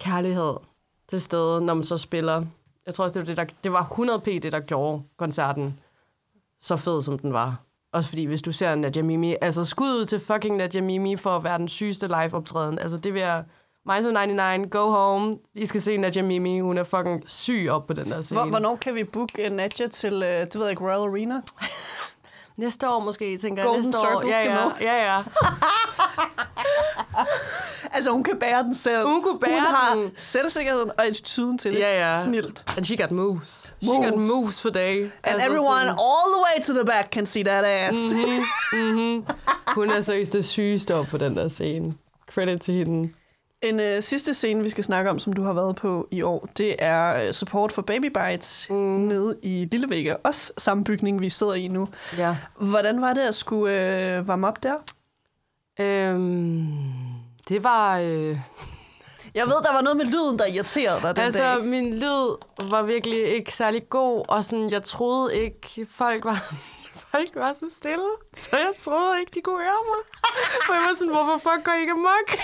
kærlighed 0.00 0.54
til 1.08 1.20
stede, 1.20 1.60
når 1.60 1.74
man 1.74 1.84
så 1.84 1.98
spiller. 1.98 2.44
Jeg 2.86 2.94
tror 2.94 3.04
også, 3.04 3.20
det 3.20 3.28
var, 3.28 3.34
det, 3.34 3.36
der, 3.36 3.54
det 3.64 3.72
var 3.72 3.84
100p 3.98 4.30
det, 4.38 4.52
der 4.52 4.60
gjorde 4.60 5.02
koncerten 5.16 5.80
så 6.60 6.76
fed, 6.76 7.02
som 7.02 7.18
den 7.18 7.32
var. 7.32 7.60
Også 7.92 8.08
fordi, 8.08 8.24
hvis 8.24 8.42
du 8.42 8.52
ser 8.52 8.74
Nadia 8.74 9.02
Mimi, 9.02 9.36
altså 9.40 9.64
skud 9.64 9.90
ud 9.90 10.04
til 10.04 10.20
fucking 10.20 10.56
Nadia 10.56 10.80
Mimi 10.80 11.16
for 11.16 11.36
at 11.36 11.44
være 11.44 11.58
den 11.58 11.68
sygeste 11.68 12.06
live-optræden. 12.06 12.78
Altså 12.78 12.96
det 12.96 13.14
vil 13.14 13.22
jeg... 13.22 13.44
Mice 13.96 14.12
99, 14.12 14.70
go 14.70 14.90
home. 14.90 15.34
I 15.54 15.66
skal 15.66 15.82
se 15.82 15.96
Nadia 15.96 16.22
Mimi. 16.22 16.60
Hun 16.60 16.78
er 16.78 16.84
fucking 16.84 17.22
syg 17.26 17.68
op 17.70 17.86
på 17.86 17.92
den 17.92 18.10
der 18.10 18.22
scene. 18.22 18.40
Hvor, 18.40 18.50
hvornår 18.50 18.76
kan 18.76 18.94
vi 18.94 19.04
booke 19.04 19.46
uh, 19.50 19.56
Nadja 19.56 19.86
til, 19.86 20.14
uh, 20.14 20.22
det 20.22 20.54
ved 20.58 20.68
ikke, 20.70 20.82
Royal 20.82 21.00
Arena? 21.10 21.40
Næste 22.56 22.88
år 22.88 23.00
måske, 23.00 23.36
tænker 23.38 23.64
Golden 23.64 23.82
jeg. 23.84 23.86
Næste 23.90 23.98
år. 24.08 24.20
Circle 24.20 24.28
Ja, 24.36 24.38
skal 24.38 24.50
ja, 24.50 24.64
med. 24.64 24.72
ja, 24.80 25.14
ja. 25.14 25.22
Altså, 27.92 28.10
hun 28.10 28.24
kan 28.24 28.38
bære 28.38 28.62
den 28.62 28.74
selv. 28.74 29.06
Hun 29.06 29.22
kunne 29.22 29.38
bære 29.40 29.50
hun 29.52 29.60
har 29.60 29.94
den. 29.94 30.10
selvsikkerheden 30.16 30.90
og 30.98 31.06
attituden 31.06 31.58
til 31.58 31.72
det. 31.72 31.78
Ja, 31.78 32.08
ja. 32.10 32.24
Snilt. 32.24 32.64
And 32.76 32.84
she 32.84 32.96
got 32.96 33.10
moves. 33.10 33.74
She 33.82 33.92
got 33.92 34.14
Moves. 34.14 34.30
moves 34.30 34.62
for 34.62 34.70
day. 34.70 35.02
And 35.02 35.10
Altså 35.24 35.46
everyone 35.46 35.80
sådan- 35.80 35.88
all 35.98 36.32
the 36.34 36.40
way 36.42 36.62
to 36.66 36.72
the 36.72 36.84
back 36.84 37.12
can 37.12 37.26
see 37.26 37.44
that 37.44 37.64
ass. 37.64 37.98
Mm-hmm. 38.72 39.26
Hun 39.76 39.90
er 39.90 40.00
seriøst 40.00 40.32
det 40.32 40.44
sygeste 40.44 40.94
op 40.94 41.06
på 41.06 41.16
den 41.18 41.36
der 41.36 41.48
scene. 41.48 41.94
Credit 42.34 42.60
til 42.60 42.74
hende. 42.74 43.10
En 43.62 43.80
øh, 43.80 44.02
sidste 44.02 44.34
scene, 44.34 44.62
vi 44.62 44.70
skal 44.70 44.84
snakke 44.84 45.10
om, 45.10 45.18
som 45.18 45.32
du 45.32 45.42
har 45.42 45.52
været 45.52 45.76
på 45.76 46.08
i 46.10 46.22
år, 46.22 46.48
det 46.58 46.76
er 46.78 47.26
øh, 47.26 47.32
support 47.32 47.72
for 47.72 47.82
Baby 47.82 48.06
Bites 48.06 48.66
mm. 48.70 48.76
nede 48.76 49.36
i 49.42 49.68
Lillevægge. 49.70 50.16
Også 50.16 50.52
samme 50.58 50.84
bygning, 50.84 51.20
vi 51.20 51.30
sidder 51.30 51.54
i 51.54 51.68
nu. 51.68 51.88
Ja. 52.18 52.36
Hvordan 52.60 53.00
var 53.00 53.12
det 53.12 53.20
at 53.20 53.34
skulle 53.34 53.74
øh, 53.74 54.28
varme 54.28 54.48
op 54.48 54.62
der? 54.62 54.74
Øhm, 55.80 56.66
det 57.48 57.64
var... 57.64 57.98
Øh, 57.98 58.38
Jeg 59.34 59.46
ved, 59.46 59.54
der 59.62 59.72
var 59.72 59.80
noget 59.80 59.96
med 59.96 60.04
lyden, 60.04 60.38
der 60.38 60.46
irriterede 60.46 61.02
dig 61.02 61.16
den 61.16 61.24
altså, 61.24 61.42
dag. 61.42 61.64
min 61.64 61.94
lyd 61.94 62.36
var 62.70 62.82
virkelig 62.82 63.24
ikke 63.26 63.52
særlig 63.52 63.88
god, 63.88 64.24
og 64.28 64.44
sådan, 64.44 64.70
jeg 64.70 64.82
troede 64.82 65.36
ikke, 65.36 65.86
folk 65.90 66.24
var... 66.24 66.54
folk 67.12 67.30
var 67.34 67.52
så 67.52 67.66
stille, 67.76 68.10
så 68.36 68.56
jeg 68.56 68.72
troede 68.78 69.20
ikke, 69.20 69.32
de 69.34 69.40
kunne 69.40 69.62
høre 69.62 69.82
mig. 69.88 70.00
Og 70.68 70.74
jeg 70.74 70.82
var 70.82 70.94
sådan, 70.98 71.12
hvorfor 71.14 71.38
fuck 71.38 71.64
går 71.64 71.72
I 71.72 71.80
ikke 71.80 71.92
amok? 71.92 72.38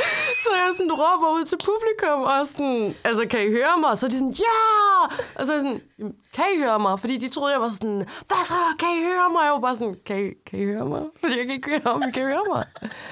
Så 0.44 0.50
jeg 0.54 0.70
sådan 0.76 0.92
råber 0.92 1.28
ud 1.38 1.44
til 1.44 1.58
publikum, 1.70 2.20
og 2.22 2.46
sådan, 2.46 2.94
altså, 3.04 3.28
kan 3.30 3.40
I 3.46 3.50
høre 3.50 3.74
mig? 3.80 3.90
Og 3.90 3.98
så 3.98 4.06
er 4.06 4.10
de 4.10 4.18
sådan, 4.18 4.36
ja! 4.46 4.60
Og 5.34 5.46
så 5.46 5.52
er 5.52 5.56
jeg 5.56 5.62
sådan, 5.66 5.80
kan 6.32 6.44
I 6.54 6.58
høre 6.58 6.78
mig? 6.78 7.00
Fordi 7.00 7.16
de 7.16 7.28
troede, 7.28 7.52
jeg 7.52 7.60
var 7.60 7.68
sådan, 7.68 7.96
hvad 8.28 8.42
så? 8.46 8.54
Kan 8.78 8.88
I 8.98 9.00
høre 9.02 9.28
mig? 9.32 9.42
Jeg 9.44 9.52
var 9.52 9.60
bare 9.60 9.76
sådan, 9.76 9.96
kan 10.06 10.26
I, 10.26 10.30
kan 10.46 10.58
I 10.58 10.64
høre 10.64 10.86
mig? 10.86 11.02
Fordi 11.20 11.38
jeg 11.38 11.46
kan 11.46 11.54
ikke 11.54 11.70
høre, 11.70 11.94
om 11.94 12.02
I 12.08 12.10
kan 12.10 12.22
høre 12.22 12.44
mig. 12.54 12.64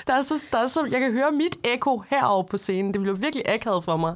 Der 0.06 0.14
er 0.14 0.22
så, 0.22 0.46
der 0.52 0.58
er 0.58 0.66
så, 0.66 0.84
jeg 0.90 1.00
kan 1.00 1.12
høre 1.12 1.32
mit 1.32 1.56
ekko 1.64 2.02
herovre 2.10 2.44
på 2.44 2.56
scenen. 2.56 2.92
Det 2.94 3.00
blev 3.02 3.20
virkelig 3.20 3.48
akavet 3.48 3.84
for 3.84 3.96
mig. 3.96 4.14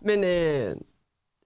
Men 0.00 0.24
øh, 0.24 0.76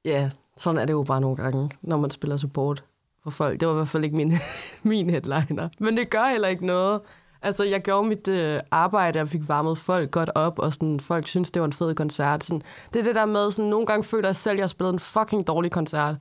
ja, 0.04 0.30
sådan 0.56 0.80
er 0.80 0.84
det 0.84 0.92
jo 0.92 1.02
bare 1.02 1.20
nogle 1.20 1.36
gange, 1.36 1.70
når 1.82 1.96
man 1.96 2.10
spiller 2.10 2.36
support 2.36 2.84
for 3.22 3.30
folk. 3.30 3.60
Det 3.60 3.68
var 3.68 3.74
i 3.74 3.76
hvert 3.76 3.88
fald 3.88 4.04
ikke 4.04 4.16
min, 4.16 4.32
min 4.82 5.10
headliner. 5.10 5.68
Men 5.78 5.96
det 5.96 6.10
gør 6.10 6.26
heller 6.26 6.48
ikke 6.48 6.66
noget. 6.66 7.00
Altså, 7.42 7.64
jeg 7.64 7.82
gjorde 7.82 8.08
mit 8.08 8.28
øh, 8.28 8.60
arbejde, 8.70 9.20
og 9.20 9.28
fik 9.28 9.48
varmet 9.48 9.78
folk 9.78 10.10
godt 10.10 10.30
op, 10.34 10.58
og 10.58 10.72
sådan, 10.72 11.00
folk 11.00 11.26
synes, 11.26 11.50
det 11.50 11.62
var 11.62 11.66
en 11.66 11.72
fed 11.72 11.94
koncert. 11.94 12.44
Sådan, 12.44 12.62
det 12.92 13.00
er 13.00 13.04
det 13.04 13.14
der 13.14 13.24
med, 13.26 13.50
sådan, 13.50 13.70
nogle 13.70 13.86
gange 13.86 14.04
føler 14.04 14.28
jeg 14.28 14.36
selv, 14.36 14.52
at 14.52 14.58
jeg 14.58 14.62
har 14.62 14.68
spillet 14.68 14.92
en 14.92 14.98
fucking 14.98 15.46
dårlig 15.46 15.72
koncert. 15.72 16.14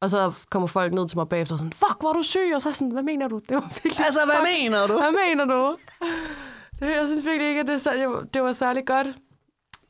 Og 0.00 0.10
så 0.10 0.32
kommer 0.50 0.68
folk 0.68 0.92
ned 0.92 1.08
til 1.08 1.18
mig 1.18 1.28
bagefter 1.28 1.54
og 1.54 1.58
sådan, 1.58 1.72
fuck, 1.72 2.00
hvor 2.00 2.08
er 2.08 2.12
du 2.12 2.22
syg? 2.22 2.52
Og 2.54 2.60
så 2.62 2.72
sådan, 2.72 2.90
hvad 2.92 3.02
mener 3.02 3.28
du? 3.28 3.38
Det 3.48 3.54
var 3.56 3.68
virkelig 3.82 4.04
Altså, 4.06 4.20
hvad 4.24 4.34
fuck- 4.34 4.62
mener 4.62 4.86
du? 4.86 4.92
Hvad 4.92 5.12
mener 5.28 5.44
du? 5.44 5.74
Det, 6.80 6.86
jeg 6.86 7.02
synes 7.06 7.26
virkelig 7.26 7.48
ikke, 7.48 7.60
at 7.60 7.66
det, 7.66 7.74
er 7.74 7.78
sær- 7.78 8.24
det 8.34 8.42
var 8.42 8.52
særlig 8.52 8.86
godt. 8.86 9.06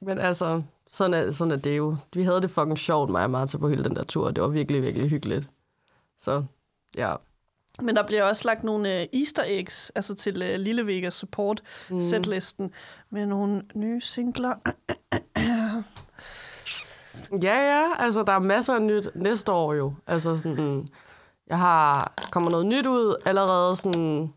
Men 0.00 0.18
altså, 0.18 0.62
sådan 0.90 1.14
er, 1.14 1.30
sådan 1.30 1.50
er 1.52 1.56
det 1.56 1.76
jo. 1.78 1.96
Vi 2.14 2.22
havde 2.22 2.40
det 2.42 2.50
fucking 2.50 2.78
sjovt, 2.78 3.11
mig 3.11 3.24
og 3.24 3.30
Martha, 3.30 3.58
på 3.58 3.68
hele 3.68 3.85
den 3.85 3.96
der 3.96 4.04
tur. 4.04 4.30
Det 4.30 4.42
var 4.42 4.48
virkelig, 4.48 4.82
virkelig 4.82 5.11
hyggeligt. 5.11 5.50
Så, 6.18 6.44
ja. 6.96 7.14
Men 7.80 7.96
der 7.96 8.06
bliver 8.06 8.22
også 8.22 8.42
lagt 8.44 8.64
nogle 8.64 9.00
øh, 9.00 9.06
easter 9.12 9.42
eggs, 9.46 9.92
altså 9.94 10.14
til 10.14 10.42
øh, 10.42 10.61
Lille 10.61 10.87
Vegas 10.87 11.14
support 11.14 11.62
mm. 11.90 12.00
setlisten 12.00 12.72
med 13.11 13.26
nogle 13.26 13.62
nye 13.74 14.00
singler. 14.00 14.54
Ja, 17.42 17.58
ja. 17.58 17.88
Altså, 17.98 18.22
der 18.22 18.32
er 18.32 18.38
masser 18.38 18.74
af 18.74 18.82
nyt 18.82 19.08
næste 19.14 19.52
år 19.52 19.74
jo. 19.74 19.94
Altså, 20.06 20.37
sådan... 20.37 20.88
Jeg 21.46 21.58
har... 21.58 22.14
kommer 22.30 22.50
noget 22.50 22.66
nyt 22.66 22.87
ud 22.87 23.14
allerede 23.24 23.76
sådan... 23.76 24.32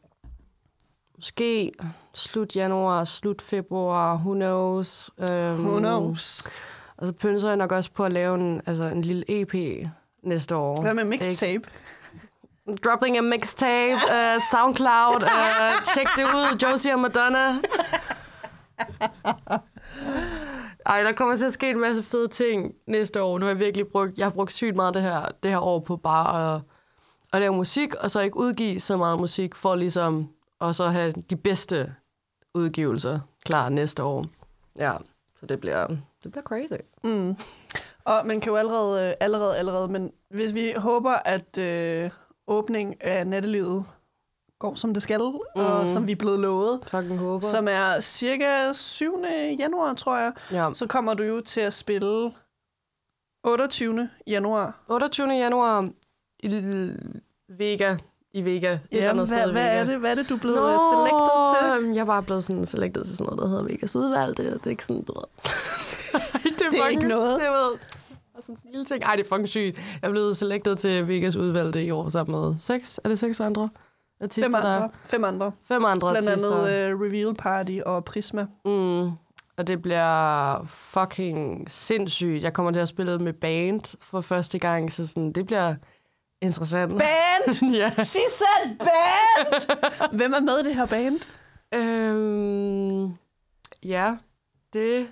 Måske 1.15 1.71
slut 2.13 2.55
januar, 2.55 3.03
slut 3.03 3.41
februar, 3.41 4.15
who 4.15 4.33
knows. 4.33 5.11
Um, 5.17 5.65
Who 5.65 5.79
knows? 5.79 6.43
Og 6.97 7.07
så 7.07 7.13
pynser 7.13 7.47
jeg 7.47 7.57
nok 7.57 7.71
også 7.71 7.91
på 7.91 8.05
at 8.05 8.11
lave 8.11 8.35
en, 8.35 8.61
altså 8.65 8.83
en 8.83 9.01
lille 9.01 9.23
EP 9.27 9.87
næste 10.23 10.55
år. 10.55 10.81
Hvad 10.81 10.93
med 10.93 11.03
mixtape? 11.03 11.63
Dropping 12.83 13.17
a 13.17 13.21
mixtape, 13.21 13.93
uh, 13.93 14.41
Soundcloud, 14.51 15.23
uh, 15.23 15.83
check 15.93 16.09
det 16.15 16.23
ud, 16.23 16.57
Josie 16.63 16.93
og 16.93 16.99
Madonna. 16.99 17.61
Ej, 20.85 21.03
der 21.03 21.11
kommer 21.11 21.35
til 21.35 21.45
at 21.45 21.53
ske 21.53 21.69
en 21.69 21.79
masse 21.79 22.03
fede 22.03 22.27
ting 22.27 22.75
næste 22.87 23.21
år. 23.21 23.37
Nu 23.37 23.45
har 23.45 23.51
jeg 23.51 23.59
virkelig 23.59 23.87
brugt, 23.87 24.17
jeg 24.17 24.25
har 24.25 24.31
brugt 24.31 24.53
sygt 24.53 24.75
meget 24.75 24.93
det 24.93 25.01
her, 25.01 25.29
det 25.43 25.51
her 25.51 25.59
år 25.59 25.79
på 25.79 25.97
bare 25.97 26.55
at, 26.55 26.61
at 27.33 27.39
lave 27.39 27.53
musik, 27.53 27.95
og 27.95 28.11
så 28.11 28.19
ikke 28.19 28.37
udgive 28.37 28.79
så 28.79 28.97
meget 28.97 29.19
musik, 29.19 29.55
for 29.55 29.75
ligesom 29.75 30.29
at 30.61 30.75
så 30.75 30.87
have 30.87 31.13
de 31.29 31.35
bedste 31.35 31.93
udgivelser 32.53 33.19
klar 33.45 33.69
næste 33.69 34.03
år. 34.03 34.25
Ja, 34.77 34.93
så 35.39 35.45
det 35.45 35.59
bliver, 35.59 35.87
det 36.23 36.31
bliver 36.31 36.43
crazy. 36.43 36.73
Mm. 37.03 37.35
Og 38.05 38.25
man 38.25 38.41
kan 38.41 38.49
jo 38.49 38.57
allerede, 38.57 39.09
øh, 39.09 39.13
allerede, 39.19 39.57
allerede, 39.57 39.87
men 39.87 40.11
hvis 40.29 40.53
vi 40.53 40.73
håber, 40.77 41.11
at 41.11 41.57
øh, 41.57 42.09
åbning 42.47 43.03
af 43.03 43.27
nattelivet 43.27 43.85
går 44.59 44.75
som 44.75 44.93
det 44.93 45.03
skal, 45.03 45.19
mm. 45.19 45.39
og 45.55 45.89
som 45.89 46.07
vi 46.07 46.11
er 46.11 46.15
blevet 46.15 46.39
lovet, 46.39 46.79
Fucking 46.87 47.17
håber. 47.17 47.47
som 47.47 47.67
er 47.67 47.99
cirka 47.99 48.73
7. 48.73 49.23
januar, 49.59 49.93
tror 49.93 50.17
jeg, 50.17 50.33
ja. 50.51 50.69
så 50.73 50.87
kommer 50.87 51.13
du 51.13 51.23
jo 51.23 51.41
til 51.41 51.61
at 51.61 51.73
spille 51.73 52.31
28. 53.43 54.09
januar. 54.27 54.79
28. 54.89 55.27
januar 55.27 55.89
i 56.39 56.47
Vega. 57.49 57.97
I 58.33 58.41
Vega. 58.41 58.73
Et 58.73 58.79
Ja, 58.91 59.09
andet 59.09 59.27
sted 59.27 59.37
hvad, 59.37 59.49
i 59.49 59.51
hvad, 59.51 59.63
Vega. 59.63 59.75
er 59.79 59.83
det, 59.85 59.97
hvad 59.99 60.11
er 60.11 60.15
det, 60.15 60.29
du 60.29 60.35
er 60.35 60.39
blevet 60.39 60.57
Nå. 60.57 60.79
selected 60.91 61.87
til? 61.87 61.95
Jeg 61.95 62.01
er 62.01 62.05
bare 62.05 62.23
blevet 62.23 62.43
sådan 62.43 62.65
selected 62.65 63.03
til 63.05 63.17
sådan 63.17 63.25
noget, 63.25 63.41
der 63.41 63.47
hedder 63.47 63.63
Vegas 63.63 63.95
udvalg. 63.95 64.37
Det, 64.37 64.45
det 64.53 64.65
er 64.65 64.69
ikke 64.69 64.83
sådan, 64.83 65.03
du 65.03 65.13
ved. 65.13 65.23
Ej, 66.13 66.41
det, 66.59 66.71
Det 66.71 66.79
er 66.79 66.87
ikke 66.87 67.07
noget. 67.07 67.39
Det 67.39 67.47
er 67.47 67.51
ved, 67.69 67.77
og 68.37 68.43
sådan 68.43 68.57
en 68.65 68.71
lille 68.71 68.85
ting. 68.85 69.03
Ej, 69.03 69.15
det 69.15 69.25
er 69.25 69.29
fucking 69.29 69.49
sygt. 69.49 69.81
Jeg 70.01 70.11
blevet 70.11 70.37
selected 70.37 70.75
til 70.75 71.07
Vegas 71.07 71.35
udvalgte 71.35 71.83
i 71.85 71.91
år 71.91 72.09
sammen 72.09 72.41
med 72.41 72.55
seks. 72.59 72.99
Er 73.03 73.09
det 73.09 73.19
seks 73.19 73.39
andre? 73.39 73.69
Artister, 74.21 74.43
Fem 74.43 74.51
der- 74.51 74.59
andre. 74.75 74.89
Fem 75.05 75.23
andre. 75.23 75.51
Fem 75.67 75.85
andre 75.85 76.11
Blandt 76.11 76.29
artister. 76.29 76.65
andet 76.67 76.93
uh, 76.93 77.01
Reveal 77.01 77.35
Party 77.35 77.79
og 77.85 78.05
Prisma. 78.05 78.45
Mm. 78.65 79.09
Og 79.57 79.67
det 79.67 79.81
bliver 79.81 80.63
fucking 80.67 81.69
sindssygt. 81.69 82.43
Jeg 82.43 82.53
kommer 82.53 82.71
til 82.71 82.79
at 82.79 82.87
spille 82.87 83.19
med 83.19 83.33
band 83.33 83.97
for 84.03 84.21
første 84.21 84.59
gang, 84.59 84.91
så 84.93 85.07
sådan, 85.07 85.31
det 85.31 85.45
bliver 85.45 85.75
interessant. 86.41 86.91
Band! 86.97 87.71
ja. 87.75 87.89
She 88.03 88.19
said 88.29 88.77
band! 88.79 89.77
Hvem 90.17 90.33
er 90.33 90.39
med 90.39 90.59
i 90.59 90.63
det 90.63 90.75
her 90.75 90.85
band? 90.85 91.19
Øhm, 91.73 93.13
ja, 93.83 94.15
det 94.73 95.07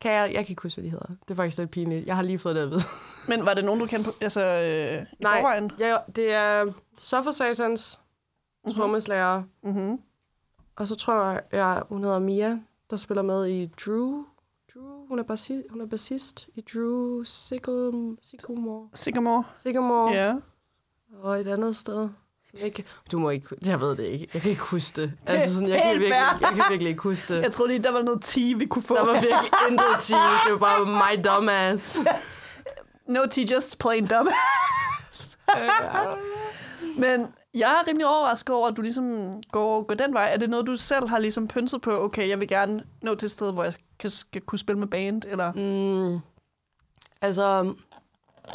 kan 0.00 0.12
jeg... 0.12 0.32
Jeg 0.34 0.46
kan 0.46 0.52
ikke 0.52 0.62
huske, 0.62 0.80
hvad 0.80 0.84
de 0.84 0.90
hedder. 0.90 1.06
Det 1.06 1.30
er 1.30 1.34
faktisk 1.34 1.58
lidt 1.58 1.70
pinligt. 1.70 2.06
Jeg 2.06 2.16
har 2.16 2.22
lige 2.22 2.38
fået 2.38 2.56
det 2.56 2.62
at 2.62 2.70
vide. 2.70 2.80
Men 3.28 3.46
var 3.46 3.54
det 3.54 3.64
nogen, 3.64 3.80
du 3.80 3.86
kendte 3.86 4.10
på, 4.10 4.16
altså, 4.20 4.40
øh, 4.42 5.02
i 5.02 5.22
Nej, 5.22 5.40
forvejen? 5.40 5.70
ja, 5.78 5.96
det 6.16 6.34
er 6.34 6.72
Suffer 6.98 7.30
Satans 7.30 8.00
trommeslager. 8.74 9.42
Mm-hmm. 9.62 10.00
Og 10.76 10.88
så 10.88 10.94
tror 10.94 11.24
jeg, 11.24 11.42
jeg, 11.52 11.82
hun 11.88 12.04
hedder 12.04 12.18
Mia, 12.18 12.58
der 12.90 12.96
spiller 12.96 13.22
med 13.22 13.46
i 13.48 13.66
Drew. 13.66 14.24
Drew 14.74 15.06
hun, 15.08 15.18
er 15.18 15.22
bassi, 15.22 15.62
hun 15.70 15.80
er 15.80 15.86
bassist 15.86 16.48
i 16.54 16.60
Drew 16.60 17.22
Sycamore. 17.22 18.16
Sycamore. 18.20 18.88
Sycamore. 18.94 19.44
Sycamore. 19.54 20.12
Ja. 20.12 20.34
Og 21.22 21.40
et 21.40 21.48
andet 21.48 21.76
sted. 21.76 22.08
Ikke, 22.54 22.84
du 23.12 23.18
må 23.18 23.30
ikke... 23.30 23.48
Jeg 23.66 23.80
ved 23.80 23.96
det 23.96 24.04
ikke. 24.04 24.28
Jeg 24.34 24.42
kan 24.42 24.50
ikke 24.50 24.62
huske 24.62 25.02
det. 25.02 25.12
Det 25.26 25.32
Altså, 25.32 25.54
sådan, 25.54 25.68
jeg, 25.68 25.80
kan 25.82 25.92
virkelig, 25.92 26.10
jeg 26.40 26.48
kan 26.54 26.64
virkelig 26.70 26.88
ikke 26.90 27.02
huske 27.02 27.34
det. 27.34 27.42
Jeg 27.42 27.52
troede 27.52 27.72
lige, 27.72 27.82
der 27.82 27.92
var 27.92 28.02
noget 28.02 28.22
tea, 28.22 28.56
vi 28.56 28.66
kunne 28.66 28.82
få. 28.82 28.94
Der 28.94 29.04
var 29.04 29.12
virkelig 29.12 29.50
intet 29.70 29.86
tea. 30.00 30.18
Det 30.44 30.52
var 30.52 30.58
bare 30.58 30.86
my 30.86 31.24
dumbass. 31.24 31.98
No 33.06 33.26
tea, 33.30 33.44
just 33.54 33.78
plain 33.78 34.06
dumb. 34.06 34.28
Men 37.02 37.26
jeg 37.54 37.70
er 37.70 37.88
rimelig 37.88 38.06
overrasket 38.06 38.54
over, 38.54 38.68
at 38.68 38.76
du 38.76 38.82
ligesom 38.82 39.32
går, 39.52 39.82
går 39.82 39.94
den 39.94 40.14
vej. 40.14 40.30
Er 40.32 40.36
det 40.36 40.50
noget, 40.50 40.66
du 40.66 40.76
selv 40.76 41.08
har 41.08 41.18
ligesom 41.18 41.48
pynset 41.48 41.82
på? 41.82 42.04
Okay, 42.04 42.28
jeg 42.28 42.40
vil 42.40 42.48
gerne 42.48 42.82
nå 43.02 43.14
til 43.14 43.26
et 43.26 43.30
sted, 43.30 43.52
hvor 43.52 43.64
jeg 43.64 43.74
kan, 43.98 44.10
skal 44.10 44.42
kunne 44.42 44.58
spille 44.58 44.78
med 44.78 44.88
band, 44.88 45.22
eller... 45.28 45.52
Mm, 45.52 46.20
altså, 47.22 47.74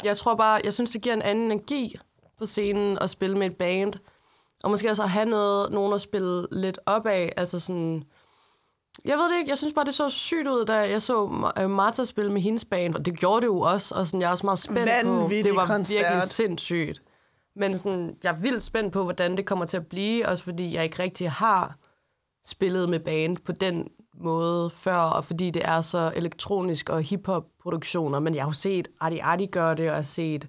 jeg 0.04 0.16
tror 0.16 0.34
bare, 0.34 0.60
jeg 0.64 0.72
synes, 0.72 0.90
det 0.90 1.02
giver 1.02 1.14
en 1.14 1.22
anden 1.22 1.44
energi 1.44 1.98
på 2.38 2.44
scenen 2.44 2.98
at 2.98 3.10
spille 3.10 3.38
med 3.38 3.46
et 3.46 3.56
band. 3.56 3.92
Og 4.64 4.70
måske 4.70 4.90
også 4.90 5.02
at 5.02 5.10
have 5.10 5.26
noget, 5.26 5.72
nogen 5.72 5.92
at 5.92 6.00
spille 6.00 6.46
lidt 6.52 6.78
op 6.86 7.06
af. 7.06 7.32
Altså 7.36 7.60
sådan... 7.60 8.04
Jeg 9.04 9.16
ved 9.18 9.30
det 9.32 9.38
ikke, 9.38 9.48
jeg 9.48 9.58
synes 9.58 9.74
bare, 9.74 9.84
det 9.84 9.94
så 9.94 10.10
sygt 10.10 10.48
ud, 10.48 10.64
da 10.64 10.74
jeg 10.74 11.02
så 11.02 11.26
Ma- 11.26 11.66
Martha 11.66 12.04
spille 12.04 12.32
med 12.32 12.40
hendes 12.40 12.64
band. 12.64 12.94
Og 12.94 13.04
det 13.06 13.18
gjorde 13.18 13.40
det 13.40 13.46
jo 13.46 13.60
også, 13.60 13.94
og 13.94 14.06
sådan, 14.06 14.20
jeg 14.20 14.26
er 14.26 14.30
også 14.30 14.46
meget 14.46 14.58
spændt 14.58 14.90
på. 15.04 15.12
Vanvittig 15.12 15.44
Det 15.44 15.56
var 15.56 15.66
koncert. 15.66 15.98
virkelig 16.04 16.22
sindssygt. 16.22 17.02
Men 17.56 17.78
sådan, 17.78 18.16
jeg 18.22 18.30
er 18.32 18.36
vildt 18.40 18.62
spændt 18.62 18.92
på, 18.92 19.02
hvordan 19.02 19.36
det 19.36 19.46
kommer 19.46 19.64
til 19.64 19.76
at 19.76 19.86
blive, 19.86 20.28
også 20.28 20.44
fordi 20.44 20.74
jeg 20.74 20.84
ikke 20.84 21.02
rigtig 21.02 21.30
har 21.30 21.76
spillet 22.46 22.88
med 22.88 23.00
band 23.00 23.36
på 23.36 23.52
den 23.52 23.88
måde 24.20 24.70
før, 24.70 24.96
og 24.96 25.24
fordi 25.24 25.50
det 25.50 25.62
er 25.64 25.80
så 25.80 26.12
elektronisk 26.16 26.88
og 26.90 27.02
hiphop-produktioner. 27.02 28.18
Men 28.20 28.34
jeg 28.34 28.42
har 28.44 28.48
jo 28.48 28.52
set 28.52 28.88
Adi 29.00 29.18
Adi 29.22 29.46
gøre 29.46 29.70
det, 29.70 29.80
og 29.80 29.84
jeg 29.86 29.94
har 29.94 30.02
set 30.02 30.48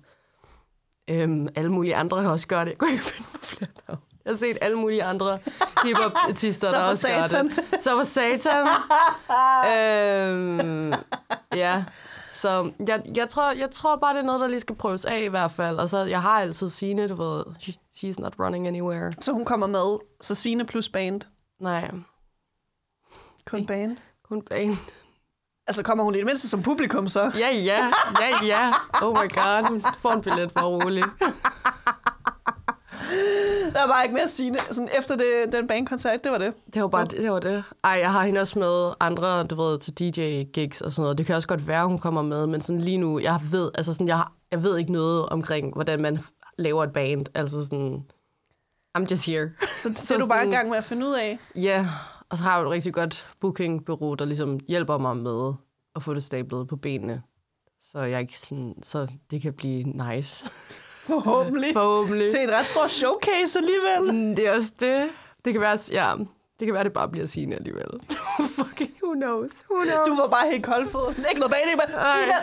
øhm, 1.08 1.48
alle 1.56 1.72
mulige 1.72 1.96
andre 1.96 2.18
også 2.18 2.48
gøre 2.48 2.66
det. 2.66 2.70
Jeg 2.72 2.78
kunne 2.78 2.92
ikke 2.92 3.04
finde 3.04 3.30
på 3.34 3.38
flere 3.46 3.72
navne. 3.88 4.02
Jeg 4.26 4.32
har 4.32 4.38
set 4.38 4.58
alle 4.62 4.78
mulige 4.78 5.04
andre 5.04 5.40
hiphop-artister, 5.84 6.72
der 6.72 6.80
også 6.80 7.08
gør 7.08 7.26
satan. 7.28 7.48
det. 7.48 7.82
Så 7.82 7.96
for 7.96 8.04
satan. 8.04 8.68
øhm, 9.78 10.94
ja, 11.56 11.86
så 12.34 12.72
jeg, 12.88 13.02
jeg, 13.16 13.30
tror, 13.30 13.52
jeg 13.52 13.72
tror 13.72 13.96
bare, 13.96 14.14
det 14.14 14.20
er 14.20 14.26
noget, 14.26 14.42
der 14.42 14.48
lige 14.48 14.60
skal 14.60 14.76
prøves 14.76 15.06
af 15.06 15.20
i 15.20 15.28
hvert 15.28 15.52
fald. 15.52 15.78
Og 15.78 15.90
så, 15.90 15.98
jeg 15.98 16.22
har 16.22 16.40
altid 16.42 16.70
Signe, 16.70 17.08
du 17.08 17.16
ved, 17.16 17.44
she- 17.62 17.90
she's 17.96 18.16
not 18.22 18.34
running 18.40 18.68
anywhere. 18.68 19.12
Så 19.20 19.32
hun 19.32 19.46
kommer 19.46 19.68
med, 19.68 19.98
så 20.22 20.36
Signe 20.36 20.66
plus 20.66 20.90
band. 20.90 21.22
Nej, 21.60 21.92
Kun 23.46 23.66
band. 23.66 23.98
kun 24.30 24.42
bane. 24.42 24.76
Altså 25.68 25.84
kommer 25.84 26.04
hun 26.04 26.16
i 26.16 26.18
det 26.18 26.26
mindste 26.26 26.50
som 26.50 26.64
publikum, 26.64 27.08
så? 27.08 27.32
Ja, 27.40 27.56
ja, 27.56 27.92
ja, 28.22 28.46
ja. 28.46 28.72
Oh 29.02 29.12
my 29.12 29.30
god, 29.30 29.82
får 30.02 30.12
en 30.12 30.22
billet 30.22 30.52
for 30.58 30.62
roligt. 30.62 31.08
Der 33.74 33.84
er 33.84 33.88
bare 33.88 34.04
ikke 34.04 34.14
mere 34.14 34.24
at 34.24 34.30
sige. 34.30 34.56
Sådan, 34.72 34.90
efter 34.98 35.16
det, 35.16 35.54
den 35.54 35.68
bandkoncert, 35.68 36.24
det 36.24 36.32
var 36.32 36.38
det. 36.38 36.54
Det 36.74 36.82
var 36.82 36.88
bare 36.88 37.06
det, 37.06 37.18
det 37.18 37.32
var 37.32 37.40
det. 37.40 37.64
Ej, 37.84 37.92
jeg 37.92 38.12
har 38.12 38.24
hende 38.26 38.42
også 38.42 38.60
med 38.60 38.94
andre, 39.00 39.44
du 39.44 39.56
ved, 39.56 39.80
til 39.80 39.94
DJ-gigs 39.94 40.82
og 40.82 40.92
sådan 40.92 41.02
noget. 41.02 41.18
Det 41.18 41.26
kan 41.26 41.36
også 41.36 41.48
godt 41.48 41.68
være, 41.68 41.88
hun 41.88 42.00
kommer 42.00 42.22
med, 42.22 42.48
men 42.48 42.62
sådan 42.62 42.82
lige 42.82 42.98
nu, 42.98 43.20
jeg 43.20 43.40
ved, 43.52 43.72
altså 43.76 43.94
sådan, 43.94 44.08
jeg, 44.08 44.24
jeg 44.52 44.64
ved 44.64 44.78
ikke 44.78 44.92
noget 44.92 45.30
omkring, 45.30 45.74
hvordan 45.74 46.02
man 46.02 46.20
laver 46.58 46.84
et 46.84 46.94
band. 46.94 47.26
Altså 47.36 47.64
sådan, 47.64 48.04
I'm 48.98 49.06
just 49.12 49.26
here. 49.26 49.50
Så 49.80 49.90
det 49.90 50.12
er 50.12 50.20
du 50.20 50.28
bare 50.28 50.48
i 50.48 50.52
gang 50.52 50.70
med 50.70 50.78
at 50.78 50.84
finde 50.84 51.08
ud 51.08 51.14
af. 51.14 51.40
Ja, 51.56 51.86
og 52.30 52.38
så 52.38 52.44
har 52.44 52.56
jeg 52.58 52.64
jo 52.64 52.68
et 52.70 52.74
rigtig 52.74 52.94
godt 52.94 53.28
bookingbureau, 53.40 54.14
der 54.14 54.26
ligesom 54.26 54.60
hjælper 54.68 54.98
mig 54.98 55.18
med 55.18 55.54
at 55.96 56.04
få 56.04 56.14
det 56.14 56.24
stablet 56.24 56.68
på 56.68 56.76
benene. 56.76 57.22
Så 57.82 58.00
jeg 58.00 58.22
ikke 58.22 58.40
sådan, 58.40 58.74
så 58.84 59.08
det 59.32 59.42
kan 59.42 59.54
blive 59.54 59.84
nice. 59.84 60.46
Forhåbentlig. 61.08 61.74
Forhåbentlig. 61.82 62.32
Til 62.32 62.40
et 62.44 62.50
ret 62.50 62.68
stort 62.68 62.92
showcase 62.92 63.60
alligevel. 63.60 64.14
Mm, 64.28 64.36
Det 64.36 64.48
er 64.48 64.56
også 64.56 64.72
det. 64.80 65.10
Det 65.46 65.54
kan 65.54 65.62
være, 65.62 65.78
ja, 65.92 66.14
det 66.60 66.66
kan 66.68 66.74
være, 66.74 66.84
det 66.84 66.94
bare 66.94 67.10
bliver 67.10 67.26
Signe 67.26 67.56
alligevel. 67.56 67.88
Fucking, 68.58 68.92
who 69.04 69.14
knows? 69.14 69.52
Who 69.72 69.84
knows? 69.84 70.08
Du 70.08 70.16
var 70.16 70.28
bare 70.30 70.52
helt 70.52 70.66
koldfod. 70.66 71.12
Sådan, 71.12 71.26
ikke 71.30 71.40
noget 71.40 71.52
bag 71.52 71.62
det, 71.72 71.80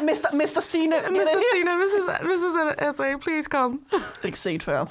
men 0.00 0.06
Mr. 0.06 0.36
Mr. 0.36 0.60
Signe. 0.60 0.94
Mrs. 1.10 1.28
Signe, 1.52 1.70
Mrs. 1.82 2.22
Mrs. 2.22 2.96
SA, 2.96 3.16
please 3.20 3.48
come. 3.50 3.78
Ikke 4.24 4.38
set 4.38 4.62
før. 4.62 4.84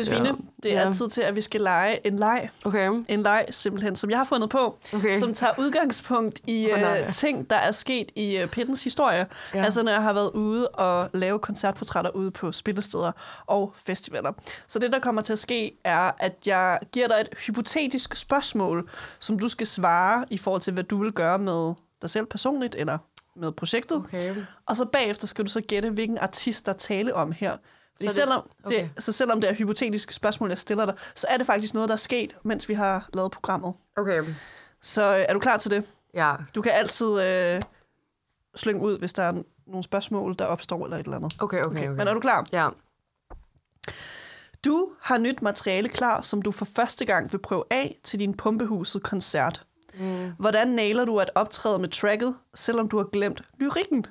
Josefine, 0.00 0.28
Ja. 0.28 0.32
det 0.62 0.76
er 0.76 0.82
Ja. 0.86 0.92
tid 0.92 1.08
til, 1.08 1.22
at 1.22 1.36
vi 1.36 1.40
skal 1.40 1.60
lege 1.60 2.06
en 2.06 2.18
leg. 2.18 2.50
Okay. 2.64 3.02
En 3.08 3.22
leg, 3.22 3.46
simpelthen, 3.50 3.96
som 3.96 4.10
jeg 4.10 4.18
har 4.18 4.24
fundet 4.24 4.50
på, 4.50 4.78
Okay. 4.94 5.18
som 5.18 5.34
tager 5.34 5.52
udgangspunkt 5.58 6.40
i 6.46 6.66
nej. 6.76 7.04
uh, 7.06 7.12
ting, 7.12 7.50
der 7.50 7.56
er 7.56 7.72
sket 7.72 8.10
i 8.16 8.42
uh, 8.42 8.48
Pittens 8.48 8.84
historie. 8.84 9.16
Ja. 9.18 9.58
Ja. 9.58 9.64
Altså, 9.64 9.82
når 9.82 9.92
jeg 9.92 10.02
har 10.02 10.12
været 10.12 10.30
ude 10.30 10.68
og 10.68 11.10
lave 11.14 11.38
koncertportrætter 11.38 12.10
ude 12.10 12.30
på 12.30 12.52
spillesteder 12.52 13.12
og 13.46 13.72
festivaler. 13.86 14.32
Så 14.66 14.78
det, 14.78 14.92
der 14.92 14.98
kommer 14.98 15.22
til 15.22 15.32
at 15.32 15.38
ske, 15.38 15.72
er, 15.84 16.10
at 16.18 16.32
jeg 16.46 16.78
giver 16.92 17.08
dig 17.08 17.16
et 17.20 17.28
hypotetisk 17.46 18.14
spørgsmål, 18.14 18.88
som 19.20 19.38
du 19.38 19.48
skal 19.48 19.66
svare 19.66 20.24
i 20.30 20.38
forhold 20.38 20.62
til, 20.62 20.72
hvad 20.72 20.84
du 20.84 21.02
vil 21.02 21.12
gøre 21.12 21.38
med 21.38 21.74
dig 22.02 22.10
selv 22.10 22.26
personligt, 22.26 22.74
eller 22.78 22.98
med 23.36 23.52
projektet. 23.52 23.96
Okay. 23.96 24.34
Og 24.66 24.76
så 24.76 24.84
bagefter 24.84 25.26
skal 25.26 25.44
du 25.44 25.50
så 25.50 25.60
gætte, 25.60 25.90
hvilken 25.90 26.18
artist, 26.18 26.66
der 26.66 26.72
er 26.72 26.76
tale 26.76 27.14
om 27.14 27.32
her. 27.32 27.56
Fordi 28.00 28.08
Så 28.08 28.20
er 28.20 28.24
det- 28.24 28.28
selvom, 28.28 28.50
okay. 28.64 28.88
det, 28.96 29.04
så 29.04 29.12
selvom 29.12 29.40
det 29.40 29.50
er 29.50 29.54
hypotetiske 29.54 30.14
spørgsmål, 30.14 30.48
jeg 30.48 30.58
stiller 30.58 30.84
dig, 30.86 30.94
så 31.14 31.26
er 31.30 31.36
det 31.36 31.46
faktisk 31.46 31.74
noget, 31.74 31.88
der 31.88 31.92
er 31.92 31.96
sket, 31.96 32.36
mens 32.42 32.68
vi 32.68 32.74
har 32.74 33.08
lavet 33.14 33.32
programmet. 33.32 33.74
Okay. 33.96 34.24
Så 34.82 35.16
øh, 35.16 35.24
er 35.28 35.32
du 35.32 35.38
klar 35.38 35.56
til 35.56 35.70
det? 35.70 35.84
Ja. 36.14 36.34
Du 36.54 36.62
kan 36.62 36.72
altid 36.72 37.20
øh, 37.22 37.62
slynge 38.54 38.82
ud, 38.82 38.98
hvis 38.98 39.12
der 39.12 39.22
er 39.22 39.32
nogle 39.66 39.84
spørgsmål, 39.84 40.34
der 40.38 40.44
opstår 40.44 40.84
eller 40.84 40.96
et 40.98 41.04
eller 41.04 41.16
andet. 41.16 41.36
Okay, 41.40 41.60
okay, 41.62 41.68
okay. 41.68 41.88
Men 41.88 42.08
er 42.08 42.14
du 42.14 42.20
klar? 42.20 42.46
Ja. 42.52 42.68
Du 44.64 44.88
har 45.00 45.18
nyt 45.18 45.42
materiale 45.42 45.88
klar, 45.88 46.20
som 46.22 46.42
du 46.42 46.50
for 46.52 46.64
første 46.64 47.04
gang 47.04 47.32
vil 47.32 47.38
prøve 47.38 47.64
af 47.70 47.98
til 48.02 48.20
din 48.20 48.34
Pumpehuset-koncert. 48.36 49.62
Mm. 49.94 50.32
Hvordan 50.38 50.68
nailer 50.68 51.04
du 51.04 51.20
at 51.20 51.30
optræde 51.34 51.78
med 51.78 51.88
tracket, 51.88 52.36
selvom 52.54 52.88
du 52.88 52.96
har 52.96 53.04
glemt 53.04 53.42
lyrikken? 53.58 54.04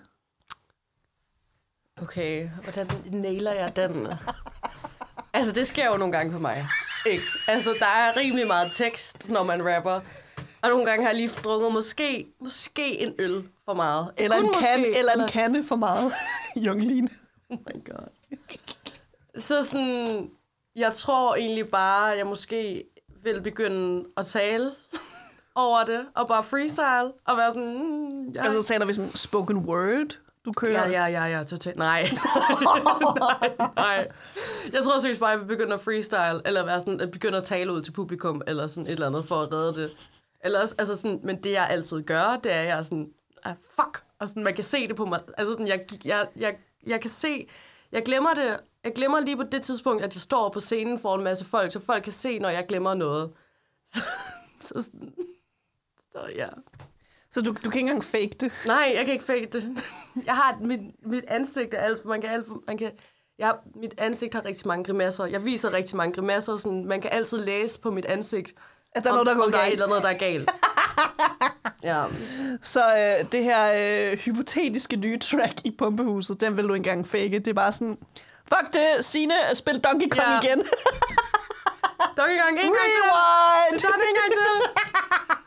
Okay, 2.02 2.50
hvordan 2.64 2.88
nailer 3.12 3.52
jeg 3.52 3.76
den? 3.76 4.08
altså, 5.34 5.52
det 5.52 5.68
sker 5.68 5.86
jo 5.92 5.98
nogle 5.98 6.12
gange 6.18 6.32
for 6.32 6.40
mig. 6.40 6.66
Ikke? 7.06 7.24
Altså, 7.48 7.70
der 7.80 7.86
er 7.86 8.18
rimelig 8.18 8.48
meget 8.48 8.72
tekst, 8.72 9.30
når 9.30 9.44
man 9.44 9.76
rapper. 9.76 10.02
Og 10.62 10.70
nogle 10.70 10.86
gange 10.86 11.04
har 11.04 11.10
jeg 11.10 11.18
lige 11.18 11.32
drukket 11.44 11.72
måske, 11.72 12.28
måske 12.42 13.00
en 13.00 13.14
øl 13.20 13.44
for 13.66 13.74
meget. 13.74 14.12
Eller 14.18 14.36
Kun 14.36 14.46
en, 14.46 14.54
kan, 14.54 14.80
måske, 14.80 15.00
eller 15.00 15.14
en 15.14 15.28
kande 15.28 15.64
for 15.64 15.76
meget, 15.76 16.14
Jungline. 16.66 17.10
Oh 17.50 17.58
my 17.58 17.86
god. 17.86 18.38
Så 19.38 19.64
sådan, 19.64 20.30
jeg 20.76 20.94
tror 20.94 21.36
egentlig 21.36 21.68
bare, 21.68 22.12
at 22.12 22.18
jeg 22.18 22.28
måske 22.28 22.84
vil 23.24 23.42
begynde 23.42 24.06
at 24.18 24.26
tale 24.26 24.72
over 25.56 25.84
det, 25.84 26.06
og 26.16 26.28
bare 26.28 26.44
freestyle, 26.44 27.12
og 27.28 27.38
være 27.38 27.52
sådan, 27.52 27.78
mm, 27.78 28.30
ja, 28.30 28.44
Altså, 28.44 28.62
så 28.62 28.68
taler 28.68 28.86
vi 28.86 28.94
sådan 28.94 29.12
spoken 29.16 29.58
word, 29.58 30.20
du 30.50 30.54
kører. 30.60 30.88
Ja, 30.90 31.06
ja, 31.06 31.26
ja, 31.26 31.38
ja, 31.38 31.44
totalt. 31.44 31.78
Nej. 31.78 32.02
nej, 33.20 33.56
nej. 33.76 34.08
Jeg 34.74 34.84
tror 34.84 35.00
seriøst 35.00 35.20
bare, 35.20 35.34
at 35.34 35.40
jeg 35.40 35.48
vil 35.48 35.56
begynde 35.58 35.74
at 35.74 35.82
freestyle, 35.82 36.42
eller 36.46 36.66
være 36.66 36.82
sådan, 36.82 37.02
at 37.02 37.12
begynde 37.12 37.38
at 37.38 37.44
tale 37.44 37.74
ud 37.74 37.82
til 37.82 37.92
publikum, 37.92 38.42
eller 38.48 38.68
sådan 38.68 38.88
et 38.88 38.92
eller 38.92 39.08
andet, 39.08 39.26
for 39.26 39.36
at 39.42 39.54
redde 39.54 39.82
det. 39.82 39.92
Eller, 40.44 40.62
også- 40.62 40.76
altså 40.80 40.98
sådan, 40.98 41.20
men 41.24 41.44
det, 41.44 41.52
jeg 41.52 41.68
altid 41.70 42.02
gør, 42.04 42.40
det 42.44 42.54
er, 42.54 42.60
at 42.62 42.68
jeg 42.68 42.78
er 42.78 42.82
sådan, 42.82 43.10
ah, 43.44 43.54
fuck, 43.76 44.04
og 44.20 44.28
sådan, 44.30 44.44
man 44.44 44.54
kan 44.56 44.64
se 44.64 44.88
det 44.88 44.96
på 44.96 45.06
mig. 45.06 45.20
Altså 45.38 45.52
sådan, 45.54 45.68
jeg, 45.68 45.86
jeg, 46.06 46.28
jeg, 46.36 46.56
jeg 46.88 47.02
kan 47.02 47.10
se, 47.10 47.48
jeg 47.92 48.04
glemmer 48.04 48.34
det, 48.34 48.60
jeg 48.84 48.94
glemmer 48.96 49.20
lige 49.20 49.38
på 49.38 49.44
det 49.52 49.62
tidspunkt, 49.62 50.04
at 50.04 50.14
jeg 50.16 50.22
står 50.22 50.50
på 50.50 50.60
scenen 50.60 51.00
for 51.00 51.16
en 51.16 51.24
masse 51.24 51.46
folk, 51.46 51.72
så 51.72 51.80
folk 51.86 52.04
kan 52.04 52.14
se, 52.14 52.40
når 52.40 52.50
jeg 52.50 52.66
glemmer 52.68 52.94
noget. 52.94 53.32
Så, 53.94 54.02
så, 54.62 54.82
sådan, 54.82 55.14
så 56.12 56.20
ja. 56.36 56.48
Så 57.32 57.42
du, 57.42 57.52
du 57.52 57.70
kan 57.70 57.80
ikke 57.80 57.80
engang 57.80 58.04
fake 58.04 58.32
det. 58.40 58.52
Nej, 58.66 58.92
jeg 58.96 59.06
kan 59.06 59.14
ikke 59.14 59.26
fake 59.26 59.48
det. 59.54 59.70
Jeg 60.26 60.36
har 60.36 60.58
mit, 60.62 60.80
mit 61.06 61.24
ansigt 61.28 61.74
er 61.74 61.78
alt, 61.78 62.06
man 62.06 62.22
kan 62.22 62.30
alt, 62.30 62.46
man 62.68 62.78
kan, 62.78 62.92
jeg, 63.40 63.54
mit 63.76 63.94
ansigt 63.98 64.34
har 64.34 64.46
rigtig 64.46 64.68
mange 64.68 64.84
grimasser. 64.84 65.26
Jeg 65.26 65.46
viser 65.46 65.74
rigtig 65.74 65.96
mange 65.98 66.14
grimasser, 66.14 66.58
sådan, 66.58 66.86
man 66.86 67.02
kan 67.02 67.10
altid 67.14 67.38
læse 67.38 67.80
på 67.80 67.92
mit 67.92 68.06
ansigt, 68.06 68.54
At 68.96 69.04
der 69.04 69.10
er 69.10 69.14
noget, 69.14 69.28
der 69.28 69.34
er 69.34 69.38
gået 69.38 69.54
der 69.54 69.60
er 69.60 69.64
et 69.64 69.68
galt. 69.70 69.74
eller 69.82 69.86
andet, 69.96 70.04
der 70.04 70.10
er 70.10 70.18
galt. 70.18 70.50
ja. 71.84 72.04
Så 72.62 72.82
øh, 72.96 73.32
det 73.32 73.44
her 73.44 73.74
øh, 74.12 74.18
hypotetiske 74.18 74.96
nye 74.96 75.20
track 75.20 75.54
i 75.64 75.76
Pumpehuset, 75.78 76.42
den 76.42 76.58
vil 76.58 76.68
du 76.68 76.74
ikke 76.74 76.90
engang 76.90 77.08
fake. 77.08 77.40
Det 77.40 77.48
er 77.48 77.54
bare 77.54 77.72
sådan, 77.72 77.98
fuck 78.54 78.74
det, 78.74 79.06
Signe, 79.06 79.34
spil 79.54 79.80
Donkey 79.80 80.08
Kong 80.10 80.28
Ja. 80.28 80.40
igen. 80.48 80.60
Donkey 82.18 82.38
Kong, 82.42 82.52
en 82.52 82.56
gang 82.58 82.76
til! 82.96 83.04
Rewind! 83.12 83.74
Vi 83.74 83.80
tager 83.80 83.94
den 83.94 84.02
en 84.10 84.16
gang 84.22 84.32
til! 84.40 84.56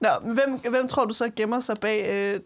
Nå, 0.00 0.08
hvem, 0.34 0.58
hvem 0.70 0.88
tror 0.88 1.04
du 1.04 1.14
så 1.14 1.30
gemmer 1.36 1.60
sig 1.60 1.78
bag 1.80 2.06
øh, 2.08 2.40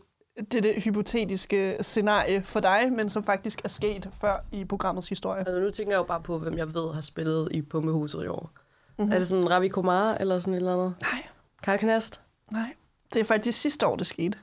det, 0.53 0.63
det 0.63 0.83
hypotetiske 0.83 1.77
scenarie 1.81 2.43
for 2.43 2.61
dig, 2.61 2.93
men 2.93 3.09
som 3.09 3.25
faktisk 3.25 3.61
er 3.65 3.69
sket 3.69 4.11
før 4.21 4.45
i 4.53 4.65
programmets 4.65 5.09
historie? 5.09 5.39
Altså, 5.39 5.61
nu 5.61 5.71
tænker 5.71 5.93
jeg 5.93 5.99
jo 5.99 6.03
bare 6.05 6.21
på, 6.21 6.39
hvem 6.39 6.59
jeg 6.59 6.75
ved 6.75 6.93
har 6.95 7.01
spillet 7.01 7.49
i 7.51 7.63
Pumpehuset 7.63 8.25
i 8.25 8.27
år. 8.27 8.51
Mm-hmm. 8.99 9.13
Er 9.13 9.19
det 9.19 9.29
sådan 9.29 9.51
Ravi 9.51 9.69
Kumar, 9.69 10.15
eller 10.15 10.39
sådan 10.39 10.55
et 10.55 10.59
eller 10.59 10.73
andet? 10.73 10.95
Nej, 11.01 11.27
Karl 11.63 11.79
Knast? 11.79 12.21
nej. 12.51 12.75
Det 13.15 13.21
er 13.21 13.25
faktisk 13.25 13.61
sidste 13.61 13.87
år, 13.87 13.97
det 13.97 14.07
skete. 14.07 14.39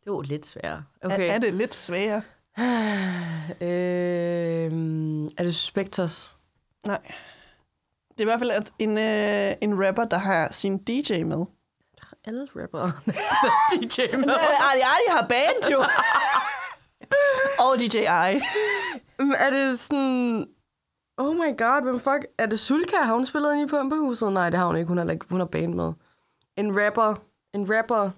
Det 0.00 0.06
er 0.06 0.10
jo 0.10 0.20
lidt 0.20 0.46
sværere. 0.46 0.84
Okay. 1.02 1.14
Okay. 1.14 1.28
Er, 1.28 1.32
er 1.32 1.38
det 1.38 1.54
lidt 1.54 1.74
sværere? 1.74 2.22
Øh, 3.60 4.72
er 5.38 5.42
det 5.42 5.54
Spectres? 5.54 6.36
Nej. 6.86 7.12
Det 8.18 8.24
er 8.24 8.28
i 8.28 8.30
hvert 8.30 8.40
fald 8.40 8.50
at 8.50 8.72
en, 8.78 8.98
øh, 8.98 9.54
en 9.60 9.86
rapper, 9.86 10.04
der 10.04 10.18
har 10.18 10.52
sin 10.52 10.78
DJ 10.78 11.22
med. 11.22 11.44
Alle 12.24 12.48
rappere 12.56 12.92
næsten 13.06 13.36
er 13.44 14.10
DJ 14.10 14.16
med. 14.16 14.28
Artie 14.68 14.84
Artie 14.84 15.10
har 15.10 15.26
band 15.28 15.72
jo. 15.72 15.78
Og 17.64 17.78
DJ 17.78 17.96
I. 17.96 18.40
Er 19.36 19.50
det 19.50 19.78
sådan... 19.78 20.46
Oh 21.16 21.34
my 21.34 21.58
god, 21.58 21.82
hvem 21.82 22.00
fuck... 22.00 22.26
Er 22.38 22.46
det 22.46 22.58
Sulka? 22.58 22.96
Har 22.96 23.14
hun 23.14 23.26
spillet 23.26 23.54
ind 23.54 23.68
i 23.68 23.70
Pumpehuset? 23.70 24.32
Nej, 24.32 24.50
det 24.50 24.58
har 24.58 24.66
hun 24.66 24.76
ikke. 24.76 24.88
Hun 24.88 24.98
har, 24.98 25.10
ikke, 25.10 25.26
hun 25.30 25.40
har 25.40 25.46
band 25.46 25.74
med. 25.74 25.92
En 26.56 26.80
rapper. 26.80 27.14
En 27.54 27.76
rapper. 27.76 28.10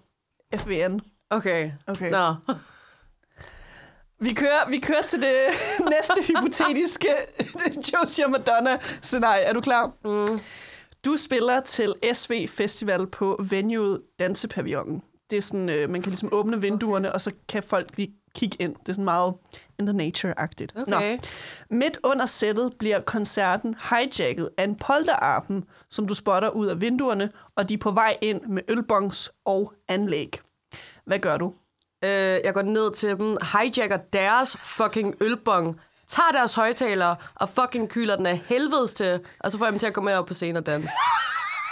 FVN. 0.56 1.00
Okay. 1.30 1.72
Okay. 1.86 2.10
Nå. 2.10 2.34
Vi 4.20 4.34
kører, 4.34 4.68
vi 4.68 4.78
kører 4.78 5.02
til 5.02 5.20
det 5.20 5.34
næste 5.94 6.22
hypotetiske 6.28 7.08
Josie 7.92 8.24
og 8.24 8.30
Madonna-scenarie. 8.30 9.42
Er 9.42 9.52
du 9.52 9.60
klar? 9.60 9.92
Mm. 10.04 10.40
Du 11.04 11.16
spiller 11.16 11.60
til 11.60 11.94
SV 12.12 12.48
Festival 12.48 13.06
på 13.06 13.40
venuet 13.50 14.02
Dansepavillonen. 14.18 15.02
Det 15.30 15.36
er 15.36 15.40
sådan, 15.40 15.68
øh, 15.68 15.90
man 15.90 16.02
kan 16.02 16.10
ligesom 16.10 16.28
åbne 16.32 16.60
vinduerne, 16.60 17.08
okay. 17.08 17.14
og 17.14 17.20
så 17.20 17.34
kan 17.48 17.62
folk 17.62 17.96
lige 17.96 18.14
kigge 18.34 18.56
ind. 18.60 18.76
Det 18.80 18.88
er 18.88 18.92
sådan 18.92 19.04
meget 19.04 19.34
in 19.78 19.86
the 19.86 19.96
nature-agtigt. 19.96 20.82
Okay. 20.82 21.18
Midt 21.70 21.98
under 22.04 22.26
sættet 22.26 22.72
bliver 22.78 23.00
koncerten 23.00 23.76
hijacket 23.90 24.48
af 24.56 24.64
en 24.64 24.76
polterarpen, 24.76 25.64
som 25.90 26.06
du 26.06 26.14
spotter 26.14 26.50
ud 26.50 26.66
af 26.66 26.80
vinduerne, 26.80 27.30
og 27.56 27.68
de 27.68 27.74
er 27.74 27.78
på 27.78 27.90
vej 27.90 28.16
ind 28.20 28.40
med 28.42 28.62
ølbongs 28.68 29.30
og 29.44 29.72
anlæg. 29.88 30.40
Hvad 31.04 31.18
gør 31.18 31.36
du? 31.36 31.54
Øh, 32.04 32.40
jeg 32.44 32.54
går 32.54 32.62
ned 32.62 32.92
til 32.92 33.08
dem, 33.08 33.36
hijacker 33.52 33.96
deres 33.96 34.56
fucking 34.56 35.14
ølbong, 35.20 35.80
tager 36.08 36.30
deres 36.32 36.54
højtalere 36.54 37.16
og 37.34 37.48
fucking 37.48 37.88
kyler 37.88 38.16
den 38.16 38.26
af 38.26 38.42
helvedes 38.46 38.94
til, 38.94 39.20
og 39.40 39.50
så 39.50 39.58
får 39.58 39.64
jeg 39.64 39.72
dem 39.72 39.78
til 39.78 39.86
at 39.86 39.94
gå 39.94 40.00
med 40.00 40.14
op 40.14 40.26
på 40.26 40.34
scenen 40.34 40.56
og 40.56 40.66
danse. 40.66 40.88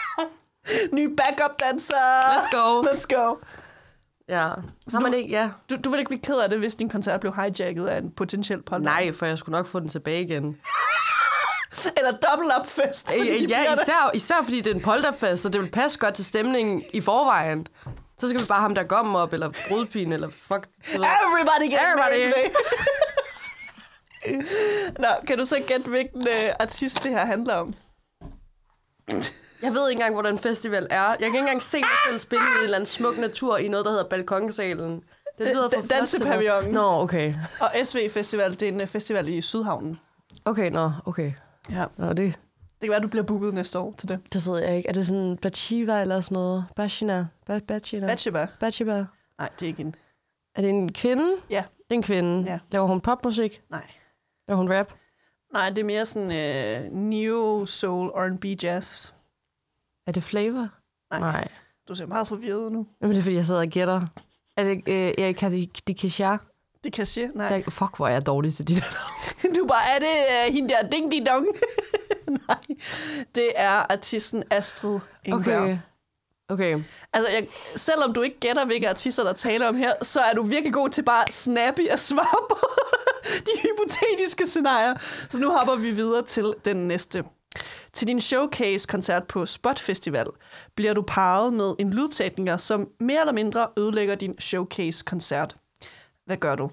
Ny 0.93 1.14
backup-danser! 1.16 2.20
Let's 2.20 2.57
go. 2.57 2.83
Let's 2.83 3.07
go! 3.16 3.37
Ja. 4.29 4.51
Så 4.89 5.01
man 5.01 5.14
ikke, 5.14 5.31
ja. 5.31 5.51
Du, 5.70 5.76
du 5.85 5.91
vil 5.91 5.99
ikke 5.99 6.09
blive 6.09 6.22
ked 6.22 6.37
af 6.37 6.51
det, 6.51 6.59
hvis 6.59 6.74
din 6.74 6.89
koncert 6.89 7.20
blev 7.20 7.35
hijacket 7.35 7.87
af 7.87 7.99
en 7.99 8.11
potentiel 8.11 8.62
polter? 8.62 8.85
Nej, 8.85 9.12
for 9.12 9.26
jeg 9.26 9.39
skulle 9.39 9.57
nok 9.59 9.66
få 9.66 9.81
den 9.81 9.89
tilbage 9.89 10.22
igen. 10.22 10.45
Eller 11.97 12.11
double 12.11 12.53
up 12.61 12.66
fest. 12.66 13.12
Øh, 13.14 13.51
ja, 13.51 13.72
især, 13.72 14.11
især 14.14 14.35
fordi 14.43 14.61
det 14.61 14.70
er 14.70 14.74
en 14.74 14.81
polterfest, 14.81 15.43
så 15.43 15.49
det 15.49 15.61
vil 15.61 15.70
passe 15.70 15.99
godt 15.99 16.14
til 16.14 16.24
stemningen 16.24 16.83
i 16.93 17.01
forvejen. 17.01 17.66
Så 18.18 18.28
skal 18.28 18.40
vi 18.40 18.46
bare 18.46 18.60
ham 18.60 18.74
der 18.74 18.82
gommen 18.82 19.16
op, 19.16 19.32
eller 19.32 19.50
brudpigen, 19.68 20.12
eller 20.12 20.28
fuck. 20.28 20.68
Everybody 20.88 21.62
gets 21.70 21.82
Everybody. 21.82 21.98
married 21.98 22.32
today. 22.32 22.50
Nå, 25.02 25.08
kan 25.26 25.38
du 25.38 25.44
så 25.44 25.62
gætte, 25.66 25.88
hvilken 25.90 26.28
øh, 26.28 26.50
artist 26.60 27.02
det 27.02 27.10
her 27.12 27.26
handler 27.26 27.54
om? 27.54 27.74
Jeg 29.62 29.72
ved 29.72 29.88
ikke 29.90 29.98
engang, 29.98 30.14
hvor 30.14 30.22
den 30.22 30.38
festival 30.38 30.86
er. 30.90 31.04
Jeg 31.04 31.16
kan 31.18 31.26
ikke 31.26 31.38
engang 31.38 31.62
se 31.62 31.78
mig 31.80 31.88
selv 32.06 32.18
spille 32.18 32.44
i 32.44 32.58
en 32.58 32.64
eller 32.64 32.76
anden 32.76 32.86
smuk 32.86 33.18
natur 33.18 33.56
i 33.56 33.68
noget, 33.68 33.84
der 33.84 33.90
hedder 33.90 34.08
Balkonsalen. 34.08 35.02
Det 35.38 35.46
lyder 35.46 35.70
for 35.74 35.80
da- 35.80 35.96
dansepavillonen. 35.96 36.70
Nå, 36.72 37.00
okay. 37.00 37.34
Og 37.60 37.70
SV 37.84 38.10
Festival, 38.10 38.50
det 38.52 38.62
er 38.62 38.68
en 38.72 38.82
øh, 38.82 38.88
festival 38.88 39.28
i 39.28 39.40
Sydhavnen. 39.40 39.98
Okay, 40.44 40.70
nå, 40.70 40.90
okay. 41.06 41.32
Ja. 41.70 41.84
Nå, 41.96 42.12
det, 42.12 42.34
Det 42.81 42.87
kan 42.87 42.89
være, 42.91 42.97
at 42.97 43.03
du 43.03 43.09
bliver 43.09 43.24
booket 43.24 43.55
næste 43.55 43.79
år 43.79 43.95
til 43.99 44.09
det. 44.09 44.20
det 44.33 44.47
ved 44.47 44.59
jeg 44.62 44.76
ikke. 44.76 44.89
Er 44.89 44.93
det 44.93 45.07
sådan 45.07 45.37
Bachiva 45.43 46.01
eller 46.01 46.20
sådan 46.20 46.35
noget? 46.35 46.64
Bachina? 46.76 47.26
Ba- 47.51 47.59
Bachina? 47.59 48.07
Bachiba. 48.07 48.47
Bachiba? 48.61 49.05
Nej, 49.39 49.49
det 49.61 49.62
er 49.62 49.66
ikke 49.66 49.81
en. 49.81 49.95
Er 50.55 50.61
det 50.62 50.70
en 50.70 50.93
kvinde? 50.93 51.37
Ja. 51.51 51.64
Det 51.79 51.91
er 51.91 51.95
en 51.95 52.03
kvinde. 52.03 52.45
Ja. 52.53 52.59
Laver 52.70 52.87
hun 52.87 53.01
popmusik? 53.01 53.62
Nej. 53.70 53.91
Laver 54.49 54.57
hun 54.57 54.72
rap? 54.72 54.93
Nej, 55.53 55.68
det 55.70 55.79
er 55.79 55.85
mere 55.85 56.05
sådan 56.07 56.33
øh, 56.33 56.93
neo 56.93 57.66
soul 57.66 58.09
R&B 58.09 58.45
jazz. 58.62 59.12
Er 60.07 60.12
det 60.12 60.24
flavor? 60.24 60.68
Nej. 61.11 61.20
Nej. 61.20 61.49
Du 61.89 61.95
ser 61.95 62.07
meget 62.07 62.29
forvirret 62.29 62.72
nu. 62.72 62.87
Jamen, 63.01 63.12
det 63.14 63.18
er, 63.18 63.22
fordi 63.22 63.37
jeg 63.37 63.47
sidder 63.47 63.61
og 63.61 63.68
gætter. 63.68 64.07
Er 64.57 64.64
det 64.64 64.89
øh, 64.89 65.24
Erika 65.24 65.49
Dikishar? 65.89 66.45
Det 66.85 66.93
kan 66.93 67.01
jeg 67.01 67.09
sige. 67.09 67.31
Nej. 67.35 67.64
Fuck, 67.68 67.97
hvor 67.97 68.07
er 68.07 68.12
jeg 68.12 68.26
dårlig 68.26 68.55
til 68.55 68.68
de 68.68 68.74
der. 68.74 68.83
Du 69.57 69.66
bare, 69.66 69.95
er 69.95 69.99
det 69.99 70.49
uh, 70.49 70.55
hende 70.55 70.68
der 70.68 70.89
ding 70.89 71.12
ding 71.12 71.26
dong? 71.26 71.47
Nej. 72.49 72.59
Det 73.35 73.53
er 73.57 73.93
artisten 73.93 74.45
Astrid 74.51 74.99
Ingberg. 75.24 75.62
Okay. 75.62 75.79
Okay. 76.49 76.83
Altså, 77.12 77.33
jeg, 77.33 77.47
selvom 77.76 78.14
du 78.14 78.22
ikke 78.22 78.39
gætter, 78.41 78.64
hvilke 78.66 78.89
artister, 78.89 79.24
der 79.24 79.33
taler 79.33 79.68
om 79.68 79.76
her, 79.76 79.93
så 80.03 80.20
er 80.20 80.33
du 80.33 80.43
virkelig 80.43 80.72
god 80.72 80.89
til 80.89 81.03
bare 81.03 81.24
snappy 81.31 81.89
at 81.89 82.01
svare 82.01 82.47
på 82.49 82.59
de 83.47 83.51
hypotetiske 83.62 84.47
scenarier. 84.47 84.95
Så 85.31 85.41
nu 85.41 85.51
hopper 85.51 85.76
vi 85.76 85.91
videre 85.91 86.22
til 86.22 86.55
den 86.64 86.76
næste. 86.76 87.24
Til 87.93 88.09
din 88.09 88.20
showcase-koncert 88.20 89.26
på 89.26 89.47
Spot 89.47 89.79
Festival 89.79 90.26
bliver 90.74 90.95
du 90.95 91.05
parret 91.07 91.53
med 91.53 91.74
en 91.79 91.91
lydtekniker, 91.93 92.57
som 92.57 92.89
mere 93.01 93.20
eller 93.20 93.33
mindre 93.33 93.66
ødelægger 93.79 94.14
din 94.14 94.35
showcase-koncert. 94.39 95.57
Hvad 96.29 96.37
gør 96.37 96.55
du? 96.55 96.70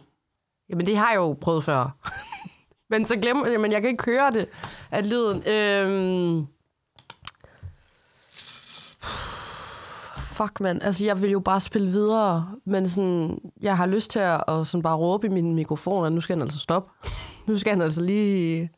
Jamen, 0.69 0.85
det 0.85 0.97
har 0.97 1.09
jeg 1.09 1.15
jo 1.15 1.33
prøvet 1.41 1.63
før. 1.63 1.97
men 2.91 3.05
så 3.05 3.15
glem 3.17 3.37
men 3.59 3.71
jeg 3.71 3.81
kan 3.81 3.89
ikke 3.89 4.05
høre 4.05 4.31
det 4.31 4.49
af 4.91 5.09
lyden. 5.09 5.43
Øhm... 5.47 6.47
Fuck, 10.17 10.59
mand. 10.59 10.83
Altså, 10.83 11.05
jeg 11.05 11.21
vil 11.21 11.31
jo 11.31 11.39
bare 11.39 11.59
spille 11.59 11.91
videre, 11.91 12.51
men 12.65 12.89
sådan, 12.89 13.39
jeg 13.61 13.77
har 13.77 13.85
lyst 13.85 14.11
til 14.11 14.19
at, 14.19 14.43
at 14.47 14.67
sådan 14.67 14.81
bare 14.81 14.97
råbe 14.97 15.27
i 15.27 15.29
min 15.29 15.55
mikrofon, 15.55 16.05
at 16.05 16.11
nu 16.11 16.21
skal 16.21 16.35
han 16.35 16.41
altså 16.41 16.59
stoppe. 16.59 16.91
nu 17.47 17.57
skal 17.57 17.71
han 17.71 17.81
altså 17.81 18.01
lige 18.01 18.69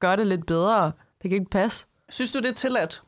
gøre 0.00 0.16
det 0.16 0.26
lidt 0.26 0.46
bedre. 0.46 0.92
Det 1.22 1.30
kan 1.30 1.38
ikke 1.38 1.50
passe. 1.50 1.86
Synes 2.08 2.32
du, 2.32 2.38
det 2.38 2.46
er 2.46 2.52
tilladt? 2.54 3.02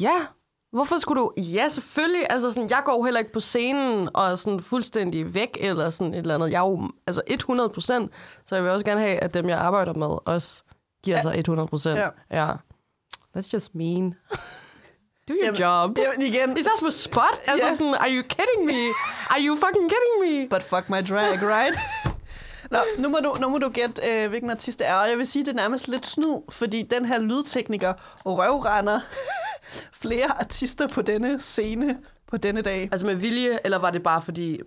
Ja, 0.00 0.26
hvorfor 0.72 0.98
skulle 0.98 1.20
du... 1.20 1.32
Ja, 1.36 1.68
selvfølgelig. 1.68 2.26
Altså, 2.30 2.50
sådan, 2.50 2.70
jeg 2.70 2.82
går 2.84 3.04
heller 3.04 3.20
ikke 3.20 3.32
på 3.32 3.40
scenen 3.40 4.08
og 4.14 4.30
er 4.30 4.34
sådan 4.34 4.60
fuldstændig 4.60 5.34
væk 5.34 5.56
eller 5.60 5.90
sådan 5.90 6.14
et 6.14 6.18
eller 6.18 6.34
andet. 6.34 6.50
Jeg 6.50 6.56
er 6.64 6.68
jo 6.68 6.90
altså 7.06 7.22
100 7.26 7.68
procent, 7.68 8.12
så 8.46 8.54
jeg 8.54 8.64
vil 8.64 8.72
også 8.72 8.84
gerne 8.84 9.00
have, 9.00 9.16
at 9.16 9.34
dem, 9.34 9.48
jeg 9.48 9.58
arbejder 9.58 9.94
med, 9.94 10.16
også 10.24 10.62
giver 11.02 11.16
ja. 11.16 11.22
sig 11.22 11.38
100 11.38 11.68
procent. 11.68 11.98
Ja. 11.98 12.08
ja. 12.30 12.52
That's 13.36 13.50
just 13.52 13.74
mean. 13.74 14.14
Do 15.28 15.34
your 15.34 15.44
Jamen, 15.44 15.60
job. 15.60 15.98
Jamen 15.98 16.22
igen. 16.22 16.56
Især 16.58 16.70
på 16.82 16.90
spot. 16.90 17.24
Altså 17.46 17.66
Ja. 17.66 17.72
sådan, 17.74 17.94
are 17.94 18.10
you 18.10 18.22
kidding 18.22 18.64
me? 18.64 18.88
Are 19.30 19.40
you 19.40 19.56
fucking 19.56 19.90
kidding 19.90 20.14
me? 20.42 20.48
But 20.48 20.62
fuck 20.62 20.90
my 20.90 21.02
drag, 21.08 21.42
right? 21.42 21.78
Nå, 22.70 22.78
nu 22.98 23.08
må 23.08 23.18
du, 23.24 23.36
nu 23.40 23.48
må 23.48 23.58
du 23.58 23.68
gætte, 23.68 24.02
øh, 24.08 24.28
hvilken 24.28 24.50
artist 24.50 24.78
det 24.78 24.88
er. 24.88 24.94
Og 24.94 25.08
jeg 25.10 25.18
vil 25.18 25.26
sige, 25.26 25.44
det 25.44 25.50
er 25.50 25.56
nærmest 25.56 25.88
lidt 25.88 26.06
snu, 26.06 26.44
fordi 26.48 26.82
den 26.82 27.04
her 27.04 27.18
lydtekniker 27.18 27.92
røvrender 28.26 29.00
flere 30.00 30.40
artister 30.40 30.88
på 30.88 31.02
denne 31.02 31.38
scene 31.38 31.98
på 32.26 32.36
denne 32.36 32.62
dag. 32.62 32.88
Altså 32.92 33.06
med 33.06 33.14
vilje, 33.14 33.58
eller 33.64 33.78
var 33.78 33.90
det 33.90 34.02
bare 34.02 34.22
fordi... 34.22 34.60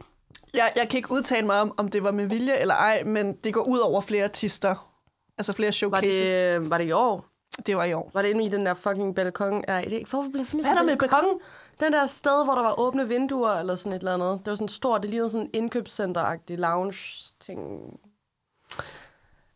Jeg, 0.54 0.72
jeg 0.76 0.90
kan 0.90 0.98
ikke 0.98 1.12
udtale 1.12 1.46
mig 1.46 1.62
om, 1.62 1.74
om 1.78 1.88
det 1.88 2.04
var 2.04 2.12
med 2.12 2.26
vilje 2.26 2.58
eller 2.58 2.76
ej, 2.76 3.04
men 3.04 3.34
det 3.34 3.54
går 3.54 3.62
ud 3.62 3.80
over 3.80 4.02
flere 4.02 4.24
artister. 4.24 4.90
Altså 5.38 5.54
flere 5.54 5.68
Var 5.68 5.72
showcases. 5.72 6.30
det, 6.30 6.44
øh, 6.44 6.70
var 6.70 6.78
det 6.78 6.86
i 6.86 6.92
år? 6.92 7.26
det 7.66 7.78
var 7.78 7.84
i 7.84 7.94
år. 7.94 8.12
Var 8.14 8.22
det 8.22 8.30
inde 8.30 8.46
i 8.46 8.50
den 8.50 8.66
der 8.66 8.74
fucking 8.74 9.16
balkon? 9.16 9.64
Nej, 9.68 9.82
det, 9.90 10.08
hvorfor 10.08 10.30
blev 10.30 10.46
jeg 10.54 10.62
Hvad 10.62 10.72
er 10.72 10.76
der 10.76 10.84
med 10.84 10.98
balkon? 10.98 11.40
Den 11.80 11.94
der 11.94 12.06
sted, 12.06 12.44
hvor 12.46 12.56
der 12.56 12.62
var 12.62 12.80
åbne 12.80 13.08
vinduer 13.08 13.52
eller 13.52 13.76
sådan 13.76 13.94
et 13.94 14.00
eller 14.00 14.14
andet. 14.14 14.40
Det 14.46 14.52
var 14.52 14.56
sådan 14.56 14.68
stort, 14.68 15.02
det 15.02 15.10
lignede 15.10 15.30
sådan 15.30 15.50
en 15.54 15.64
indkøbscenter-agtig 15.64 16.56
lounge-ting. 16.56 17.60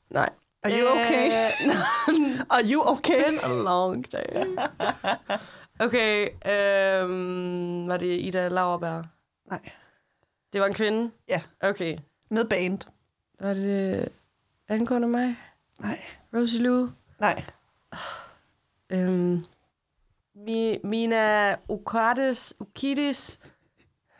Nej. 0.10 0.30
Are 0.64 0.80
you 0.80 0.90
okay? 0.90 1.28
Øh, 1.28 2.50
Are 2.56 2.64
you 2.64 2.92
okay? 2.92 3.24
been 3.24 3.40
a 3.44 3.64
long 3.64 4.12
day. 4.12 4.46
Okay, 5.80 6.30
øhm, 6.46 7.88
var 7.88 7.98
det 7.98 8.20
Ida 8.20 8.48
Lauerberg? 8.48 9.06
Nej. 9.50 9.60
Det 10.54 10.62
var 10.62 10.68
en 10.68 10.74
kvinde? 10.74 11.12
Ja. 11.28 11.42
Okay. 11.62 11.98
Med 12.30 12.46
band. 12.46 12.80
Var 13.40 13.54
det 13.54 14.10
angående 14.68 15.08
mig? 15.08 15.36
Nej. 15.80 16.02
Rosie 16.34 16.62
Lou? 16.62 16.90
Nej. 17.20 17.44
Øhm, 18.90 19.46
Mi, 20.36 20.78
Mina 20.84 21.56
Ukades, 21.70 22.54
Ukidis. 22.60 23.40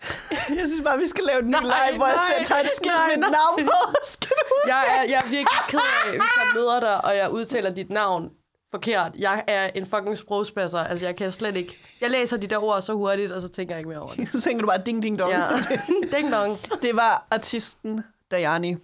Jeg 0.58 0.68
synes 0.68 0.82
bare, 0.84 0.98
vi 0.98 1.08
skal 1.08 1.24
lave 1.24 1.40
en 1.40 1.48
ny 1.48 1.52
Nej, 1.52 1.90
live, 1.90 1.98
hvor 1.98 2.08
jeg 2.08 2.20
sætter 2.38 2.56
et 2.56 2.70
skilt 2.76 2.94
med 3.08 3.14
et 3.14 3.20
navn 3.20 3.66
på. 3.66 3.98
Skal 4.14 4.30
du 4.50 4.56
Jeg 4.68 4.84
er, 4.98 5.02
jeg 5.04 5.18
er 5.26 5.30
virkelig 5.30 5.60
ked 5.68 5.80
af, 5.80 6.10
hvis 6.12 6.20
jeg 6.38 6.48
møder 6.56 6.80
dig, 6.80 7.06
og 7.06 7.18
jeg 7.18 7.32
udtaler 7.32 7.70
dit 7.74 7.90
navn 7.90 8.32
forkert. 8.72 9.12
Jeg 9.20 9.44
er 9.48 9.70
en 9.76 9.86
fucking 9.86 10.18
sprogspasser. 10.18 10.80
Altså, 10.80 11.06
jeg 11.06 11.16
kan 11.16 11.32
slet 11.32 11.56
ikke... 11.56 11.78
Jeg 12.02 12.10
læser 12.10 12.38
de 12.38 12.48
der 12.48 12.64
ord 12.64 12.82
så 12.82 12.94
hurtigt, 12.94 13.32
og 13.32 13.42
så 13.42 13.50
tænker 13.50 13.76
jeg 13.76 13.80
ikke 13.80 13.90
mere 13.90 14.00
over 14.00 14.14
det. 14.14 14.30
Så 14.34 14.42
tænker 14.42 14.62
du 14.62 14.68
bare 14.68 14.82
ding 14.86 15.04
ding 15.04 15.20
dong. 15.20 15.32
Ja. 15.32 15.48
Ding 16.18 16.32
dong. 16.32 16.58
Det 16.82 16.96
var 16.96 17.28
artisten 17.32 18.04
Dayani, 18.32 18.76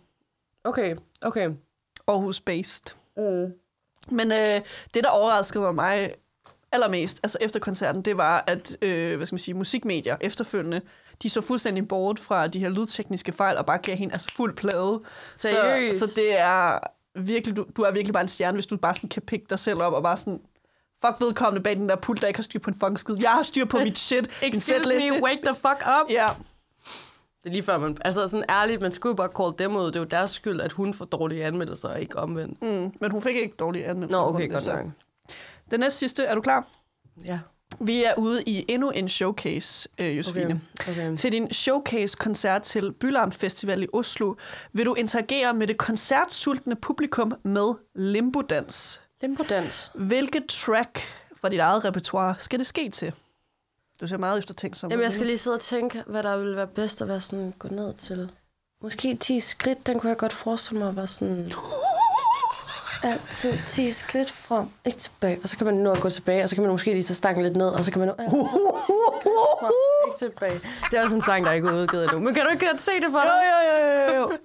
Okay, 0.63 0.95
okay. 1.21 1.49
Aarhus 2.07 2.39
based. 2.41 2.95
Mm. 3.17 3.53
Men 4.11 4.31
øh, 4.31 4.61
det, 4.93 5.03
der 5.03 5.09
overraskede 5.09 5.73
mig 5.73 6.13
allermest, 6.71 7.19
altså 7.23 7.37
efter 7.41 7.59
koncerten, 7.59 8.01
det 8.01 8.17
var, 8.17 8.43
at 8.47 8.77
øh, 8.81 9.17
hvad 9.17 9.25
skal 9.25 9.33
man 9.33 9.39
sige, 9.39 9.55
musikmedier 9.55 10.17
efterfølgende, 10.21 10.81
de 11.23 11.29
så 11.29 11.41
fuldstændig 11.41 11.87
bort 11.87 12.19
fra 12.19 12.47
de 12.47 12.59
her 12.59 12.69
lydtekniske 12.69 13.31
fejl, 13.31 13.57
og 13.57 13.65
bare 13.65 13.77
gav 13.77 13.95
hende 13.95 14.13
altså 14.13 14.29
fuld 14.31 14.55
plade. 14.55 15.01
Seriøst? 15.35 15.99
Så, 15.99 16.07
så 16.07 16.21
det 16.21 16.39
er 16.39 16.79
virkelig, 17.15 17.57
du, 17.57 17.65
du 17.77 17.81
er 17.81 17.91
virkelig 17.91 18.13
bare 18.13 18.21
en 18.21 18.27
stjerne, 18.27 18.55
hvis 18.55 18.65
du 18.65 18.77
bare 18.77 18.95
sådan 18.95 19.09
kan 19.09 19.21
pikke 19.21 19.45
dig 19.49 19.59
selv 19.59 19.81
op 19.81 19.93
og 19.93 20.03
bare 20.03 20.17
sådan, 20.17 20.41
fuck 21.05 21.21
vedkommende 21.21 21.63
bag 21.63 21.75
den 21.75 21.89
der 21.89 21.95
pult, 21.95 22.21
der 22.21 22.27
ikke 22.27 22.37
har 22.37 22.43
styr 22.43 22.59
på 22.59 22.69
en 22.69 22.79
fucking 22.79 22.99
skid. 22.99 23.15
Jeg 23.19 23.29
har 23.31 23.43
styr 23.43 23.65
på 23.65 23.77
mit 23.79 23.97
shit. 23.97 24.43
Excuse 24.43 24.79
me, 24.87 25.23
wake 25.23 25.41
the 25.45 25.55
fuck 25.55 25.87
up. 26.01 26.09
Ja, 26.11 26.27
Det 27.43 27.49
er 27.49 27.49
lige 27.49 27.63
før, 27.63 27.77
man... 27.77 27.97
Altså, 28.05 28.27
sådan 28.27 28.45
ærligt, 28.49 28.81
man 28.81 28.91
skulle 28.91 29.11
jo 29.11 29.15
bare 29.15 29.29
call 29.37 29.69
dem 29.69 29.75
ud. 29.75 29.85
Det 29.85 29.95
er 29.95 29.99
jo 29.99 30.05
deres 30.05 30.31
skyld, 30.31 30.61
at 30.61 30.71
hun 30.71 30.93
får 30.93 31.05
dårlige 31.05 31.45
anmeldelser, 31.45 31.89
og 31.89 32.01
ikke 32.01 32.19
omvendt. 32.19 32.61
mm, 32.61 32.93
men 33.01 33.11
hun 33.11 33.21
fik 33.21 33.35
ikke 33.35 33.55
dårlige 33.59 33.85
anmeldelser. 33.85 34.21
Nå, 34.21 34.31
på 34.31 34.35
okay, 34.35 34.43
den, 34.43 34.51
godt 34.51 34.63
så. 34.63 34.75
nok. 34.75 34.85
Den 35.71 35.79
næste 35.79 35.99
sidste, 35.99 36.23
er 36.23 36.35
du 36.35 36.41
klar? 36.41 36.67
Ja. 37.25 37.39
Vi 37.79 38.03
er 38.03 38.13
ude 38.17 38.43
i 38.43 38.65
endnu 38.67 38.89
en 38.89 39.09
showcase, 39.09 39.89
øh, 39.97 40.17
Josefine. 40.17 40.61
Okay. 40.81 40.91
okay. 40.91 41.15
Til 41.15 41.31
din 41.31 41.53
showcase-koncert 41.53 42.61
til 42.61 42.91
Bylarm 42.91 43.31
Festival 43.31 43.83
i 43.83 43.87
Oslo 43.93 44.35
vil 44.73 44.85
du 44.85 44.93
interagere 44.93 45.53
med 45.53 45.67
det 45.67 45.77
koncertsultne 45.77 46.75
publikum 46.75 47.33
med 47.43 47.73
limbodans. 47.95 49.01
Limbodans. 49.21 49.91
Hvilket 49.95 50.45
track 50.45 50.99
fra 51.41 51.49
dit 51.49 51.59
eget 51.59 51.85
repertoire 51.85 52.35
skal 52.37 52.59
det 52.59 52.67
ske 52.67 52.89
til? 52.89 53.13
Du 54.01 54.07
ser 54.07 54.17
meget 54.17 54.39
eftertænksom. 54.39 54.87
ud 54.87 54.91
Jamen, 54.91 55.03
jeg 55.03 55.11
skal 55.11 55.25
lige 55.25 55.37
sidde 55.37 55.55
og 55.55 55.61
tænke, 55.61 56.03
hvad 56.07 56.23
der 56.23 56.37
ville 56.37 56.55
være 56.55 56.67
bedst 56.67 57.01
at 57.01 57.07
være 57.07 57.21
sådan, 57.21 57.53
gå 57.59 57.67
ned 57.67 57.93
til. 57.93 58.31
Måske 58.81 59.15
10 59.15 59.39
skridt, 59.39 59.87
den 59.87 59.99
kunne 59.99 60.09
jeg 60.09 60.17
godt 60.17 60.33
forestille 60.33 60.79
mig 60.79 60.89
at 60.89 60.95
være 60.95 61.07
sådan... 61.07 61.53
Altid 63.03 63.53
10 63.67 63.91
skridt 63.91 64.31
frem, 64.31 64.65
ikke 64.85 64.97
tilbage. 64.99 65.39
Og 65.43 65.49
så 65.49 65.57
kan 65.57 65.65
man 65.65 65.75
nå 65.75 65.91
at 65.91 65.99
gå 66.01 66.09
tilbage, 66.09 66.43
og 66.43 66.49
så 66.49 66.55
kan 66.55 66.63
man 66.63 66.71
måske 66.71 66.91
lige 66.93 67.03
tage 67.03 67.15
stangen 67.15 67.43
lidt 67.43 67.55
ned, 67.55 67.67
og 67.67 67.85
så 67.85 67.91
kan 67.91 67.99
man 67.99 68.07
nå 68.07 68.13
altid 68.17 68.35
frem, 69.59 69.71
ikke 70.07 70.17
tilbage. 70.19 70.59
Det 70.91 70.99
er 70.99 71.03
også 71.03 71.15
en 71.15 71.21
sang, 71.21 71.45
der 71.45 71.51
ikke 71.51 71.67
er 71.67 71.73
udgivet 71.73 72.03
endnu. 72.03 72.19
Men 72.19 72.33
kan 72.33 72.43
du 72.43 72.49
ikke 72.49 72.65
godt 72.67 72.81
se 72.81 72.91
det 72.91 73.11
for 73.11 73.19
Jo, 73.19 73.25
dig? 73.25 73.41
jo, 73.51 73.77
jo, 73.77 74.15
jo, 74.15 74.21
jo. 74.21 74.37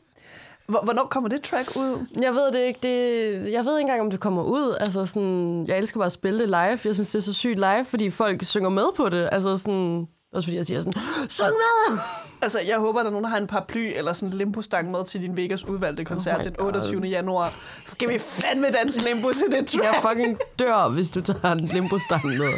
Hvor- 0.67 0.81
Hvornår 0.85 1.05
kommer 1.11 1.29
det 1.29 1.43
track 1.43 1.77
ud? 1.77 2.07
Jeg 2.21 2.33
ved 2.35 2.53
det 2.53 2.59
ikke. 2.67 2.81
Det, 2.83 3.53
jeg 3.53 3.65
ved 3.65 3.73
ikke 3.79 3.81
engang, 3.81 4.01
om 4.01 4.11
det 4.11 4.21
kommer 4.21 4.43
ud. 4.43 4.77
Altså 4.81 5.07
sådan, 5.07 5.65
jeg 5.69 5.79
elsker 5.79 5.99
bare 6.01 6.07
at 6.07 6.13
spille 6.13 6.39
det 6.41 6.49
live. 6.49 6.79
Jeg 6.85 6.95
synes, 6.95 7.11
det 7.11 7.15
er 7.19 7.23
så 7.23 7.33
sygt 7.33 7.59
live, 7.59 7.85
fordi 7.85 8.11
folk 8.11 8.45
synger 8.45 8.69
med 8.71 8.85
på 8.97 9.09
det. 9.09 9.29
Altså 9.33 9.57
sådan, 9.57 10.09
også 10.33 10.47
fordi 10.47 10.57
jeg 10.57 10.67
siger 10.67 10.81
sådan, 10.81 10.93
syng 11.29 11.49
med! 11.49 11.99
Altså, 12.43 12.61
jeg 12.61 12.79
håber, 12.79 13.01
der 13.01 13.07
er 13.07 13.11
nogen, 13.11 13.25
der 13.25 13.31
har 13.31 13.37
en 13.37 13.47
paraply 13.47 13.93
eller 13.97 14.13
sådan 14.13 14.33
en 14.33 14.39
limbo-stang 14.39 14.91
med 14.91 15.05
til 15.05 15.23
din 15.23 15.37
Vegas 15.37 15.65
udvalgte 15.65 16.05
koncert 16.05 16.39
Oh 16.39 16.45
den 16.45 16.53
God. 16.55 16.67
28. 16.67 17.03
januar. 17.07 17.49
Så 17.87 17.91
skal 17.93 18.09
vi 18.09 18.19
fandme 18.19 18.71
danse 18.71 19.01
limbo 19.01 19.31
til 19.33 19.47
det 19.53 19.67
track. 19.67 19.85
Jeg 19.85 19.99
fucking 20.09 20.39
dør, 20.59 20.89
hvis 20.89 21.11
du 21.11 21.21
tager 21.21 21.53
en 21.53 21.61
limbo-stang 21.61 22.27
med. 22.27 22.53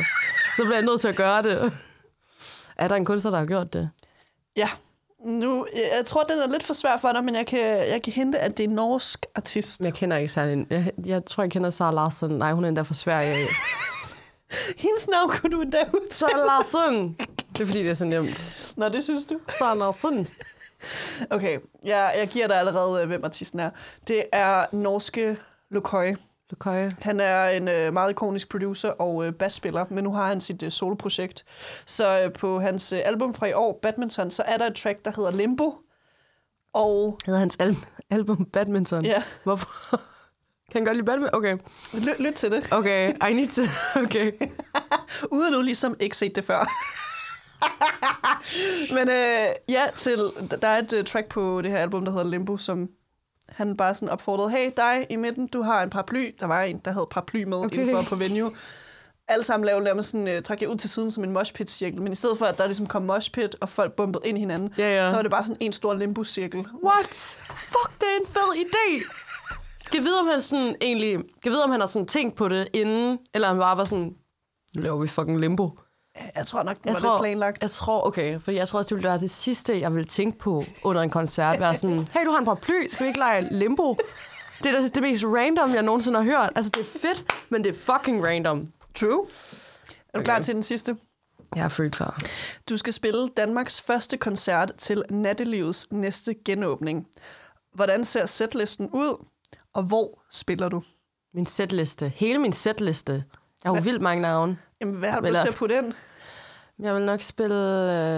Så 0.57 0.63
bliver 0.65 0.75
jeg 0.75 0.85
nødt 0.85 1.01
til 1.01 1.09
at 1.09 1.17
gøre 1.17 1.43
det. 1.43 1.73
Er 2.77 2.89
der 2.89 2.97
en 2.97 3.05
kunstner, 3.05 3.31
der 3.31 3.39
har 3.39 3.47
gjort 3.47 3.73
det? 3.73 3.91
Ja. 4.57 4.69
Nu, 5.27 5.67
jeg 5.99 6.07
tror, 6.07 6.23
den 6.23 6.39
er 6.39 6.47
lidt 6.47 6.63
for 6.63 6.75
svær 6.75 6.97
for 6.97 7.13
dig, 7.13 7.25
men 7.25 7.35
jeg 7.35 7.47
kan, 7.47 7.61
jeg 7.89 8.01
kan 8.05 8.13
hente, 8.13 8.39
at 8.39 8.57
det 8.57 8.65
er 8.65 8.69
en 8.69 8.75
norsk 8.75 9.27
artist. 9.35 9.81
Jeg 9.81 9.95
kender 9.95 10.17
ikke 10.17 10.33
særlig. 10.33 10.67
Jeg, 10.71 10.93
jeg 11.07 11.25
tror, 11.25 11.43
jeg 11.43 11.51
kender 11.51 11.71
Sara 11.71 11.95
Larsen. 11.95 12.31
Nej, 12.31 12.53
hun 12.53 12.65
er 12.65 12.69
endda 12.69 12.83
fra 12.83 12.95
Sverige. 12.95 13.35
Hendes 14.85 15.09
navn 15.09 15.31
kunne 15.31 15.57
du 15.57 15.61
endda 15.61 15.85
ud. 15.95 16.13
Så 16.13 16.27
Larsen. 16.37 17.17
Det 17.61 17.65
er 17.67 17.69
fordi, 17.69 17.83
det 17.83 17.91
er 17.91 17.95
så 17.95 18.05
nemt. 18.05 18.43
Nå, 18.77 18.89
det 18.89 19.05
synes 19.05 19.27
du. 19.27 19.41
Så 19.59 19.75
Larsen. 19.75 20.29
Okay, 21.31 21.59
jeg, 21.85 22.15
jeg 22.19 22.29
giver 22.29 22.47
dig 22.47 22.57
allerede, 22.59 23.03
øh, 23.03 23.07
hvem 23.09 23.25
artisten 23.25 23.61
er. 23.61 23.71
Det 24.09 24.23
er 24.33 24.65
norske 24.73 25.37
Lokøj. 25.71 26.15
Okay. 26.53 26.91
Han 27.01 27.21
er 27.21 27.49
en 27.49 27.69
øh, 27.69 27.93
meget 27.93 28.11
ikonisk 28.11 28.49
producer 28.49 28.89
og 28.89 29.25
øh, 29.27 29.33
bassspiller, 29.33 29.85
men 29.91 30.05
nu 30.05 30.13
har 30.13 30.27
han 30.27 30.41
sit 30.41 30.63
øh, 30.63 30.71
soloprojekt. 30.71 31.45
Så 31.87 32.21
øh, 32.21 32.33
på 32.33 32.61
hans 32.61 32.93
øh, 32.93 33.01
album 33.05 33.35
fra 33.35 33.47
i 33.47 33.53
år, 33.53 33.79
Badminton, 33.83 34.31
så 34.31 34.43
er 34.47 34.57
der 34.57 34.67
et 34.67 34.75
track, 34.75 35.05
der 35.05 35.11
hedder 35.17 35.31
Limbo. 35.31 35.75
Og 36.73 37.19
Hedder 37.27 37.41
hans 37.41 37.57
al- 37.61 37.87
album 38.11 38.45
Badminton? 38.45 39.05
ja, 39.05 39.23
Hvorfor? 39.45 39.69
Kan 40.73 40.79
han 40.81 40.85
godt 40.85 40.97
lide 40.97 41.07
badminton? 41.07 41.35
Okay. 41.39 41.57
lyt, 41.93 42.19
lyt 42.21 42.35
til 42.35 42.51
det. 42.51 42.69
Okay, 42.73 43.15
I 43.31 43.33
need 43.33 43.49
to... 43.49 43.63
Okay. 44.05 44.33
Uden 45.37 45.53
nu 45.53 45.61
ligesom 45.63 45.97
ikke 46.01 46.17
set 46.17 46.37
det 46.37 46.45
før. 46.45 46.69
Men 48.97 49.09
øh, 49.09 49.47
ja, 49.69 49.83
til, 49.97 50.19
der 50.61 50.69
er 50.69 50.79
et 50.79 50.93
uh, 50.93 51.05
track 51.05 51.29
på 51.29 51.61
det 51.63 51.71
her 51.71 51.79
album, 51.79 52.05
der 52.05 52.13
hedder 52.13 52.27
Limbo, 52.27 52.57
som 52.57 52.89
han 53.49 53.77
bare 53.77 53.95
sådan 53.95 54.09
opfordrede, 54.09 54.51
hey 54.51 54.71
dig 54.77 55.07
i 55.11 55.17
midten, 55.17 55.47
du 55.47 55.63
har 55.63 55.83
en 55.83 55.91
paraply. 55.91 56.35
Der 56.41 56.47
var 56.47 56.63
en, 56.63 56.79
der 56.85 56.91
havde 56.93 57.07
paraply 57.11 57.43
med 57.43 57.59
Okay. 57.59 57.77
indenfor 57.79 58.03
på 58.03 58.17
venue. 58.17 58.53
Alle 59.29 59.45
sammen 59.45 59.67
lavede 59.67 59.85
nærmest 59.85 60.11
sådan, 60.11 60.37
uh, 60.37 60.43
trak 60.43 60.61
jeg 60.61 60.69
ud 60.69 60.77
til 60.77 60.91
siden 60.91 61.11
som 61.11 61.25
en 61.25 61.31
moshpit-cirkel. 61.33 62.03
Men 62.03 62.13
i 62.13 62.15
stedet 62.15 62.39
for, 62.39 62.47
at 62.47 62.59
der 62.59 62.67
ligesom 62.67 62.87
kom 62.87 63.03
moshpit, 63.03 63.57
og 63.61 63.69
folk 63.69 63.93
bumpede 63.97 64.29
ind 64.29 64.39
i 64.39 64.41
hinanden, 64.41 64.75
Ja, 64.79 64.95
ja. 65.03 65.09
så 65.09 65.15
var 65.15 65.23
det 65.23 65.31
bare 65.31 65.43
sådan 65.43 65.57
en 65.61 65.73
stor 65.73 65.95
limbo-cirkel. 65.95 66.67
What? 66.85 67.39
Fuck, 67.57 68.01
det 68.01 68.07
er 68.17 68.21
en 68.21 68.27
fed 68.27 68.65
idé. 68.65 69.13
Skal 69.87 70.01
vide, 70.03 70.21
om 70.21 70.27
han 70.27 70.41
sådan 70.41 70.77
egentlig... 70.81 71.19
Skal 71.39 71.53
vide, 71.53 71.65
om 71.65 71.71
han 71.71 71.81
har 71.81 71.87
sådan 71.87 72.07
tænkt 72.07 72.37
på 72.37 72.49
det 72.49 72.69
inden, 72.73 73.19
eller 73.35 73.49
han 73.49 73.59
bare 73.59 73.77
var 73.77 73.85
sådan... 73.85 74.15
Nu 74.77 74.83
laver 74.83 74.99
vi 74.99 75.09
fucking 75.09 75.41
limbo. 75.41 75.79
Jeg 76.37 76.47
tror 76.47 76.63
nok, 76.63 76.77
det 76.79 76.87
Jeg 76.87 76.95
var 76.95 77.01
tror, 77.01 77.17
lidt 77.17 77.23
planlagt. 77.23 77.63
Jeg 77.63 77.71
tror, 77.71 78.07
okay, 78.07 78.41
for 78.41 78.51
jeg 78.51 78.69
tror 78.69 78.77
også, 78.79 78.89
det 78.89 78.95
ville 78.97 79.09
være 79.09 79.19
det 79.19 79.31
sidste, 79.31 79.81
jeg 79.81 79.93
ville 79.95 80.05
tænke 80.05 80.39
på 80.39 80.65
under 80.83 81.03
en 81.03 81.11
koncert. 81.11 81.61
Være 81.61 81.75
sådan, 81.75 82.09
hey, 82.13 82.25
du 82.27 82.31
har 82.31 82.39
en 82.39 82.45
paraply, 82.45 82.87
skal 82.89 83.05
vi 83.05 83.09
ikke 83.09 83.19
lege 83.19 83.49
limbo? 83.55 83.97
Det 84.63 84.75
er 84.75 84.81
det 84.89 85.03
mest 85.03 85.25
random, 85.25 85.71
jeg 85.75 85.83
nogensinde 85.83 86.19
har 86.19 86.25
hørt. 86.25 86.53
Altså, 86.57 86.73
det 86.75 86.81
er 86.81 86.99
fedt, 86.99 87.25
men 87.49 87.65
det 87.65 87.71
er 87.71 87.79
fucking 87.99 88.27
random. 88.27 88.67
True. 88.95 89.11
Er 89.11 89.15
du 89.15 90.19
Okay. 90.19 90.25
klar 90.25 90.41
til 90.41 90.55
den 90.55 90.63
sidste? 90.63 90.97
Jeg 91.57 91.65
er 91.65 91.69
fuldt 91.69 91.95
klar. 91.95 92.19
Du 92.69 92.77
skal 92.77 92.93
spille 92.93 93.29
Danmarks 93.37 93.81
første 93.81 94.17
koncert 94.17 94.73
til 94.79 95.03
nattelivets 95.11 95.87
næste 95.91 96.35
genåbning. 96.45 97.07
Hvordan 97.75 98.05
ser 98.05 98.27
setlisten 98.27 98.91
ud, 98.93 99.25
og 99.75 99.83
hvor 99.83 100.23
spiller 100.31 100.69
du? 100.69 100.83
Min 101.35 101.47
setliste. 101.47 102.09
Hele 102.09 102.39
min 102.39 102.53
setliste. 102.53 103.13
Jeg 103.13 103.71
har 103.71 103.77
jo 103.77 103.83
vildt 103.83 104.03
mange 104.03 104.23
navne. 104.23 104.59
Jamen, 104.81 104.95
hvad 104.95 105.11
har 105.11 105.21
du 105.21 105.27
lyst 105.27 105.41
til 105.41 105.49
at 105.49 105.57
putte 105.57 105.79
ind? 105.79 105.93
Jeg 106.81 106.95
vil 106.95 107.03
nok 107.03 107.21
spille 107.21 107.57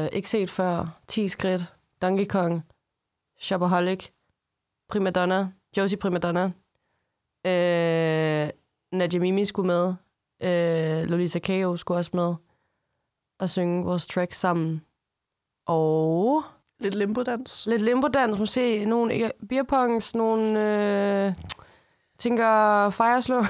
øh, 0.05 0.09
ikke 0.13 0.29
set 0.29 0.51
før. 0.51 0.99
10 1.09 1.29
skridt. 1.29 1.63
Donkey 2.03 2.27
Kong. 2.27 2.63
Shopaholic. 3.39 4.09
Primadonna. 4.89 5.49
Josie 5.77 5.99
Primadonna. 5.99 6.45
Øh, 7.47 8.49
Nadia 8.93 9.21
Mimi 9.21 9.45
skulle 9.45 9.67
med. 9.67 9.95
Øh, 10.43 11.09
Lolita 11.11 11.39
Kao 11.39 11.77
skulle 11.77 11.99
også 11.99 12.11
med. 12.15 12.35
Og 13.41 13.51
synge 13.51 13.85
vores 13.85 14.07
track 14.07 14.33
sammen. 14.33 14.83
Og 15.67 16.43
Lidt 16.81 16.95
limbo-dans. 16.95 17.67
lidt 17.67 17.83
limbo-dans, 17.83 18.39
måske 18.39 18.85
nogle 18.85 19.31
beerpongs, 19.49 20.15
nogle... 20.15 20.45
Øh, 21.27 21.35
tænker 22.19 22.91
Fireslow, 22.91 23.43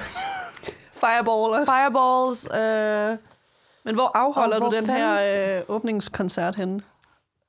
Fireballers. 0.93 1.67
Fireballs. 1.69 2.47
Øh, 2.53 3.32
Men 3.85 3.95
hvor 3.95 4.17
afholder 4.17 4.59
hvor 4.59 4.69
du 4.69 4.75
den 4.75 4.85
her 4.89 5.57
øh, 5.57 5.63
åbningskoncert 5.67 6.55
henne? 6.55 6.81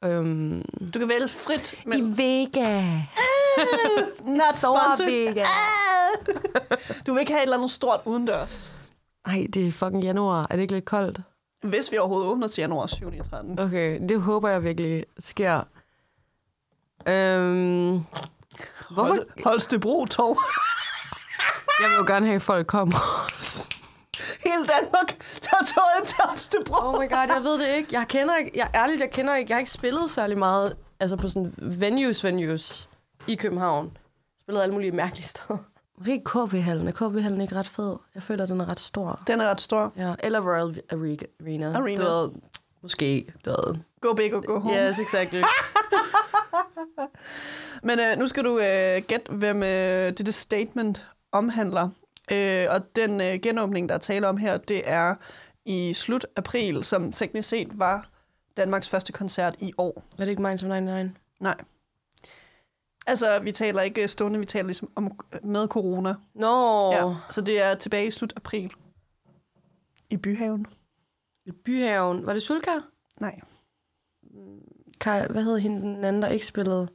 øhm, 0.04 0.62
Du 0.94 0.98
kan 0.98 1.08
vælge 1.08 1.28
frit, 1.28 1.74
men 1.86 1.98
I 1.98 2.02
Vega. 2.22 2.82
not 4.24 4.58
Store 4.58 4.80
sponsored. 4.96 5.10
Vega. 5.28 5.44
Du 7.06 7.12
vil 7.12 7.20
ikke 7.20 7.32
have 7.32 7.40
et 7.40 7.42
eller 7.42 7.56
andet 7.56 7.70
stort 7.70 8.00
udendørs. 8.04 8.72
Ej, 9.26 9.46
det 9.54 9.68
er 9.68 9.72
fucking 9.72 10.02
januar. 10.02 10.46
Er 10.50 10.56
det 10.56 10.62
ikke 10.62 10.74
lidt 10.74 10.84
koldt? 10.84 11.20
Hvis 11.62 11.92
vi 11.92 11.98
overhovedet 11.98 12.30
åbner 12.30 12.46
til 12.48 12.62
januar 12.62 12.86
7. 12.86 13.12
13. 13.30 13.58
Okay, 13.58 14.00
det 14.08 14.20
håber 14.22 14.48
jeg 14.48 14.62
virkelig 14.64 15.04
sker. 15.18 15.60
Øhm, 17.08 17.92
hvorfor? 18.90 19.06
Hold, 19.06 19.44
Holstebro 19.44 20.06
Torv. 20.06 20.38
Jeg 21.80 21.90
vil 21.90 21.96
jo 21.96 22.04
gerne 22.06 22.26
have, 22.26 22.36
at 22.36 22.42
folk 22.42 22.66
kommer. 22.66 22.96
Hele 24.44 24.66
Danmark 24.66 25.18
tager 25.40 25.64
toget 25.74 26.06
til 26.08 26.16
Holstebro. 26.24 26.74
oh 26.88 26.92
my 27.00 27.08
god, 27.10 27.26
jeg 27.34 27.40
ved 27.42 27.58
det 27.58 27.76
ikke. 27.76 27.88
Jeg 27.98 28.08
kender 28.08 28.36
ikke, 28.36 28.50
jeg, 28.54 28.70
ærligt, 28.74 29.00
jeg 29.00 29.10
kender 29.10 29.34
ikke, 29.34 29.50
jeg 29.50 29.54
har 29.56 29.60
ikke 29.60 29.70
spillet 29.70 30.10
særlig 30.10 30.38
meget, 30.38 30.76
altså 31.00 31.16
på 31.16 31.28
sådan 31.28 31.54
venues, 31.58 32.24
venues 32.24 32.88
i 33.26 33.34
København. 33.34 33.96
Spillet 34.40 34.62
alle 34.62 34.72
mulige 34.72 34.92
mærkelige 34.92 35.26
steder. 35.26 35.58
Måske 35.98 36.12
ikke 36.12 36.24
KB-hallen. 36.24 36.88
Er 36.88 36.92
KB-hallen 36.92 37.40
ikke 37.40 37.54
ret 37.54 37.68
fed? 37.68 37.96
Jeg 38.14 38.22
føler, 38.22 38.46
den 38.46 38.60
er 38.60 38.68
ret 38.68 38.80
stor. 38.80 39.20
Den 39.26 39.40
er 39.40 39.50
ret 39.50 39.60
stor. 39.60 39.92
Ja, 39.96 40.14
eller 40.22 40.40
Royal 40.40 40.80
Arena. 40.90 41.76
Arena. 41.76 42.04
Du 42.04 42.10
ved, 42.10 42.30
måske, 42.82 43.26
du 43.44 43.50
ved. 43.50 43.76
Go 44.00 44.12
big 44.12 44.34
or 44.34 44.40
go 44.46 44.58
home. 44.58 44.88
Yes, 44.88 44.98
exactly. 44.98 45.42
Men 47.82 48.00
øh, 48.00 48.18
nu 48.18 48.26
skal 48.26 48.44
du 48.44 48.58
øh, 48.58 49.02
gætte, 49.06 49.32
hvem 49.32 49.62
øh, 49.62 50.12
dette 50.18 50.32
statement 50.32 51.06
omhandler. 51.32 51.88
Øh, 52.32 52.66
og 52.70 52.96
den 52.96 53.20
øh, 53.20 53.34
genåbning, 53.42 53.88
der 53.88 53.94
er 53.94 53.98
tale 53.98 54.28
om 54.28 54.36
her, 54.36 54.56
det 54.56 54.88
er 54.90 55.14
i 55.64 55.92
slut 55.94 56.26
april, 56.36 56.84
som 56.84 57.12
teknisk 57.12 57.48
set 57.48 57.78
var 57.78 58.08
Danmarks 58.56 58.88
første 58.88 59.12
koncert 59.12 59.56
i 59.58 59.72
år. 59.78 60.02
er 60.12 60.24
det 60.24 60.28
ikke 60.30 60.42
Minds 60.42 60.62
of 60.62 60.68
99? 60.68 61.10
Nej. 61.40 61.56
Altså, 63.06 63.38
vi 63.42 63.52
taler 63.52 63.82
ikke 63.82 64.02
øh, 64.02 64.08
stående, 64.08 64.38
vi 64.38 64.44
taler 64.46 64.66
ligesom 64.66 64.90
om 64.94 65.18
med 65.42 65.68
corona. 65.68 66.14
Nå, 66.34 66.92
Ja, 66.92 67.14
så 67.30 67.40
det 67.40 67.62
er 67.62 67.74
tilbage 67.74 68.06
i 68.06 68.10
slut 68.10 68.32
april. 68.36 68.72
I 70.10 70.16
Byhaven. 70.16 70.66
i 71.46 71.50
Byhaven. 71.52 72.26
Var 72.26 72.32
det 72.32 72.42
Sulka? 72.42 72.70
Nej. 73.20 73.40
Ka- 75.04 75.32
hvad 75.32 75.42
hed 75.44 75.58
hende 75.58 75.80
den 75.80 76.04
anden, 76.04 76.22
der 76.22 76.28
ikke 76.28 76.46
spillede? 76.46 76.88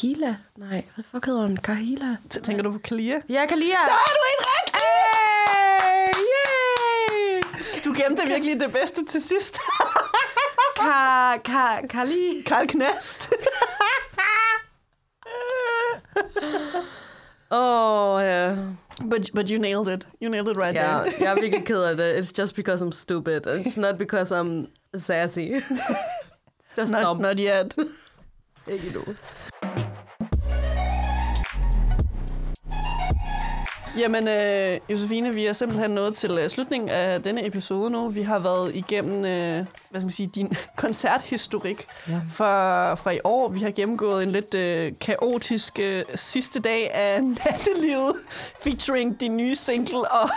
Kila? 0.00 0.36
Nej, 0.56 0.84
hvad 0.94 1.04
fuck 1.10 1.26
hedder 1.26 1.40
hun? 1.40 1.56
Kahila? 1.56 2.16
T- 2.34 2.40
Tænker 2.42 2.62
du 2.62 2.72
på 2.72 2.78
Kalia? 2.78 3.20
Ja, 3.28 3.46
Kalia! 3.46 3.76
Så 3.88 3.92
er 3.92 4.12
du 4.16 4.22
en 4.32 4.44
rigtig! 4.56 4.82
Yay! 6.32 7.42
Du 7.84 7.94
gemte 8.02 8.22
virkelig 8.26 8.60
det 8.60 8.72
bedste 8.72 9.04
til 9.04 9.22
sidst. 9.22 9.58
Ka, 10.80 11.36
ka, 11.44 11.86
Kali. 11.86 12.42
Karl 12.46 12.66
Knast. 12.66 13.32
Oh, 17.50 18.20
ja. 18.22 18.56
but, 19.10 19.30
but 19.34 19.48
you 19.50 19.58
nailed 19.58 19.88
it. 19.88 20.08
You 20.22 20.28
nailed 20.30 20.48
it 20.48 20.56
right 20.56 20.74
ja. 20.74 20.80
there. 21.02 21.14
Jeg 21.20 21.30
er 21.36 21.40
virkelig 21.40 21.64
ked 21.66 21.82
af 21.82 21.96
det. 21.96 22.14
It's 22.20 22.32
just 22.38 22.54
because 22.56 22.84
I'm 22.84 22.92
stupid. 22.92 23.46
It's 23.46 23.80
not 23.80 23.98
because 23.98 24.32
I'm 24.40 24.66
sassy. 24.98 25.48
It's 26.60 26.78
just 26.78 26.92
Not, 26.92 27.02
dumb. 27.02 27.20
not 27.20 27.36
yet. 27.38 27.76
Ikke 28.68 28.90
nu. 28.94 29.02
Jamen, 33.98 34.28
øh, 34.28 34.78
Josefine, 34.90 35.34
vi 35.34 35.46
er 35.46 35.52
simpelthen 35.52 35.90
nået 35.90 36.14
til 36.14 36.30
øh, 36.42 36.48
slutningen 36.50 36.88
af 36.90 37.22
denne 37.22 37.46
episode 37.46 37.90
nu. 37.90 38.08
Vi 38.08 38.22
har 38.22 38.38
været 38.38 38.74
igennem, 38.74 39.24
øh, 39.24 39.54
hvad 39.90 40.00
skal 40.00 40.02
man 40.02 40.10
sige, 40.10 40.26
din 40.34 40.52
koncerthistorik 40.76 41.86
Ja. 42.08 42.20
fra, 42.30 42.94
fra 42.94 43.10
i 43.10 43.18
år. 43.24 43.48
Vi 43.48 43.60
har 43.60 43.70
gennemgået 43.70 44.22
en 44.22 44.32
lidt 44.32 44.54
øh, 44.54 44.92
kaotisk 45.00 45.78
øh, 45.82 46.02
sidste 46.14 46.60
dag 46.60 46.94
af 46.94 47.24
nattelivet, 47.44 48.14
featuring 48.62 49.20
din 49.20 49.36
nye 49.36 49.56
single 49.56 50.10
og 50.12 50.30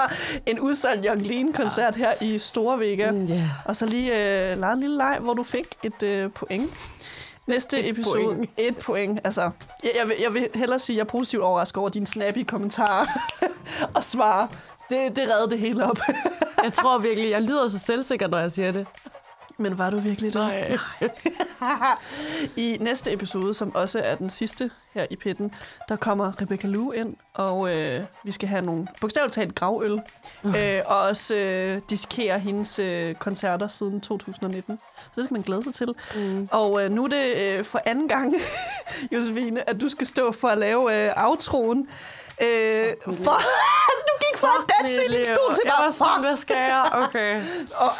en 0.46 0.60
udsolgt 0.60 1.06
Young 1.06 1.22
Lean-koncert 1.26 1.96
her 1.96 2.12
i 2.20 2.38
Store 2.38 2.78
Vega. 2.78 3.10
Mm, 3.10 3.22
yeah. 3.30 3.40
Og 3.64 3.76
så 3.76 3.86
lige 3.86 4.10
øh, 4.52 4.58
lege 4.60 4.72
en 4.72 4.80
lille 4.80 4.96
leg, 4.96 5.18
hvor 5.20 5.34
du 5.34 5.42
fik 5.42 5.66
et 5.82 6.02
øh, 6.02 6.30
point. 6.30 6.70
Næste 7.46 7.78
Et 7.80 7.88
episode. 7.88 8.24
point. 8.24 8.50
Et 8.56 8.76
point. 8.76 9.20
Altså, 9.24 9.50
jeg, 9.84 9.90
jeg, 10.00 10.08
vil, 10.08 10.16
jeg 10.22 10.34
vil 10.34 10.48
hellere 10.54 10.78
sige, 10.78 10.94
at 10.94 10.96
jeg 10.96 11.02
er 11.02 11.08
positivt 11.08 11.42
overrasket 11.42 11.76
over 11.80 11.88
dine 11.88 12.06
snappy 12.06 12.44
kommentarer 12.44 13.06
og 13.96 14.04
svar. 14.04 14.50
Det, 14.90 15.16
det 15.16 15.28
redde 15.30 15.50
det 15.50 15.58
hele 15.58 15.84
op. 15.90 15.98
Jeg 16.62 16.72
tror 16.72 16.98
virkelig, 16.98 17.30
jeg 17.30 17.42
lyder 17.42 17.68
så 17.68 17.78
selvsikker, 17.78 18.26
når 18.28 18.38
jeg 18.38 18.52
siger 18.52 18.72
det. 18.72 18.86
Men 19.58 19.78
var 19.78 19.90
du 19.90 19.98
virkelig 19.98 20.34
det? 20.34 20.40
Nej. 20.40 20.78
I 22.56 22.78
næste 22.80 23.12
episode, 23.12 23.54
som 23.54 23.74
også 23.74 23.98
er 23.98 24.14
den 24.14 24.30
sidste 24.30 24.70
her 24.94 25.06
i 25.10 25.16
pitten, 25.16 25.54
der 25.88 25.96
kommer 25.96 26.42
Rebecca 26.42 26.66
Lou 26.66 26.90
ind, 26.90 27.16
og 27.34 27.76
øh, 27.76 28.00
vi 28.24 28.32
skal 28.32 28.48
have 28.48 28.62
nogle 28.62 28.86
bogstaveligt 29.00 29.34
talt 29.34 29.54
gravøl, 29.54 30.00
øh, 30.44 30.82
og 30.86 30.98
også 30.98 31.34
øh, 31.36 31.80
dissekere 31.90 32.38
hendes 32.38 32.78
øh, 32.78 33.14
koncerter 33.14 33.68
siden 33.68 34.00
2019. 34.00 34.78
Så 34.94 35.10
det 35.16 35.24
skal 35.24 35.34
man 35.34 35.42
glæde 35.42 35.62
sig 35.62 35.74
til. 35.74 35.94
Mm. 36.14 36.48
Og 36.52 36.84
øh, 36.84 36.90
nu 36.90 37.04
er 37.04 37.08
det 37.08 37.36
øh, 37.36 37.64
for 37.64 37.80
anden 37.86 38.08
gang, 38.08 38.34
Josefine, 39.12 39.70
at 39.70 39.80
du 39.80 39.88
skal 39.88 40.06
stå 40.06 40.32
for 40.32 40.48
at 40.48 40.58
lave 40.58 41.06
øh, 41.06 41.12
outroen. 41.16 41.88
Øh, 42.40 42.92
for, 43.04 43.12
du 44.08 44.12
gik 44.24 44.36
fået 44.38 44.50
en 44.60 44.70
dansk 44.78 44.94
mit 45.02 45.10
liv. 45.10 45.24
stol 45.24 45.54
til 45.54 45.62
Jeg 45.64 45.74
var 45.78 45.84
mig. 45.84 45.92
sådan, 45.92 46.20
hvad 46.20 46.36
skal 46.36 46.56
jeg? 46.56 46.90
Okay. 46.92 47.42
Og, 47.84 47.90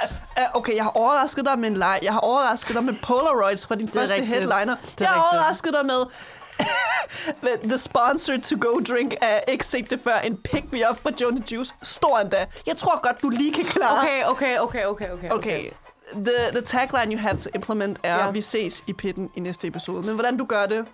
uh, 0.40 0.44
okay, 0.54 0.74
jeg 0.76 0.82
har 0.84 0.90
overrasket 0.90 1.44
dig 1.46 1.58
med 1.58 1.68
en 1.68 1.76
leg. 1.76 1.98
Jeg 2.02 2.12
har 2.12 2.20
overrasket 2.20 2.74
dig 2.74 2.84
med 2.84 2.94
Polaroids 3.04 3.66
fra 3.66 3.74
din 3.74 3.88
første 3.88 4.14
rigtigt. 4.14 4.32
headliner. 4.32 4.76
Det 4.82 5.00
Jeg 5.00 5.04
er 5.06 5.08
har 5.08 5.14
rigtigt. 5.22 5.40
overrasket 5.40 5.72
dig 5.72 5.86
med 7.42 7.68
The 7.68 7.78
Sponsor 7.78 8.32
to 8.42 8.56
Go 8.60 8.80
Drink 8.88 9.14
af 9.20 9.44
ikke 9.48 9.66
set 9.66 9.90
det 9.90 10.00
før. 10.04 10.16
En 10.18 10.36
Pick 10.36 10.72
Me 10.72 10.90
Up 10.90 11.02
fra 11.02 11.10
Johnny 11.20 11.40
Juice. 11.52 11.74
Stor 11.82 12.18
endda. 12.18 12.46
Jeg 12.66 12.76
tror 12.76 13.00
godt, 13.02 13.22
du 13.22 13.28
lige 13.28 13.52
kan 13.54 13.64
klare. 13.64 13.98
Okay, 14.00 14.24
okay, 14.24 14.58
okay, 14.58 14.84
okay, 14.84 15.10
okay. 15.10 15.30
Okay. 15.30 15.70
The, 16.14 16.32
the 16.52 16.60
tagline 16.60 17.12
you 17.14 17.20
have 17.20 17.36
to 17.38 17.50
implement 17.54 17.98
er, 18.02 18.16
Ja. 18.24 18.30
vi 18.30 18.40
ses 18.40 18.84
i 18.86 18.92
pitten 18.92 19.30
i 19.36 19.40
næste 19.40 19.66
episode. 19.66 20.02
Men 20.02 20.14
hvordan 20.14 20.36
du 20.36 20.44
gør 20.44 20.66
det, 20.66 20.86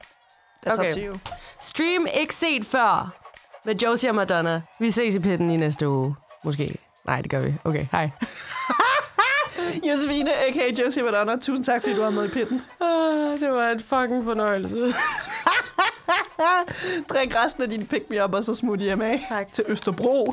that's 0.66 0.72
Okay. 0.78 0.88
up 0.88 0.94
to 0.94 1.00
you. 1.00 1.16
Stream 1.60 2.06
ikke 2.20 2.34
set 2.34 2.66
før 2.66 3.10
med 3.64 3.74
Josie 3.74 4.10
og 4.10 4.14
Madonna. 4.14 4.62
Vi 4.78 4.90
ses 4.90 5.14
i 5.14 5.18
pitten 5.18 5.50
i 5.50 5.56
næste 5.56 5.88
uge. 5.88 6.14
Måske. 6.44 6.74
Nej, 7.06 7.22
det 7.22 7.30
gør 7.30 7.40
vi. 7.40 7.54
Okay, 7.64 7.86
hej. 7.92 8.10
Josefine, 9.88 10.30
a.k.a. 10.34 10.82
Josie 10.84 11.02
Madonna, 11.02 11.36
tusind 11.36 11.64
tak, 11.64 11.82
fordi 11.82 11.94
du 11.94 12.02
var 12.02 12.10
med 12.10 12.24
i 12.24 12.28
pitten. 12.30 12.62
Ah, 12.80 13.40
det 13.40 13.52
var 13.52 13.70
en 13.70 13.80
fucking 13.80 14.24
fornøjelse. 14.24 14.76
Drik 17.10 17.36
resten 17.44 17.62
af 17.62 17.68
din 17.70 17.86
pick 17.86 18.10
me 18.10 18.24
up, 18.24 18.34
og 18.34 18.44
så 18.44 18.54
smut 18.54 18.78
hjem 18.80 19.00
af 19.02 19.26
Tak. 19.28 19.52
til 19.52 19.64
Østerbro. 19.68 20.32